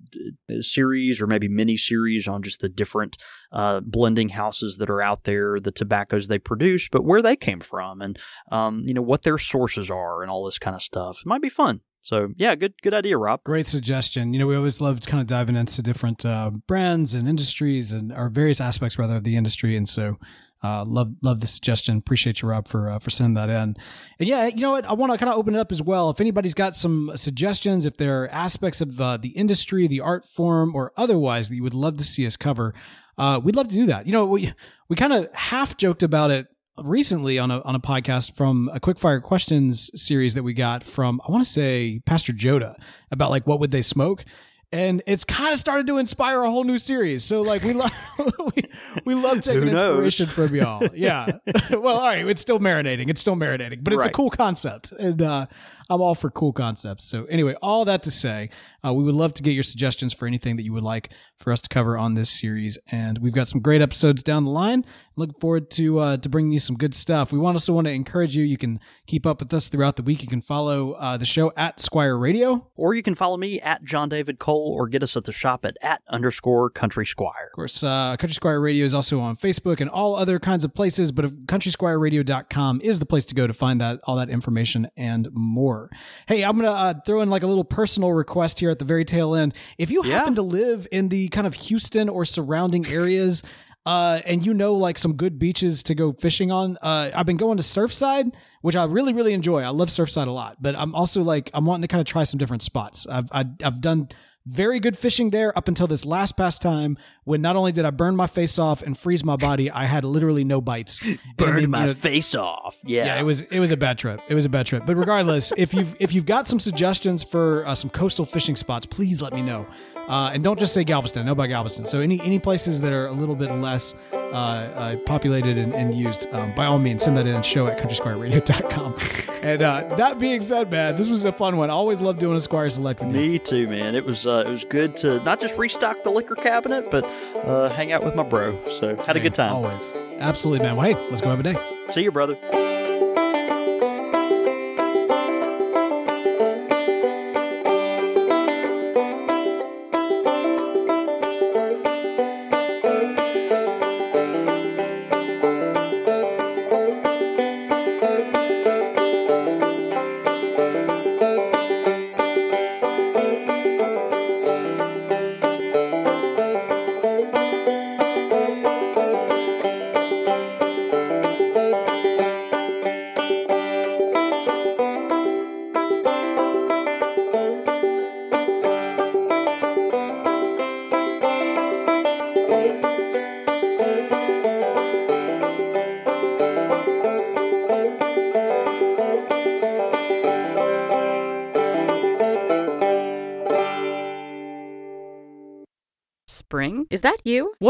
series 0.61 1.20
or 1.20 1.26
maybe 1.26 1.49
mini 1.49 1.76
series 1.76 2.26
on 2.26 2.43
just 2.43 2.61
the 2.61 2.68
different 2.68 3.18
uh, 3.53 3.80
blending 3.80 4.30
houses 4.30 4.78
that 4.78 4.89
are 4.89 5.03
out 5.03 5.24
there, 5.24 5.61
the 5.61 5.70
tobaccos 5.70 6.28
they 6.28 6.39
produce, 6.39 6.89
but 6.89 7.05
where 7.05 7.20
they 7.20 7.37
came 7.37 7.61
from, 7.61 8.01
and 8.01 8.18
um, 8.51 8.83
you 8.87 8.95
know 8.95 9.03
what 9.03 9.22
their 9.22 9.39
sources 9.39 9.91
are, 9.91 10.22
and 10.22 10.30
all 10.30 10.45
this 10.47 10.59
kind 10.59 10.74
of 10.74 10.83
stuff. 10.83 11.18
It 11.20 11.28
might 11.28 11.43
be 11.43 11.51
fun. 11.51 11.80
So 12.01 12.30
yeah, 12.37 12.55
good 12.55 12.72
good 12.83 12.95
idea, 12.95 13.18
Rob. 13.18 13.45
Great 13.45 13.66
suggestion. 13.66 14.33
You 14.33 14.39
know, 14.39 14.47
we 14.47 14.57
always 14.57 14.80
loved 14.80 15.07
kind 15.07 15.20
of 15.20 15.26
diving 15.26 15.57
into 15.57 15.83
different 15.83 16.24
uh, 16.24 16.51
brands 16.66 17.14
and 17.14 17.28
industries 17.28 17.93
and 17.93 18.12
or 18.12 18.30
various 18.30 18.62
aspects 18.62 18.99
rather 18.99 19.16
of 19.16 19.24
the 19.24 19.37
industry, 19.37 19.76
and 19.76 19.89
so 19.89 20.16
Uh, 20.63 20.85
love 20.87 21.15
love 21.23 21.41
the 21.41 21.47
suggestion. 21.47 21.99
Appreciate 21.99 22.41
you, 22.41 22.49
Rob, 22.49 22.69
for 22.69 22.89
uh, 22.89 22.99
for 22.99 23.11
sending 23.11 23.35
that 23.35 23.49
in. 23.49 23.77
And 24.19 24.29
yeah, 24.29 24.47
you 24.47 24.61
know 24.61 24.73
what? 24.73 24.85
I 24.85 24.93
want 24.93 25.13
to 25.13 25.19
kind 25.19 25.31
of 25.31 25.37
open 25.37 25.55
it 25.55 25.59
up 25.59 25.73
as 25.73 25.83
well. 25.83 26.11
If 26.11 26.21
anybody's 26.21 26.55
got 26.55 26.77
some 26.77 27.11
suggestions, 27.17 27.85
if 27.85 27.97
there 27.97 28.23
are 28.23 28.29
aspects 28.29 28.81
of 28.81 29.01
uh, 29.01 29.17
the 29.17 29.31
industry, 29.31 29.87
the 29.89 30.01
art 30.01 30.25
form, 30.25 30.75
or 30.75 30.93
otherwise 30.97 31.49
that 31.49 31.57
you 31.57 31.63
would 31.63 31.75
love 31.75 31.97
to 31.99 32.05
see 32.05 32.27
us 32.27 32.37
cover, 32.37 32.75
uh, 33.19 33.41
we'd 33.43 33.57
love 33.57 33.69
to 33.69 33.75
do 33.75 33.87
that. 33.87 34.07
You 34.07 34.13
know, 34.13 34.25
we 34.25 34.53
we 34.89 34.97
kind 34.97 35.13
of 35.13 35.35
half 35.35 35.77
joked 35.77 36.03
about 36.03 36.31
it 36.31 36.47
recently 36.79 37.39
on 37.39 37.51
a 37.51 37.61
on 37.63 37.75
a 37.75 37.81
podcast 37.81 38.37
from 38.37 38.71
a 38.73 38.81
quickfire 38.81 39.21
questions 39.21 39.91
series 40.01 40.35
that 40.35 40.43
we 40.43 40.55
got 40.55 40.83
from 40.83 41.21
I 41.27 41.31
want 41.31 41.45
to 41.45 41.51
say 41.51 42.01
Pastor 42.07 42.33
Joda 42.33 42.77
about 43.11 43.31
like 43.31 43.47
what 43.47 43.61
would 43.61 43.71
they 43.71 43.83
smoke 43.83 44.25
and 44.73 45.03
it's 45.07 45.25
kind 45.25 45.53
of 45.53 45.59
started 45.59 45.87
to 45.89 45.99
inspire 45.99 46.41
a 46.41 46.51
whole 46.51 46.64
new 46.64 46.79
series. 46.79 47.23
So 47.23 47.43
like 47.43 47.62
we 47.62 47.75
love 47.75 47.93
we, 48.57 48.64
we 49.05 49.14
love 49.14 49.43
taking 49.43 49.68
inspiration 49.68 50.29
from 50.29 50.55
y'all. 50.55 50.89
Yeah. 50.95 51.39
well, 51.70 51.97
all 51.99 52.07
right, 52.07 52.27
it's 52.27 52.41
still 52.41 52.59
marinating. 52.59 53.09
It's 53.11 53.20
still 53.20 53.37
marinating, 53.37 53.85
but 53.85 53.93
it's 53.93 54.01
right. 54.01 54.09
a 54.09 54.12
cool 54.12 54.31
concept, 54.31 54.93
and 54.93 55.20
uh, 55.20 55.47
I'm 55.93 56.01
all 56.01 56.14
for 56.14 56.30
cool 56.30 56.53
concepts. 56.53 57.05
So 57.05 57.24
anyway, 57.26 57.55
all 57.61 57.84
that 57.84 58.03
to 58.05 58.11
say, 58.11 58.51
uh, 58.84 58.93
we 58.93 59.05
would 59.05 59.14
love 59.14 59.34
to 59.34 59.43
get 59.43 59.53
your 59.53 59.62
suggestions 59.62 60.12
for 60.12 60.26
anything 60.26 60.57
that 60.57 60.64
you 60.64 60.72
would 60.72 60.82
like 60.82 61.12
for 61.36 61.53
us 61.53 61.61
to 61.61 61.68
cover 61.68 61.99
on 61.99 62.14
this 62.14 62.30
series, 62.30 62.78
and 62.90 63.18
we've 63.18 63.32
got 63.32 63.49
some 63.49 63.61
great 63.61 63.82
episodes 63.82 64.22
down 64.22 64.45
the 64.45 64.51
line. 64.51 64.84
Looking 65.16 65.38
forward 65.40 65.70
to 65.72 65.99
uh, 65.99 66.16
to 66.16 66.28
bringing 66.28 66.53
you 66.53 66.59
some 66.59 66.76
good 66.76 66.95
stuff. 66.95 67.32
We 67.32 67.38
want 67.38 67.57
also 67.57 67.72
want 67.72 67.86
to 67.86 67.93
encourage 67.93 68.34
you. 68.34 68.45
You 68.45 68.57
can 68.57 68.80
keep 69.07 69.26
up 69.26 69.40
with 69.40 69.53
us 69.53 69.68
throughout 69.68 69.97
the 69.97 70.03
week. 70.03 70.22
You 70.22 70.28
can 70.28 70.40
follow 70.40 70.93
uh, 70.93 71.16
the 71.18 71.26
show 71.26 71.53
at 71.57 71.80
Squire 71.80 72.16
Radio, 72.16 72.70
or 72.76 72.95
you 72.95 73.03
can 73.03 73.14
follow 73.14 73.36
me 73.36 73.61
at 73.61 73.84
John 73.84 74.09
David 74.09 74.38
Cole, 74.38 74.72
or 74.74 74.88
get 74.88 75.03
us 75.03 75.16
at 75.16 75.24
the 75.24 75.32
shop 75.32 75.66
at 75.66 75.76
at 75.82 76.01
underscore 76.09 76.70
Country 76.70 77.05
Squire. 77.05 77.49
Of 77.53 77.57
course, 77.57 77.84
uh, 77.84 78.16
Country 78.16 78.34
Squire 78.34 78.61
Radio 78.61 78.86
is 78.86 78.95
also 78.95 79.20
on 79.20 79.36
Facebook 79.36 79.80
and 79.80 79.90
all 79.90 80.14
other 80.14 80.38
kinds 80.38 80.64
of 80.64 80.74
places. 80.74 81.12
But 81.12 81.47
CountrySquireRadio.com 81.47 82.80
is 82.82 82.99
the 82.99 83.07
place 83.07 83.26
to 83.26 83.34
go 83.34 83.47
to 83.47 83.53
find 83.53 83.80
that 83.80 84.01
all 84.05 84.16
that 84.16 84.30
information 84.30 84.88
and 84.97 85.28
more. 85.32 85.82
Hey, 86.26 86.45
I'm 86.45 86.57
gonna 86.57 86.70
uh, 86.70 86.95
throw 87.05 87.20
in 87.20 87.30
like 87.30 87.43
a 87.43 87.47
little 87.47 87.64
personal 87.64 88.12
request 88.12 88.61
here 88.61 88.70
at 88.70 88.78
the 88.78 88.85
very 88.85 89.05
tail 89.05 89.35
end. 89.35 89.55
If 89.78 89.91
you 89.91 90.05
yeah. 90.05 90.18
happen 90.18 90.35
to 90.37 90.43
live 90.43 90.87
in 90.91 91.09
the 91.09 91.28
kind 91.28 91.47
of 91.47 91.55
Houston 91.55 92.09
or 92.09 92.24
surrounding 92.24 92.87
areas 92.87 93.43
uh, 93.85 94.20
and 94.24 94.45
you 94.45 94.55
know 94.55 94.74
like 94.74 94.97
some 94.97 95.14
good 95.14 95.39
beaches 95.39 95.83
to 95.85 95.95
go 95.95 96.12
fishing 96.12 96.51
on. 96.51 96.78
Uh, 96.80 97.11
I've 97.14 97.26
been 97.26 97.37
going 97.37 97.57
to 97.57 97.62
Surfside, 97.62 98.33
which 98.61 98.76
I 98.76 98.85
really 98.85 99.12
really 99.12 99.33
enjoy. 99.33 99.62
I 99.62 99.68
love 99.68 99.89
Surfside 99.89 100.28
a 100.28 100.30
lot, 100.30 100.59
but 100.61 100.76
I'm 100.76 100.95
also 100.95 101.22
like 101.22 101.51
I'm 101.55 101.64
wanting 101.64 101.83
to 101.83 101.89
kind 101.89 102.01
of 102.01 102.07
try 102.07 102.24
some 102.24 102.39
different 102.39 102.62
spots. 102.62 103.07
I've 103.07 103.30
I, 103.33 103.39
have 103.39 103.47
i 103.61 103.64
have 103.64 103.80
done 103.80 104.09
very 104.47 104.80
good 104.80 104.97
fishing 104.97 105.30
there 105.30 105.57
up 105.57 105.68
until 105.68 105.86
this 105.86 106.05
last 106.05 106.36
past 106.36 106.62
time 106.62 106.99
when 107.24 107.40
not 107.40 107.57
only 107.57 107.72
did 107.72 107.84
I 107.84 107.90
burn 107.90 108.16
my 108.16 108.26
face 108.26 108.59
off 108.59 108.82
and 108.82 108.99
freeze 108.99 109.24
my 109.24 109.36
body, 109.36 109.70
I 109.70 109.84
had 109.84 110.05
literally 110.05 110.45
no 110.45 110.61
bites. 110.61 111.01
Burned 111.36 111.68
my 111.68 111.82
you 111.82 111.86
know, 111.88 111.95
face 111.95 112.34
off. 112.34 112.78
Yeah. 112.84 113.07
Yeah, 113.07 113.20
it 113.20 113.24
was 113.24 113.43
it 113.43 113.61
was 113.61 113.70
a 113.70 113.76
bad 113.76 113.99
trip. 113.99 114.20
It 114.28 114.34
was 114.34 114.45
a 114.45 114.49
bad 114.49 114.66
trip. 114.66 114.84
But 114.86 114.97
regardless, 114.97 115.53
if 115.57 115.72
you've 115.74 115.95
if 116.01 116.12
you've 116.12 116.26
got 116.26 116.47
some 116.49 116.59
suggestions 116.59 117.22
for 117.22 117.64
uh, 117.66 117.74
some 117.74 117.90
coastal 117.90 118.24
fishing 118.24 118.57
spots, 118.57 118.86
please 118.86 119.22
let 119.22 119.32
me 119.32 119.43
know. 119.43 119.66
Uh, 120.09 120.31
and 120.35 120.43
don't 120.43 120.59
just 120.59 120.75
say 120.75 120.85
Galveston. 120.85 121.25
Know 121.27 121.33
about 121.33 121.49
Galveston. 121.49 121.85
So 121.85 122.01
any 122.01 122.21
any 122.21 122.39
places 122.39 122.81
that 122.81 122.93
are 122.93 123.07
a 123.07 123.13
little 123.13 123.35
bit 123.37 123.51
less 123.51 123.95
uh, 124.13 124.17
uh, 124.37 124.97
populated 125.07 125.59
and, 125.59 125.75
and 125.75 125.95
used, 125.95 126.27
um, 126.33 126.55
by 126.55 126.67
all 126.67 126.79
means, 126.79 127.05
send 127.05 127.17
that 127.17 127.27
in 127.27 127.35
and 127.35 127.45
show 127.45 127.67
at 127.67 127.79
countrysquireradio.com. 127.79 128.97
and 129.43 129.63
uh, 129.63 129.97
that 129.97 130.19
being 130.19 130.41
said, 130.41 130.71
man, 130.71 130.97
this 130.97 131.09
was 131.09 131.25
a 131.25 131.33
fun 131.33 131.57
one. 131.57 131.71
I 131.71 131.75
always 131.75 132.01
love 132.01 132.19
doing 132.19 132.37
a 132.37 132.41
Squire 132.41 132.71
Select 132.71 133.01
with 133.01 133.15
you. 133.15 133.21
Me 133.21 133.39
too, 133.39 133.67
man. 133.69 133.95
It 133.95 134.05
was 134.05 134.27
uh, 134.27 134.45
it 134.47 134.51
was 134.51 134.65
good 134.65 134.97
to 134.99 135.23
not 135.25 135.41
just 135.41 135.57
restock 135.57 136.03
the 136.03 136.11
liquor 136.11 136.35
cabinet, 136.35 136.91
but 136.91 137.05
uh, 137.45 137.69
hang 137.71 137.93
out 137.93 138.05
with 138.05 138.17
my 138.17 138.23
bro. 138.23 138.59
So 138.71 138.97
had 138.97 139.17
a 139.17 139.21
good 139.21 139.35
time. 139.35 139.53
Always. 139.53 139.93
Absolutely, 140.19 140.67
man. 140.67 140.77
Well, 140.77 140.95
hey, 140.95 141.11
let's 141.11 141.21
go 141.21 141.31
have 141.31 141.41
a 141.41 141.43
day. 141.43 141.57
See 141.89 142.03
you, 142.03 142.13
brother. 142.13 142.37